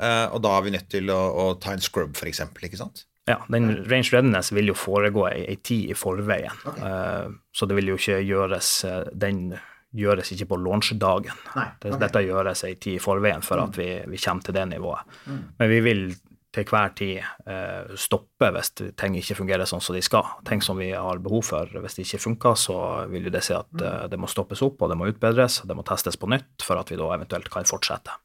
og 0.03 0.39
da 0.45 0.53
er 0.57 0.67
vi 0.67 0.75
nødt 0.75 0.91
til 0.93 1.09
å, 1.15 1.23
å 1.33 1.47
ta 1.63 1.73
en 1.73 1.85
scrub, 1.85 2.13
for 2.19 2.29
eksempel, 2.29 2.69
ikke 2.69 2.83
sant? 2.83 3.07
Ja, 3.25 3.39
den 3.49 3.85
range 3.87 4.11
readiness 4.11 4.51
vil 4.53 4.73
jo 4.73 4.75
foregå 4.75 5.29
ei, 5.31 5.55
tid 5.63 5.93
i 5.93 5.99
forveien. 5.99 6.57
Eh, 6.75 7.29
så 7.55 7.69
det 7.71 7.77
vil 7.79 7.93
jo 7.93 7.99
ikke 8.01 8.19
gjøres 8.19 8.71
eh, 8.89 9.05
Den 9.15 9.53
gjøres 9.95 10.33
ikke 10.35 10.49
på 10.51 10.59
launchdagen. 10.59 11.39
Okay. 11.53 11.93
Dette 12.01 12.25
gjøres 12.25 12.65
ei 12.67 12.75
tid 12.81 12.97
i 12.97 13.03
forveien 13.03 13.45
for 13.45 13.61
at 13.63 13.77
vi, 13.77 13.91
vi 14.09 14.19
kommer 14.19 14.47
til 14.47 14.57
det 14.57 14.65
nivået. 14.71 15.19
Men 15.29 15.69
vi 15.71 15.81
vil 15.85 16.07
til 16.53 16.67
hver 16.69 16.93
tid 16.97 17.23
eh, 17.49 17.95
stoppe 17.97 18.51
hvis 18.53 18.73
ting 18.99 19.17
ikke 19.17 19.39
fungerer 19.39 19.69
sånn 19.69 19.83
som 19.85 19.97
de 19.97 20.03
skal. 20.05 20.29
Ting 20.49 20.61
som 20.65 20.77
vi 20.81 20.91
har 20.93 21.23
behov 21.25 21.47
for. 21.49 21.71
Hvis 21.83 21.97
det 21.97 22.05
ikke 22.05 22.23
funker, 22.27 22.59
så 22.61 22.77
vil 23.13 23.31
det 23.33 23.43
si 23.47 23.55
at 23.57 23.73
eh, 23.81 24.05
det 24.13 24.21
må 24.21 24.29
stoppes 24.31 24.61
opp, 24.65 24.83
og 24.85 24.93
det 24.93 24.99
må 25.01 25.09
utbedres, 25.09 25.63
det 25.69 25.77
må 25.79 25.85
testes 25.89 26.21
på 26.21 26.29
nytt 26.33 26.65
for 26.67 26.81
at 26.81 26.93
vi 26.93 27.01
da 27.01 27.09
eventuelt 27.17 27.49
kan 27.53 27.69
fortsette. 27.69 28.19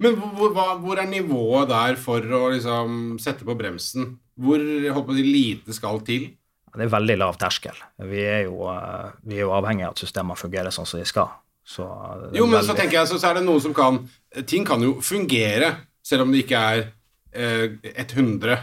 Men 0.00 0.16
hvor, 0.16 0.56
hvor 0.80 1.00
er 1.00 1.10
nivået 1.10 1.68
der 1.70 2.00
for 2.00 2.24
å 2.24 2.48
liksom 2.54 3.18
sette 3.22 3.44
på 3.48 3.56
bremsen? 3.58 4.14
Hvor 4.38 4.62
håper 4.96 5.18
de 5.18 5.28
lite 5.28 5.76
skal 5.76 6.00
til? 6.06 6.30
Det 6.78 6.86
er 6.86 6.92
veldig 6.92 7.16
lav 7.18 7.36
terskel. 7.40 7.76
Vi 8.08 8.22
er 8.22 8.46
jo, 8.46 8.62
eh, 8.72 9.12
vi 9.28 9.40
er 9.40 9.46
jo 9.46 9.56
avhengig 9.56 9.84
av 9.88 9.96
at 9.96 10.06
systemene 10.06 10.40
fungerer 10.40 10.72
sånn 10.72 10.88
som 10.88 11.00
de 11.02 11.08
skal. 11.08 11.34
Så 11.68 11.84
er 11.84 12.30
Jo, 12.38 12.46
men 12.48 12.64
så 12.64 12.72
tenker 12.72 13.02
jeg, 13.02 13.10
så, 13.10 13.18
så 13.20 13.28
er 13.28 13.40
det 13.40 13.44
noen 13.44 13.60
som 13.60 13.74
kan 13.76 14.00
Ting 14.48 14.64
kan 14.64 14.80
jo 14.80 14.98
fungere, 15.04 15.74
selv 16.04 16.24
om 16.24 16.32
det 16.32 16.46
ikke 16.46 16.60
er 16.60 16.86
eh, 17.32 17.78
100 17.94 18.58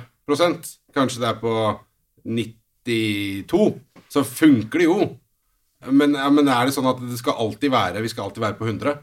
Kanskje 0.96 1.22
det 1.22 1.28
er 1.28 1.40
på 1.42 1.54
92. 2.26 3.66
Så 4.10 4.24
funker 4.24 4.82
det 4.82 4.88
jo. 4.88 5.10
Men, 5.92 6.16
men 6.16 6.48
er 6.48 6.66
det 6.66 6.74
sånn 6.74 6.88
at 6.90 7.02
det 7.04 7.20
skal 7.20 7.38
alltid 7.44 7.70
være 7.70 8.02
Vi 8.02 8.10
skal 8.10 8.26
alltid 8.26 8.42
være 8.42 8.58
på 8.58 8.66
100? 8.66 8.96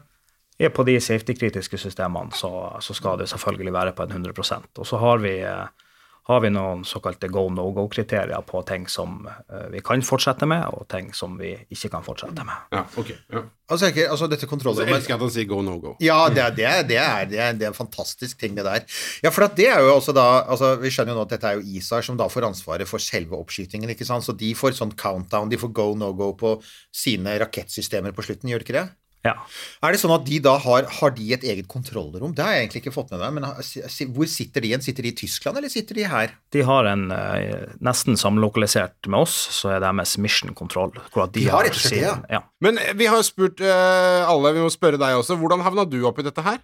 Ja, 0.59 0.69
på 0.73 0.83
de 0.87 0.97
safety-kritiske 1.01 1.79
systemene 1.79 2.35
så, 2.35 2.49
så 2.83 2.95
skal 2.97 3.21
det 3.21 3.29
selvfølgelig 3.31 3.73
være 3.73 3.93
på 3.95 4.05
en 4.05 4.17
100% 4.19 4.81
Og 4.81 4.89
så 4.89 4.99
har 5.01 5.21
vi, 5.23 5.37
eh, 5.47 5.82
har 6.23 6.39
vi 6.39 6.49
noen 6.55 6.85
såkalte 6.87 7.27
go 7.27 7.49
no-go-kriterier 7.51 8.45
på 8.47 8.61
ting 8.67 8.85
som 8.91 9.25
eh, 9.27 9.65
vi 9.73 9.81
kan 9.83 10.03
fortsette 10.07 10.47
med, 10.47 10.63
og 10.71 10.85
ting 10.91 11.09
som 11.15 11.35
vi 11.39 11.51
ikke 11.73 11.91
kan 11.97 12.05
fortsette 12.05 12.45
med. 12.47 12.69
Ja, 12.71 12.85
ok. 12.99 13.11
Ja. 13.33 13.41
Altså, 13.73 13.89
ikke, 13.91 14.05
altså 14.11 14.29
dette 14.31 14.45
Så 14.45 14.51
kontrollrommet 14.51 14.95
elsker 14.95 15.13
jeg 15.13 15.19
at 15.19 15.25
han 15.25 15.33
sier 15.35 15.49
go 15.49 15.59
no 15.65 15.75
go. 15.83 15.93
Ja, 16.03 16.21
det 16.31 16.43
er, 16.45 16.55
det, 16.55 16.65
er, 16.69 16.87
det, 16.87 16.97
er, 17.01 17.27
det, 17.27 17.41
er, 17.43 17.59
det 17.59 17.67
er 17.67 17.73
en 17.73 17.77
fantastisk 17.77 18.39
ting, 18.39 18.55
det 18.55 18.63
der. 18.67 18.87
Ja, 19.23 19.33
for 19.35 19.47
at 19.49 19.57
det 19.59 19.67
er 19.71 19.83
jo 19.83 19.93
også 19.97 20.15
da 20.15 20.27
altså, 20.43 20.73
Vi 20.79 20.91
skjønner 20.93 21.15
jo 21.15 21.19
nå 21.19 21.27
at 21.27 21.35
dette 21.35 21.51
er 21.51 21.59
jo 21.59 21.77
ISAR 21.79 22.05
som 22.07 22.19
da 22.19 22.29
får 22.31 22.47
ansvaret 22.53 22.87
for 22.87 23.03
selve 23.03 23.35
oppskytingen, 23.39 23.91
ikke 23.91 24.07
sant. 24.07 24.23
Så 24.23 24.35
de 24.39 24.53
får 24.55 24.77
sånn 24.79 24.95
countdown, 24.99 25.51
de 25.51 25.59
får 25.59 25.75
go 25.75 25.91
no 25.99 26.13
go 26.15 26.31
på 26.39 26.55
sine 26.95 27.35
rakettsystemer 27.43 28.15
på 28.15 28.23
slutten, 28.23 28.51
gjør 28.51 28.63
de 28.63 28.69
ikke 28.69 28.79
det? 28.79 28.87
Ja. 29.23 29.37
Er 29.79 29.95
det 29.95 30.01
sånn 30.01 30.11
at 30.11 30.25
de 30.27 30.37
da 30.43 30.57
har, 30.59 30.87
har 30.99 31.13
de 31.15 31.29
et 31.31 31.45
eget 31.47 31.67
kontrollrom? 31.71 32.33
Det 32.35 32.43
har 32.43 32.57
jeg 32.57 32.65
egentlig 32.65 32.81
ikke 32.83 32.95
fått 32.95 33.13
med 33.13 33.21
meg, 33.21 33.37
men 33.37 34.09
hvor 34.17 34.27
sitter 34.27 34.63
de 34.63 34.69
igjen? 34.69 34.83
Sitter 34.83 35.07
de 35.07 35.13
i 35.13 35.15
Tyskland, 35.15 35.59
eller 35.59 35.71
sitter 35.71 35.95
de 35.95 36.07
her? 36.11 36.33
De 36.51 36.65
har 36.67 36.89
en 36.91 37.05
eh, 37.15 37.63
nesten 37.83 38.19
samlokalisert 38.19 39.07
med 39.07 39.23
oss, 39.23 39.37
så 39.55 39.77
er 39.77 39.83
deres 39.85 40.17
mission 40.19 40.51
control. 40.59 40.91
hvor 41.13 41.25
at 41.29 41.35
De 41.37 41.45
har 41.47 41.63
rett 41.63 41.79
og 41.79 41.85
slett 41.85 42.03
det, 42.03 42.35
ja. 42.35 42.43
Men 42.63 42.81
eh, 42.81 42.91
vi 42.99 43.07
har 43.07 43.23
spurt 43.23 43.63
uh, 43.63 44.27
alle, 44.27 44.51
vi 44.57 44.65
må 44.65 44.71
spørre 44.73 44.99
deg 44.99 45.21
også. 45.21 45.39
Hvordan 45.39 45.63
havna 45.63 45.87
du 45.87 46.01
oppi 46.09 46.27
dette 46.27 46.43
her? 46.43 46.59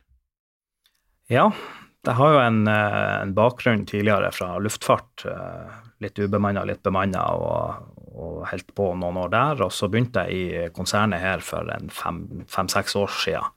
Ja, 1.32 1.48
det 2.04 2.18
har 2.18 2.36
jo 2.36 2.42
en, 2.44 2.64
en 2.68 3.32
bakgrunn 3.38 3.86
tidligere 3.88 4.34
fra 4.36 4.58
luftfart. 4.60 5.24
Litt 6.04 6.20
ubemanna, 6.20 6.64
litt 6.68 6.82
bemanna, 6.84 7.24
og, 7.38 7.99
og 8.20 8.44
helt 8.52 8.74
på 8.76 8.92
noen 9.00 9.18
år 9.24 9.32
der. 9.34 9.64
Og 9.66 9.72
så 9.74 9.90
begynte 9.92 10.26
jeg 10.28 10.36
i 10.68 10.74
konsernet 10.76 11.24
her 11.24 11.44
for 11.46 11.70
en 11.74 11.90
fem-seks 11.90 12.98
år 13.00 13.16
siden. 13.24 13.56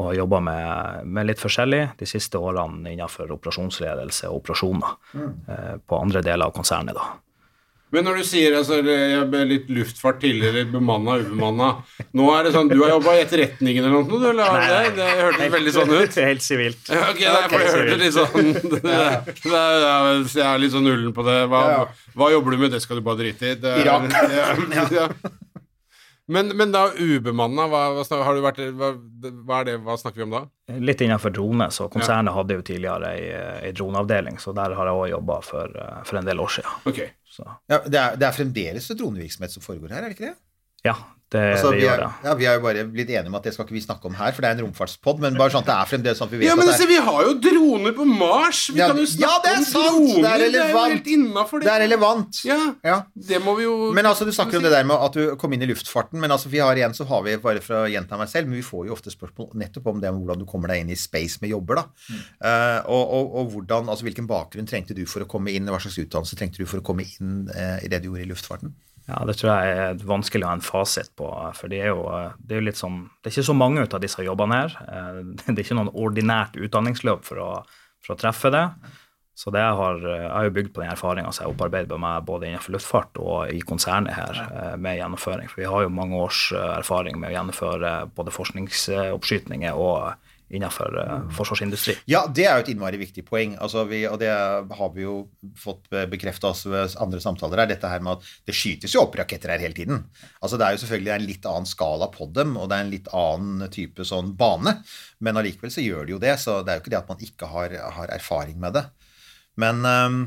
Og 0.00 0.14
jobba 0.16 0.38
med, 0.40 1.08
med 1.12 1.26
litt 1.28 1.42
forskjellig 1.42 1.82
de 2.00 2.06
siste 2.08 2.38
årene 2.40 2.94
innenfor 2.94 3.32
operasjonsledelse 3.34 4.30
og 4.30 4.38
operasjoner 4.40 5.18
eh, 5.18 5.74
på 5.82 5.98
andre 5.98 6.22
deler 6.24 6.46
av 6.46 6.54
konsernet. 6.56 6.96
da. 6.96 7.10
Men 7.90 8.04
når 8.06 8.20
du 8.20 8.24
sier 8.28 8.54
altså, 8.54 8.76
jeg 8.86 9.24
ble 9.32 9.40
litt 9.50 9.70
luftfart 9.74 10.20
tidligere, 10.22 10.62
bemanna, 10.70 11.16
ubemanna 11.24 11.70
Nå 12.14 12.28
er 12.36 12.46
det 12.46 12.52
sånn 12.54 12.68
Du 12.70 12.76
har 12.84 12.92
jobba 12.92 13.16
i 13.18 13.22
etterretningen 13.24 13.82
eller 13.88 13.96
noe? 13.96 14.20
du, 14.20 14.28
Eller? 14.30 14.46
har 14.46 14.60
du 14.62 14.70
det? 14.70 14.92
det 15.00 15.08
hørtes 15.20 15.52
veldig 15.56 15.74
sånn 15.74 15.90
ut. 15.96 16.18
Helt 16.30 16.46
sivilt. 16.46 16.92
Ja, 16.92 17.02
Ok, 17.10 17.20
nei, 17.26 17.42
for 17.50 17.64
jeg 17.66 17.74
hørte 17.74 17.98
litt 18.04 18.14
sånn 18.14 18.52
det, 18.76 18.94
det, 19.42 19.64
Jeg 20.38 20.46
er 20.46 20.62
litt 20.62 20.74
sånn 20.76 20.86
ullen 20.92 21.12
på 21.16 21.26
det. 21.26 21.38
Hva, 21.50 21.62
Ja. 21.74 21.82
hva 22.14 22.30
jobber 22.36 22.54
du 22.54 22.62
med? 22.62 22.70
Det 22.76 22.82
skal 22.84 23.00
du 23.00 23.06
bare 23.10 23.22
drite 23.24 23.54
i. 23.54 23.58
Det 23.66 23.76
Irak. 23.82 24.10
Ja, 24.78 24.86
ja. 24.94 25.08
Men, 26.30 26.52
men 26.56 26.72
da 26.74 26.84
ubemanna, 26.94 27.66
hva, 27.70 27.82
hva, 27.96 28.18
har 28.26 28.36
du 28.36 28.42
vært, 28.44 28.60
hva, 28.78 28.90
hva 29.46 29.60
er 29.60 29.68
det, 29.68 29.76
hva 29.86 29.96
snakker 29.98 30.22
vi 30.22 30.26
om 30.28 30.34
da? 30.36 30.42
Litt 30.78 31.02
innenfor 31.02 31.34
drone, 31.34 31.66
så 31.74 31.88
konsernet 31.90 32.36
hadde 32.36 32.58
jo 32.58 32.66
tidligere 32.66 33.14
ei, 33.16 33.24
ei 33.66 33.72
droneavdeling, 33.74 34.38
så 34.42 34.54
der 34.56 34.76
har 34.78 34.90
jeg 34.90 35.00
òg 35.00 35.08
jobba 35.16 35.40
for, 35.42 35.74
eh, 35.74 35.96
for 36.06 36.20
en 36.20 36.28
del 36.30 36.42
år 36.42 36.54
siden. 36.60 36.76
Ok. 36.90 37.00
Så 37.30 37.46
Ja, 37.70 37.80
det, 37.86 37.98
er, 37.98 38.20
det 38.20 38.28
er 38.28 38.36
fremdeles 38.36 38.86
dronevirksomhet 38.90 39.54
som 39.54 39.64
foregår 39.64 39.96
her, 39.96 40.04
er 40.04 40.12
det 40.12 40.18
ikke 40.18 40.30
det? 40.30 40.36
ja, 40.86 40.94
det, 41.30 41.40
Altså, 41.54 41.70
det 41.70 41.78
vi, 41.78 41.86
er, 41.86 42.00
det. 42.02 42.08
ja, 42.26 42.32
vi 42.40 42.46
er 42.50 42.56
jo 42.58 42.62
bare 42.64 42.84
blitt 42.90 43.10
enige 43.12 43.30
om 43.30 43.36
at 43.38 43.44
det 43.46 43.52
skal 43.54 43.66
ikke 43.68 43.76
vi 43.76 43.82
snakke 43.84 44.08
om 44.10 44.16
her, 44.18 44.32
for 44.34 44.42
det 44.42 44.48
er 44.50 44.56
en 44.58 44.62
romfartspod, 44.66 45.20
men 45.22 45.36
bare 45.38 45.52
sånn 45.54 45.62
at 45.62 45.68
det 45.70 45.76
er 45.76 45.90
fremdeles 45.92 46.18
sånn 46.18 46.26
at 46.30 46.34
vi 46.34 46.40
vet 46.40 46.48
Ja, 46.48 46.56
men 46.58 46.66
at 46.66 46.72
altså, 46.74 46.86
det 46.88 46.88
er 46.88 46.92
vi 46.96 47.06
har 47.06 47.20
jo 47.28 47.34
droner 47.46 47.94
på 47.94 48.06
Mars! 48.10 48.62
Vi 48.74 48.80
Ja, 48.80 48.88
kan 48.90 48.98
jo 48.98 49.04
ja, 49.06 49.12
snakke 49.14 49.42
det 49.44 49.52
er 49.52 49.60
om 49.60 49.66
sant! 49.68 49.86
droner! 50.00 50.24
Det 50.24 50.30
er 50.30 50.42
relevant. 50.46 51.04
Det 51.06 51.14
er, 51.14 51.44
det. 51.50 51.60
Det 51.62 51.72
er 51.74 51.80
relevant. 51.84 52.40
Ja, 52.48 52.58
Ja. 52.90 52.96
det 53.30 53.40
må 53.44 53.54
vi 53.60 53.64
jo 53.68 53.76
Men 53.94 54.06
altså, 54.10 54.26
du 54.26 54.32
snakker 54.34 54.58
om 54.58 54.66
det 54.66 54.72
der 54.74 54.84
med 54.90 54.96
at 55.06 55.12
du 55.20 55.36
kom 55.40 55.52
inn 55.54 55.62
i 55.62 55.70
luftfarten, 55.70 56.18
men 56.20 56.30
altså, 56.34 56.50
vi 56.50 56.58
har 56.58 56.74
igjen 56.74 56.94
så 56.98 57.06
har 57.06 57.22
vi, 57.26 57.36
bare 57.38 57.62
for 57.62 57.84
å 57.84 57.86
gjenta 57.90 58.18
meg 58.18 58.28
selv, 58.32 58.50
men 58.50 58.58
vi 58.58 58.66
får 58.66 58.86
jo 58.90 58.96
ofte 58.98 59.14
spørsmål 59.14 59.54
nettopp 59.54 59.86
om 59.94 60.00
det 60.02 60.10
med 60.10 60.20
hvordan 60.24 60.42
du 60.42 60.48
kommer 60.50 60.74
deg 60.74 60.82
inn 60.82 60.90
i 60.90 60.98
space 60.98 61.38
med 61.42 61.50
jobber, 61.54 61.82
da. 61.82 61.86
Eh, 62.42 62.80
og, 62.90 63.04
og, 63.20 63.34
og 63.40 63.54
hvordan, 63.54 63.88
altså 63.88 64.06
hvilken 64.08 64.26
bakgrunn 64.30 64.66
trengte 64.66 64.94
du 64.98 65.04
for 65.06 65.22
å 65.22 65.30
komme 65.30 65.54
inn, 65.54 65.70
hva 65.70 65.78
slags 65.82 65.98
utdannelse 66.02 66.36
trengte 66.40 66.58
du 66.62 66.66
for 66.66 66.82
å 66.82 66.86
komme 66.86 67.06
inn 67.06 67.46
uh, 67.54 67.78
i 67.84 67.88
det 67.90 68.02
du 68.02 68.10
gjorde 68.10 68.26
i 68.26 68.30
luftfarten? 68.30 68.74
Ja, 69.10 69.20
det 69.26 69.36
tror 69.40 69.50
jeg 69.50 69.74
er 69.74 70.02
vanskelig 70.06 70.46
å 70.46 70.50
ha 70.52 70.56
en 70.58 70.64
fasit 70.64 71.10
på, 71.18 71.26
for 71.58 71.72
det 71.72 71.82
er 71.82 71.90
jo, 71.90 72.04
det 72.38 72.54
er 72.54 72.60
jo 72.62 72.68
litt 72.68 72.78
sånn 72.78 73.02
Det 73.18 73.30
er 73.30 73.34
ikke 73.34 73.48
så 73.50 73.56
mange 73.58 73.82
ut 73.82 73.94
av 73.96 74.02
disse 74.04 74.24
jobbene 74.24 74.62
her. 74.62 74.76
Eh, 74.86 75.20
Det 75.50 75.56
er 75.56 75.64
ikke 75.64 75.78
noen 75.80 75.92
ordinært 75.92 76.58
utdanningsløp 76.60 77.26
for 77.26 77.42
å, 77.42 77.52
for 78.04 78.14
å 78.14 78.20
treffe 78.20 78.52
det. 78.54 78.66
Så 79.40 79.48
det 79.54 79.62
jeg 79.62 79.76
har, 79.78 80.02
jeg 80.04 80.28
har 80.28 80.46
jo 80.46 80.52
bygd 80.52 80.72
på 80.74 80.82
den 80.82 80.90
erfaringa 80.92 81.30
som 81.32 81.42
jeg 81.42 81.48
har 81.48 81.54
opparbeidet 81.54 81.98
meg 82.02 82.24
både 82.28 82.50
innenfor 82.50 82.74
luftfart 82.74 83.20
og 83.22 83.52
i 83.54 83.62
konsernet 83.64 84.12
her 84.12 84.40
eh, 84.44 84.74
med 84.76 84.98
gjennomføring. 84.98 85.48
For 85.48 85.62
vi 85.62 85.70
har 85.70 85.86
jo 85.86 85.94
mange 85.96 86.18
års 86.20 86.42
eh, 86.52 86.72
erfaring 86.76 87.16
med 87.18 87.30
å 87.30 87.36
gjennomføre 87.38 87.94
både 88.18 88.34
forskningsoppskytninger 88.36 89.80
og 89.80 90.29
innenfor 90.50 90.96
eh, 91.00 91.28
forsvarsindustri. 91.36 91.94
Ja, 92.10 92.24
det 92.26 92.46
er 92.46 92.58
jo 92.58 92.64
et 92.64 92.70
innmari 92.72 92.98
viktig 93.00 93.24
poeng. 93.26 93.54
Altså, 93.62 93.84
vi, 93.88 94.02
og 94.10 94.18
det 94.22 94.30
har 94.30 94.92
vi 94.94 95.04
jo 95.04 95.14
fått 95.58 95.88
bekrefta 96.10 96.50
også 96.50 96.72
ved 96.72 96.96
andre 97.02 97.22
samtaler 97.22 97.62
her, 97.62 97.70
dette 97.70 97.90
her 97.90 98.02
med 98.04 98.18
at 98.18 98.32
det 98.50 98.56
skytes 98.56 98.96
jo 98.96 99.04
opp 99.04 99.16
raketter 99.20 99.54
her 99.54 99.62
hele 99.62 99.76
tiden. 99.76 100.04
Altså, 100.40 100.58
det 100.58 100.66
er 100.66 100.76
jo 100.76 100.82
selvfølgelig 100.84 101.14
en 101.14 101.28
litt 101.28 101.48
annen 101.52 101.70
skala 101.70 102.10
på 102.14 102.28
dem, 102.34 102.56
og 102.58 102.70
det 102.70 102.76
er 102.78 102.86
en 102.86 102.94
litt 102.96 103.10
annen 103.14 103.70
type 103.74 104.06
sånn 104.06 104.34
bane. 104.38 104.80
Men 105.22 105.40
allikevel 105.40 105.72
så 105.74 105.84
gjør 105.84 106.06
de 106.08 106.16
jo 106.16 106.22
det, 106.22 106.36
så 106.42 106.60
det 106.64 106.74
er 106.74 106.80
jo 106.80 106.84
ikke 106.84 106.94
det 106.96 107.02
at 107.02 107.14
man 107.14 107.26
ikke 107.30 107.50
har, 107.54 107.80
har 108.00 108.14
erfaring 108.18 108.58
med 108.60 108.78
det. 108.78 108.86
Men 109.60 109.84
um, 109.86 110.22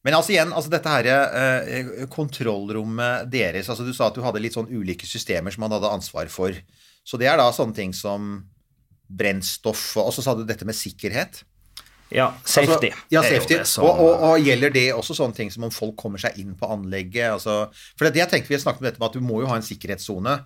men 0.00 0.16
altså 0.16 0.32
igjen, 0.32 0.52
altså 0.56 0.70
dette 0.72 0.92
her 0.92 1.08
eh, 1.12 2.06
kontrollrommet 2.08 3.28
deres 3.32 3.68
altså 3.68 3.84
Du 3.84 3.92
sa 3.92 4.08
at 4.08 4.16
du 4.16 4.22
hadde 4.24 4.40
litt 4.40 4.56
sånn 4.56 4.70
ulike 4.72 5.04
systemer 5.04 5.52
som 5.52 5.66
man 5.66 5.74
hadde 5.76 5.90
ansvar 5.92 6.30
for. 6.32 6.56
Så 7.04 7.20
det 7.20 7.28
er 7.28 7.36
da 7.40 7.50
sånne 7.52 7.76
ting 7.76 7.92
som 7.96 8.30
brennstoff 9.10 9.96
og 10.00 10.12
så 10.14 10.22
sa 10.24 10.34
du 10.38 10.44
dette 10.46 10.66
med 10.68 10.76
sikkerhet. 10.78 11.42
Ja, 12.10 12.32
safety. 12.42 12.90
Altså, 12.90 13.06
ja, 13.14 13.22
safety. 13.22 13.58
som- 13.64 13.84
og, 13.86 14.00
og, 14.02 14.22
og 14.30 14.40
gjelder 14.42 14.72
det 14.74 14.86
også 14.94 15.14
sånne 15.14 15.36
ting 15.36 15.50
som 15.54 15.64
om 15.68 15.70
folk 15.70 15.94
kommer 16.00 16.18
seg 16.18 16.38
inn 16.42 16.56
på 16.58 16.66
anlegget? 16.66 17.30
Altså, 17.36 17.68
for 17.96 18.08
det, 18.08 18.18
jeg 18.18 18.30
tenkte 18.32 18.50
vi 18.50 18.58
snakket 18.58 18.82
om 18.82 18.88
dette 18.88 18.98
med 19.02 19.08
at 19.12 19.18
du 19.18 19.22
må 19.22 19.42
jo 19.44 19.50
ha 19.50 19.58
en 19.60 19.66
sikkerhetssone 19.66 20.40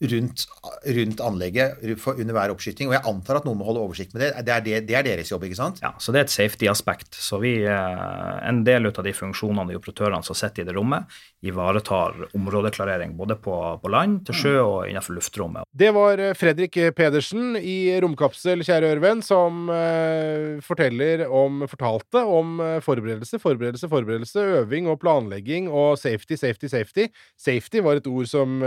rundt, 0.00 0.44
rundt 0.86 1.20
anlegget 1.20 1.98
for, 1.98 2.18
under 2.20 2.36
hver 2.36 2.52
oppskyting, 2.54 2.90
og 2.90 2.94
jeg 2.94 3.04
antar 3.10 3.40
at 3.40 3.46
noen 3.48 3.58
må 3.58 3.66
holde 3.66 3.82
oversikt 3.82 4.14
med 4.14 4.22
det. 4.22 4.30
Det 4.46 4.54
er, 4.54 4.64
det, 4.64 4.80
det 4.86 4.96
er 4.98 5.06
deres 5.06 5.32
jobb, 5.32 5.48
ikke 5.48 5.58
sant? 5.58 5.80
Ja, 5.82 5.94
så 5.98 6.14
det 6.14 6.20
er 6.20 6.28
et 6.28 6.34
safety-aspekt. 6.34 7.18
Så 7.18 7.40
vi, 7.42 7.56
eh, 7.66 8.34
en 8.48 8.62
del 8.66 8.86
av 8.90 9.02
de 9.04 9.14
funksjonene 9.16 9.72
de 9.72 9.78
operatørene 9.78 10.22
som 10.26 10.38
sitter 10.38 10.62
i 10.62 10.68
det 10.68 10.76
rommet, 10.76 11.08
ivaretar 11.42 12.28
områdeklarering 12.34 13.16
både 13.18 13.38
på, 13.42 13.56
på 13.82 13.92
land, 13.92 14.22
til 14.28 14.38
sjø 14.38 14.54
og 14.62 14.78
innenfor 14.88 15.18
luftrommet. 15.18 15.66
Det 15.74 15.90
var 15.96 16.22
eh, 16.22 16.34
Fredrik 16.38 16.78
Pedersen 16.98 17.58
i 17.58 17.98
Romkapsel, 18.02 18.62
kjære 18.66 18.94
Ørven, 18.94 19.24
som 19.26 19.66
eh, 19.74 20.62
forteller 20.64 21.26
om, 21.26 21.64
fortalte 21.70 22.22
om 22.22 22.62
forberedelse, 22.84 23.42
forberedelse, 23.42 23.90
forberedelse, 23.90 24.46
øving 24.62 24.86
og 24.90 25.00
planlegging 25.02 25.66
og 25.70 25.98
safety, 25.98 26.38
safety, 26.38 26.70
safety. 26.70 27.10
Safety 27.38 27.82
var 27.82 27.98
et 27.98 28.06
ord 28.10 28.30
som 28.30 28.60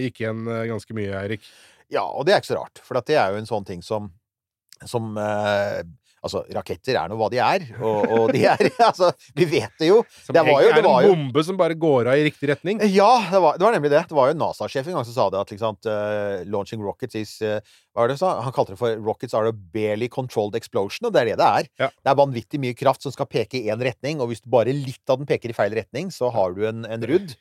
gikk 0.00 0.22
igjen 0.22 0.44
eh, 0.48 0.64
ganske 0.74 0.96
mye, 0.96 1.12
Eirik. 1.22 1.50
Ja, 1.92 2.04
og 2.06 2.26
det 2.26 2.34
er 2.34 2.42
ikke 2.42 2.52
så 2.52 2.60
rart, 2.60 2.80
for 2.84 3.00
at 3.00 3.08
det 3.10 3.18
er 3.20 3.32
jo 3.32 3.42
en 3.42 3.48
sånn 3.50 3.66
ting 3.68 3.84
som, 3.84 4.10
som 4.88 5.14
eh, 5.20 5.84
Altså, 6.24 6.40
raketter 6.56 6.96
er 6.96 7.10
nå 7.10 7.18
hva 7.20 7.26
de 7.28 7.38
er, 7.42 7.66
og, 7.84 8.12
og 8.16 8.30
de 8.32 8.46
er 8.48 8.62
Altså, 8.88 9.10
vi 9.36 9.44
vet 9.48 9.74
det 9.80 9.90
jo. 9.90 9.98
Som 10.24 10.36
Det 10.36 10.44
var 10.46 10.62
jo, 10.64 10.70
det 10.72 10.84
var 10.86 11.02
er 11.02 11.08
jo 11.08 11.12
en 11.12 11.26
bombe 11.26 11.44
som 11.44 11.58
bare 11.60 11.76
går 11.76 12.08
av 12.08 12.20
i 12.20 12.24
riktig 12.30 12.48
retning. 12.48 12.80
Ja, 12.94 13.10
det 13.28 13.42
var, 13.44 13.58
det 13.60 13.66
var 13.66 13.76
nemlig 13.76 13.92
det. 13.92 14.00
Det 14.08 14.16
var 14.16 14.30
jo 14.30 14.38
NASA-sjef 14.40 14.88
en 14.88 14.96
gang 14.96 15.04
som 15.04 15.16
sa 15.16 15.26
det, 15.34 15.42
at 15.44 15.52
liksom, 15.52 15.76
eh, 15.92 16.46
launching 16.48 16.80
rockets 16.84 17.18
is 17.20 17.34
uh, 17.44 17.58
Hva 17.92 18.04
var 18.04 18.10
det 18.10 18.16
han 18.16 18.22
sa? 18.22 18.32
Han 18.46 18.56
kalte 18.56 18.72
det 18.72 18.80
for 18.80 18.96
'rockets 18.96 19.36
are 19.36 19.52
a 19.52 19.54
barely 19.76 20.08
controlled 20.08 20.56
explosion', 20.56 21.04
og 21.04 21.12
det 21.12 21.22
er 21.22 21.32
det 21.32 21.38
det 21.42 21.50
er. 21.60 21.70
Ja. 21.84 21.90
Det 21.92 22.14
er 22.14 22.20
vanvittig 22.24 22.62
mye 22.62 22.78
kraft 22.78 23.04
som 23.04 23.12
skal 23.12 23.28
peke 23.28 23.60
i 23.60 23.68
én 23.68 23.84
retning, 23.84 24.24
og 24.24 24.32
hvis 24.32 24.42
bare 24.48 24.72
litt 24.72 25.04
av 25.12 25.20
den 25.20 25.28
peker 25.28 25.52
i 25.52 25.56
feil 25.56 25.76
retning, 25.76 26.08
så 26.14 26.32
har 26.32 26.56
du 26.56 26.64
en, 26.70 26.86
en 26.88 27.04
rudd. 27.10 27.36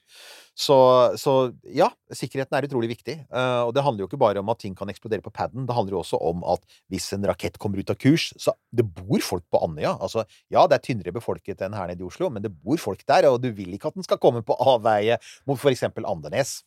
Så, 0.54 0.76
så 1.18 1.34
ja, 1.74 1.88
sikkerheten 2.14 2.54
er 2.58 2.68
utrolig 2.68 2.92
viktig. 2.92 3.16
Uh, 3.34 3.66
og 3.68 3.72
det 3.74 3.84
handler 3.86 4.04
jo 4.04 4.10
ikke 4.10 4.22
bare 4.22 4.42
om 4.42 4.52
at 4.54 4.62
ting 4.62 4.76
kan 4.78 4.90
eksplodere 4.92 5.26
på 5.26 5.34
paden, 5.34 5.66
det 5.66 5.76
handler 5.76 5.98
jo 5.98 6.02
også 6.04 6.20
om 6.22 6.44
at 6.54 6.62
hvis 6.94 7.10
en 7.18 7.26
rakett 7.26 7.58
kommer 7.62 7.82
ut 7.82 7.90
av 7.90 7.98
kurs 7.98 8.30
Så 8.38 8.54
det 8.74 8.86
bor 8.86 9.22
folk 9.26 9.46
på 9.52 9.62
Andøya. 9.66 9.96
Altså, 9.98 10.28
ja, 10.54 10.66
det 10.70 10.78
er 10.78 10.86
tynnere 10.86 11.16
befolket 11.16 11.64
enn 11.66 11.74
her 11.78 11.90
nede 11.90 12.06
i 12.06 12.08
Oslo, 12.08 12.30
men 12.34 12.46
det 12.46 12.54
bor 12.54 12.78
folk 12.82 13.02
der, 13.10 13.28
og 13.32 13.42
du 13.42 13.50
vil 13.56 13.74
ikke 13.74 13.90
at 13.90 13.98
den 13.98 14.06
skal 14.06 14.22
komme 14.22 14.44
på 14.46 14.58
avveie 14.62 15.18
mot 15.50 15.60
for 15.60 15.74
eksempel 15.74 16.06
Andenes. 16.10 16.62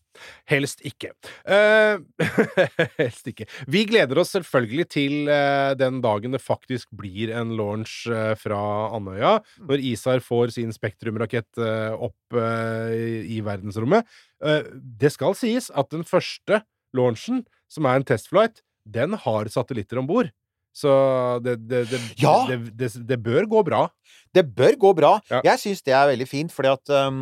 Helst 0.50 0.82
ikke. 0.86 1.12
Uh, 1.48 2.02
helst 3.00 3.30
ikke. 3.30 3.48
Vi 3.70 3.84
gleder 3.88 4.20
oss 4.22 4.34
selvfølgelig 4.36 4.86
til 4.92 5.30
uh, 5.30 5.72
den 5.78 6.00
dagen 6.04 6.36
det 6.36 6.42
faktisk 6.44 6.90
blir 6.96 7.32
en 7.36 7.54
launch 7.58 8.04
uh, 8.10 8.34
fra 8.38 8.60
Andøya, 8.96 9.38
når 9.66 9.84
ISAR 9.92 10.22
får 10.24 10.56
sin 10.56 10.74
Spektrum-rakett 10.74 11.58
opp 11.96 12.36
i, 12.36 13.38
verdensrommet. 13.44 14.06
Det 15.00 15.10
skal 15.14 15.36
sies 15.38 15.68
at 15.70 15.88
den 15.92 16.04
første 16.06 16.60
launchen, 16.96 17.44
som 17.70 17.88
er 17.88 18.00
en 18.00 18.06
testflight, 18.06 18.60
den 18.86 19.16
har 19.22 19.50
satellitter 19.52 20.00
om 20.02 20.08
bord. 20.10 20.32
Så 20.76 20.92
det, 21.44 21.56
det, 21.70 21.86
det, 21.88 22.00
Ja! 22.20 22.34
det, 22.46 23.16
bør 23.24 23.46
gå 23.48 23.62
bra. 23.64 23.86
Det 24.36 24.42
bør 24.52 24.74
gå 24.76 24.90
bra. 24.98 25.14
Ja. 25.32 25.40
Jeg 25.46 25.60
syns 25.62 25.80
det 25.86 25.94
er 25.96 26.10
veldig 26.10 26.26
fint, 26.28 26.52
fordi 26.52 26.68
at 26.68 26.92
um, 27.08 27.20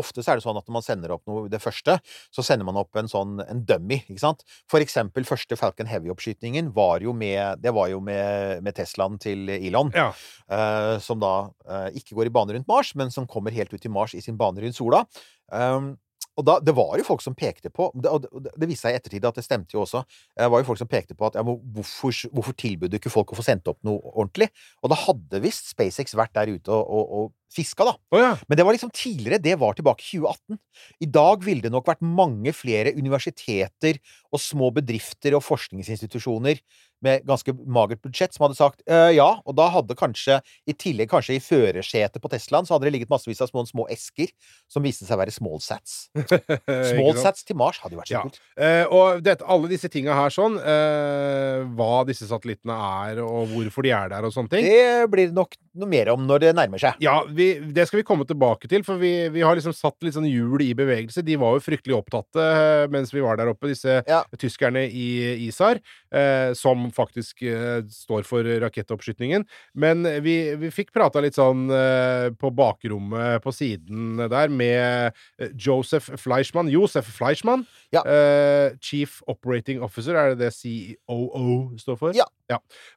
ofte 0.00 0.24
så 0.24 0.32
er 0.32 0.40
det 0.40 0.44
sånn 0.46 0.56
at 0.56 0.64
når 0.64 0.76
man 0.78 0.86
sender 0.86 1.12
opp 1.12 1.28
noe 1.28 1.50
det 1.52 1.60
første, 1.60 1.98
så 2.32 2.44
sender 2.46 2.64
man 2.64 2.78
opp 2.80 2.96
en 2.96 3.10
sånn 3.10 3.42
en 3.44 3.60
dummy, 3.68 4.00
ikke 4.08 4.22
sant. 4.22 4.40
For 4.72 4.80
eksempel 4.84 5.28
første 5.28 5.58
Falcon 5.60 5.90
Heavy-oppskytingen 5.90 6.72
var 6.76 7.04
jo 7.04 7.12
med 7.12 7.60
Det 7.60 7.74
var 7.76 7.90
jo 7.92 8.00
med, 8.04 8.64
med 8.64 8.76
Teslaen 8.78 9.20
til 9.20 9.52
Elon. 9.52 9.92
Ja. 9.94 10.08
uh, 10.48 10.96
som 11.04 11.20
da 11.20 11.34
uh, 11.68 11.90
ikke 11.92 12.16
går 12.16 12.30
i 12.30 12.34
bane 12.34 12.56
rundt 12.56 12.70
Mars, 12.70 12.94
men 12.96 13.12
som 13.12 13.28
kommer 13.28 13.52
helt 13.52 13.74
ut 13.74 13.84
i 13.84 13.92
Mars 13.92 14.16
i 14.16 14.24
sin 14.24 14.40
bane 14.40 14.64
rundt 14.64 14.80
sola. 14.80 15.04
Um, 15.52 15.94
og 16.36 16.46
da, 16.46 16.58
Det 16.60 16.74
var 16.74 16.96
jo 16.98 17.06
folk 17.06 17.22
som 17.22 17.34
pekte 17.34 17.70
på 17.70 17.90
Det, 17.94 18.10
og 18.10 18.24
det, 18.42 18.68
viste 18.68 18.88
seg 18.88 18.96
i 18.96 18.98
ettertid 18.98 19.26
at 19.28 19.38
det 19.38 19.44
stemte 19.46 19.76
jo 19.76 19.84
også. 19.84 20.02
Det 20.34 20.50
var 20.50 20.62
jo 20.62 20.68
folk 20.68 20.80
som 20.80 20.90
pekte 20.90 21.14
på 21.18 21.28
at 21.28 21.38
ja, 21.38 21.44
hvorfor, 21.44 22.14
hvorfor 22.34 22.56
tilbød 22.58 22.98
ikke 22.98 23.12
folk 23.12 23.32
å 23.32 23.38
få 23.38 23.46
sendt 23.46 23.70
opp 23.70 23.80
noe 23.86 24.00
ordentlig? 24.14 24.50
Og 24.82 24.90
da 24.92 24.98
hadde 24.98 25.42
visst 25.44 25.70
SpaceX 25.70 26.16
vært 26.18 26.34
der 26.34 26.54
ute 26.56 26.74
og, 26.74 26.84
og, 26.84 27.14
og 27.18 27.32
fiska, 27.54 27.86
da. 27.88 27.94
Oh, 28.14 28.20
ja. 28.20 28.32
Men 28.48 28.58
det 28.58 28.66
var 28.66 28.74
liksom 28.76 28.90
tidligere. 28.94 29.38
Det 29.42 29.54
var 29.60 29.76
tilbake 29.78 30.02
i 30.04 30.18
2018. 30.18 30.58
I 31.06 31.10
dag 31.14 31.44
ville 31.46 31.62
det 31.64 31.70
nok 31.74 31.86
vært 31.92 32.02
mange 32.04 32.52
flere 32.56 32.92
universiteter 32.98 34.00
og 34.34 34.42
små 34.42 34.72
bedrifter 34.74 35.36
og 35.38 35.44
forskningsinstitusjoner 35.46 36.58
med 37.04 37.20
ganske 37.28 37.52
magert 37.68 38.00
budsjett 38.00 38.32
som 38.32 38.46
hadde 38.46 38.56
sagt 38.56 38.80
«Øh, 38.88 39.10
ja. 39.12 39.26
Og 39.44 39.52
da 39.58 39.66
hadde 39.74 39.92
kanskje, 39.98 40.38
i 40.66 40.72
tillegg 40.72 41.10
kanskje 41.12 41.36
i 41.36 41.42
førersetet 41.44 42.22
på 42.22 42.30
Teslaen, 42.32 42.64
så 42.64 42.74
hadde 42.74 42.88
det 42.88 42.94
ligget 42.94 43.10
massevis 43.12 43.42
av 43.44 43.50
små, 43.50 43.64
små 43.68 43.84
esker 43.92 44.30
som 44.72 44.82
viste 44.86 45.04
seg 45.04 45.18
å 45.18 45.20
være 45.20 45.34
small 45.34 45.60
sats. 45.60 46.06
Small 46.94 47.18
sats 47.20 47.44
til 47.44 47.58
Mars 47.60 47.78
hadde 47.82 47.96
jo 47.96 48.00
vært 48.00 48.08
så 48.10 48.16
Ja. 48.16 48.22
kult. 48.24 48.40
Eh, 48.56 48.84
og 48.88 49.20
dette, 49.26 49.44
alle 49.50 49.68
disse 49.68 49.90
tinga 49.92 50.16
her 50.16 50.32
sånn, 50.32 50.56
eh, 50.58 51.66
hva 51.76 51.90
disse 52.08 52.26
satellittene 52.30 52.74
er, 53.10 53.20
og 53.24 53.52
hvorfor 53.52 53.84
de 53.84 53.92
er 53.94 54.08
der, 54.14 54.24
og 54.24 54.32
sånne 54.34 54.50
ting 54.54 54.64
Det 54.64 55.10
blir 55.12 55.28
det 55.28 55.36
nok 55.36 55.58
noe 55.74 55.90
mer 55.90 56.08
om 56.14 56.24
når 56.26 56.46
det 56.46 56.54
nærmer 56.56 56.80
seg. 56.80 56.96
Ja, 57.04 57.18
vi, 57.28 57.43
det 57.74 57.84
skal 57.88 58.00
vi 58.00 58.06
komme 58.06 58.24
tilbake 58.28 58.68
til, 58.70 58.82
for 58.86 59.00
vi, 59.00 59.10
vi 59.34 59.42
har 59.44 59.56
liksom 59.58 59.74
satt 59.76 59.96
litt 60.04 60.16
sånn 60.16 60.28
hjul 60.28 60.62
i 60.64 60.70
bevegelse. 60.76 61.22
De 61.26 61.36
var 61.40 61.56
jo 61.56 61.62
fryktelig 61.64 61.96
opptatte 61.98 62.42
eh, 62.44 62.84
mens 62.92 63.12
vi 63.14 63.22
var 63.24 63.38
der 63.40 63.50
oppe, 63.52 63.70
disse 63.72 64.00
Ja. 64.08 64.22
tyskerne 64.40 64.82
i 64.88 65.06
ISAR, 65.46 65.80
eh, 66.14 66.52
som 66.58 66.86
faktisk 66.94 67.42
eh, 67.48 67.82
står 67.90 68.26
for 68.28 68.46
rakettoppskytingen. 68.64 69.46
Men 69.74 70.02
vi, 70.24 70.36
vi 70.60 70.70
fikk 70.74 70.92
prata 70.94 71.22
litt 71.24 71.38
sånn 71.38 71.66
eh, 71.74 72.28
på 72.38 72.50
bakrommet 72.54 73.42
på 73.44 73.52
siden 73.54 74.18
der 74.30 74.52
med 74.52 75.12
eh, 75.40 75.50
Joseph 75.56 76.10
Fleischmann. 76.20 76.70
Josef 76.72 77.08
Fleischmann. 77.16 77.66
Ja. 77.94 78.02
Eh, 78.06 78.74
Chief 78.82 79.20
Operating 79.30 79.82
Officer, 79.84 80.16
er 80.18 80.34
det 80.34 80.48
det 80.48 80.52
COO 80.54 81.74
står 81.80 81.98
for? 82.00 82.14
Ja. 82.16 82.26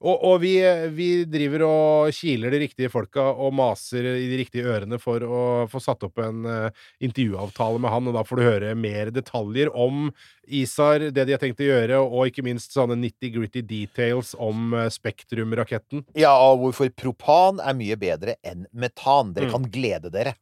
Og, 0.03 0.15
og 0.27 0.41
vi, 0.43 0.55
vi 0.95 1.09
driver 1.29 1.63
og 1.67 2.11
kiler 2.15 2.51
de 2.51 2.59
riktige 2.65 2.89
folka 2.91 3.23
og 3.31 3.53
maser 3.55 4.05
i 4.17 4.26
de 4.31 4.39
riktige 4.43 4.65
ørene 4.69 4.99
for 4.99 5.19
å 5.23 5.41
få 5.71 5.81
satt 5.83 6.03
opp 6.07 6.17
en 6.23 6.45
eh, 6.45 6.69
intervjuavtale 7.03 7.79
med 7.83 7.91
han, 7.93 8.07
og 8.07 8.13
da 8.17 8.23
får 8.27 8.37
du 8.41 8.43
høre 8.47 8.75
mer 8.77 9.11
detaljer 9.15 9.71
om 9.75 10.11
ISAR, 10.47 11.09
det 11.11 11.25
de 11.27 11.33
har 11.35 11.41
tenkt 11.41 11.59
å 11.59 11.65
gjøre, 11.67 11.97
og 12.07 12.29
ikke 12.29 12.43
minst 12.45 12.71
sånne 12.71 12.95
nitty-gritty 13.01 13.61
details 13.67 14.33
om 14.39 14.71
eh, 14.77 14.87
Spektrum-raketten. 14.93 16.05
Ja, 16.15 16.31
og 16.47 16.61
hvorfor 16.63 16.89
propan 16.95 17.59
er 17.59 17.75
mye 17.75 17.97
bedre 17.99 18.37
enn 18.47 18.65
metan. 18.73 19.33
Dere 19.35 19.47
Mm. 19.47 19.51
kan 19.51 19.65
glede 19.71 20.09
dere. 20.11 20.33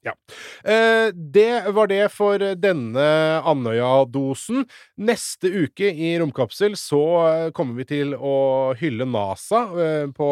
Eh, 0.64 1.12
det 1.14 1.72
var 1.74 1.88
det 1.88 2.12
for 2.14 2.38
denne 2.38 3.06
Andøya-dosen. 3.46 4.66
Neste 4.98 5.50
uke 5.66 5.90
i 5.92 6.14
Romkapsel 6.22 6.76
så 6.80 7.02
eh, 7.28 7.50
kommer 7.56 7.76
vi 7.82 7.86
til 7.90 8.14
å 8.16 8.74
hylle 8.80 9.06
NASA 9.10 9.64
eh, 9.76 10.08
på 10.16 10.30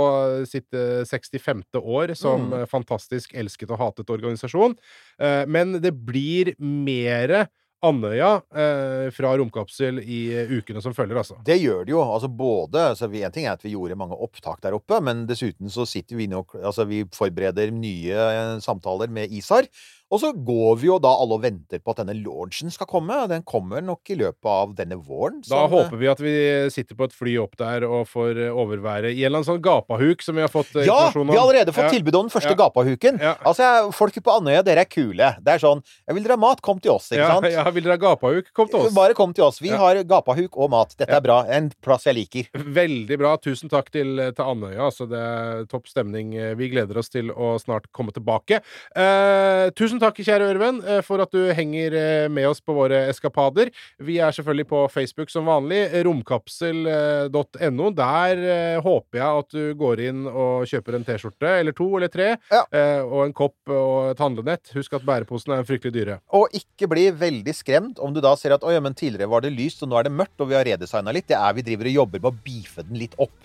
sitt 0.50 0.74
eh, 0.74 1.04
65. 1.06 1.64
år 1.82 2.16
som 2.18 2.44
Mm. 2.44 2.66
fantastisk 2.68 3.34
elsket 3.44 3.74
og 3.74 3.82
hatet 3.82 4.14
organisasjon. 4.14 4.78
Eh, 5.20 5.44
men 5.52 5.78
det 5.84 5.94
blir 6.06 6.56
mere 6.64 7.48
Andøya 7.84 8.38
eh, 8.56 9.10
fra 9.12 9.34
Romkapsel 9.36 10.00
i 10.00 10.20
eh, 10.32 10.52
ukene 10.56 10.80
som 10.84 10.94
følger, 10.96 11.20
altså. 11.20 11.36
Det 11.44 11.58
gjør 11.60 11.84
det 11.84 11.92
jo. 11.92 12.00
altså 12.04 12.30
både, 12.32 12.80
altså 12.94 13.10
En 13.12 13.34
ting 13.36 13.48
er 13.48 13.58
at 13.58 13.66
vi 13.66 13.74
gjorde 13.74 13.98
mange 14.00 14.16
opptak 14.16 14.62
der 14.64 14.78
oppe, 14.78 15.02
men 15.04 15.26
dessuten 15.28 15.72
så 15.72 15.84
sitter 15.90 16.16
vi 16.16 16.30
nå 16.32 16.46
altså 16.62 16.88
Vi 16.88 17.04
forbereder 17.12 17.74
nye 17.76 18.30
samtaler 18.64 19.12
med 19.12 19.36
ISAR. 19.36 19.68
Og 20.14 20.20
så 20.22 20.30
går 20.46 20.76
vi 20.78 20.88
jo 20.92 21.00
da 21.02 21.10
alle 21.18 21.38
og 21.40 21.42
venter 21.42 21.82
på 21.82 21.94
at 21.94 22.04
denne 22.04 22.14
launchen 22.22 22.70
skal 22.74 22.86
komme. 22.90 23.16
Den 23.32 23.42
kommer 23.50 23.82
nok 23.82 24.06
i 24.14 24.18
løpet 24.20 24.46
av 24.50 24.76
denne 24.78 25.00
våren. 25.02 25.40
Da 25.48 25.64
eh, 25.64 25.72
håper 25.72 25.98
vi 25.98 26.10
at 26.12 26.20
vi 26.22 26.34
sitter 26.74 26.98
på 27.00 27.08
et 27.10 27.16
fly 27.18 27.34
opp 27.42 27.56
der 27.58 27.86
og 27.88 28.06
får 28.12 28.38
eh, 28.46 28.54
overvære 28.54 29.10
i 29.10 29.24
en 29.24 29.32
eller 29.32 29.40
annen 29.42 29.48
sånn 29.50 29.64
gapahuk 29.66 30.22
som 30.22 30.38
vi 30.38 30.44
har 30.46 30.52
fått 30.54 30.76
eh, 30.78 30.86
Ja! 30.86 31.00
informasjon 31.08 31.24
om. 31.26 31.34
Ja, 31.34 31.34
Vi 31.34 31.40
har 31.42 31.48
allerede 31.48 31.74
fått 31.74 31.88
Ja. 31.90 31.94
tilbud 31.96 32.16
om 32.20 32.28
den 32.30 32.34
første 32.36 32.54
Ja. 32.54 32.60
gapahuken. 32.62 33.18
Altså, 33.42 33.72
Folk 33.98 34.14
på 34.22 34.32
Andøya, 34.38 34.62
dere 34.64 34.86
er 34.86 34.90
kule. 34.92 35.32
Det 35.42 35.56
er 35.56 35.58
sånn 35.64 35.82
Jeg 36.08 36.14
vil 36.20 36.24
dere 36.28 36.38
ha 36.38 36.42
mat? 36.46 36.62
Kom 36.62 36.78
til 36.80 36.92
oss, 36.94 37.10
ikke 37.10 37.18
Ja, 37.24 37.32
sant? 37.34 37.50
ja, 37.58 37.66
vil 37.74 37.84
dere 37.88 37.98
ha 37.98 38.04
gapahuk? 38.06 38.54
Kom 38.54 38.68
til 38.70 38.84
oss. 38.84 38.94
Bare 38.94 39.16
kom 39.18 39.34
til 39.34 39.46
oss. 39.48 39.58
Vi 39.64 39.70
har 39.74 39.96
gapahuk 40.04 40.54
og 40.62 40.70
mat. 40.70 40.94
Dette 41.00 41.10
er 41.18 41.22
bra. 41.26 41.40
En 41.50 41.72
plass 41.82 42.06
jeg 42.06 42.20
liker. 42.20 42.52
Veldig 42.54 43.18
bra. 43.18 43.34
Tusen 43.42 43.72
takk 43.74 43.90
til, 43.90 44.22
til 44.38 44.46
Andøya. 44.46 44.92
Altså, 44.92 45.10
det 45.10 45.18
er 45.18 45.66
topp 45.72 45.88
stemning. 45.90 46.36
Vi 46.60 46.70
gleder 46.70 47.02
oss 47.02 47.10
til 47.10 47.32
å 47.34 47.56
snart 47.58 47.90
komme 47.96 48.14
tilbake. 48.14 48.62
Eh, 48.96 49.70
tusen 49.74 49.98
takk, 50.00 50.03
kjære 50.12 50.50
Ørven, 50.52 50.82
eh, 50.84 51.02
for 51.06 51.22
at 51.24 51.32
du 51.32 51.54
henger 51.56 51.94
eh, 51.96 52.28
med 52.28 52.48
oss 52.50 52.60
på 52.60 52.74
våre 52.76 53.06
eskapader. 53.10 53.70
Vi 54.04 54.18
er 54.20 54.32
selvfølgelig 54.36 54.68
på 54.68 54.82
Facebook 54.92 55.30
som 55.32 55.46
vanlig. 55.48 55.86
Romkapsel.no. 56.04 57.90
Der 57.96 58.42
eh, 58.44 58.82
håper 58.84 59.20
jeg 59.20 59.40
at 59.44 59.56
du 59.56 59.74
går 59.80 60.02
inn 60.10 60.26
og 60.28 60.68
kjøper 60.68 60.98
en 61.00 61.06
T-skjorte, 61.08 61.54
eller 61.62 61.72
to 61.78 61.88
eller 61.96 62.12
tre, 62.12 62.34
Ja. 62.52 62.64
og 63.04 63.26
en 63.26 63.34
kopp 63.34 63.56
og 63.72 64.12
et 64.12 64.20
handlenett. 64.20 64.74
Husk 64.76 64.94
at 64.98 65.06
bæreposene 65.08 65.60
er 65.60 65.68
fryktelig 65.68 65.94
dyre. 65.96 66.20
Og 66.34 66.50
ikke 66.54 66.90
bli 66.92 67.08
veldig 67.12 67.54
skremt 67.56 68.00
om 68.04 68.14
du 68.14 68.20
da 68.22 68.36
ser 68.40 68.54
at 68.58 68.64
«Oi, 68.68 68.76
men 68.84 68.94
tidligere 68.98 69.30
var 69.32 69.42
det 69.46 69.54
lyst, 69.56 69.84
og 69.84 69.90
nå 69.90 70.00
er 70.00 70.04
det 70.10 70.16
mørkt, 70.18 70.40
og 70.42 70.50
vi 70.50 70.58
har 70.58 70.66
redesigna 70.68 71.14
litt. 71.16 71.28
Det 71.32 71.38
er 71.40 71.54
vi 71.56 71.62
driver 71.66 71.90
og 71.92 71.98
jobber 72.02 72.20
med 72.24 72.32
å 72.34 72.42
beefe 72.44 72.84
den 72.88 73.00
litt 73.00 73.16
opp. 73.22 73.38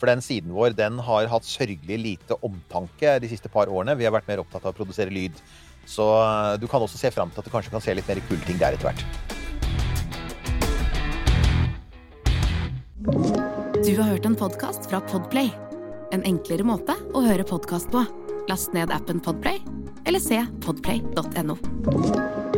For 0.00 0.10
den 0.10 0.20
siden 0.24 0.52
vår 0.52 0.74
den 0.76 0.98
har 1.06 1.28
hatt 1.30 1.46
sørgelig 1.46 1.96
lite 2.02 2.36
omtanke 2.44 3.14
de 3.22 3.28
siste 3.30 3.48
par 3.48 3.70
årene. 3.72 3.94
Vi 3.96 4.04
har 4.04 4.12
vært 4.12 4.26
mer 4.28 4.42
opptatt 4.42 4.66
av 4.66 4.74
å 4.74 4.76
produsere 4.76 5.12
lyd. 5.14 5.38
Så 5.86 6.06
eh, 6.22 6.54
du 6.60 6.66
kan 6.70 6.82
også 6.82 6.98
se 7.00 7.10
fram 7.14 7.32
til 7.32 7.42
at 7.42 7.48
du 7.48 7.52
kanskje 7.52 7.74
kan 7.74 7.84
se 7.84 7.94
litt 7.96 8.08
mer 8.10 8.22
kule 8.28 8.44
ting 8.46 8.60
der 8.60 8.76
etter 8.76 8.90
hvert. 8.90 9.04
Du 13.84 13.92
har 14.00 14.08
hørt 14.08 14.26
en 14.26 14.36
podkast 14.38 14.88
fra 14.88 15.02
Podplay. 15.10 15.50
En 16.14 16.24
enklere 16.24 16.64
måte 16.64 16.96
å 17.12 17.24
høre 17.26 17.44
podkast 17.44 17.90
på. 17.92 18.04
Last 18.48 18.72
ned 18.76 18.92
appen 18.92 19.20
Podplay, 19.24 19.60
eller 20.08 20.22
se 20.22 20.40
podplay.no. 20.64 22.53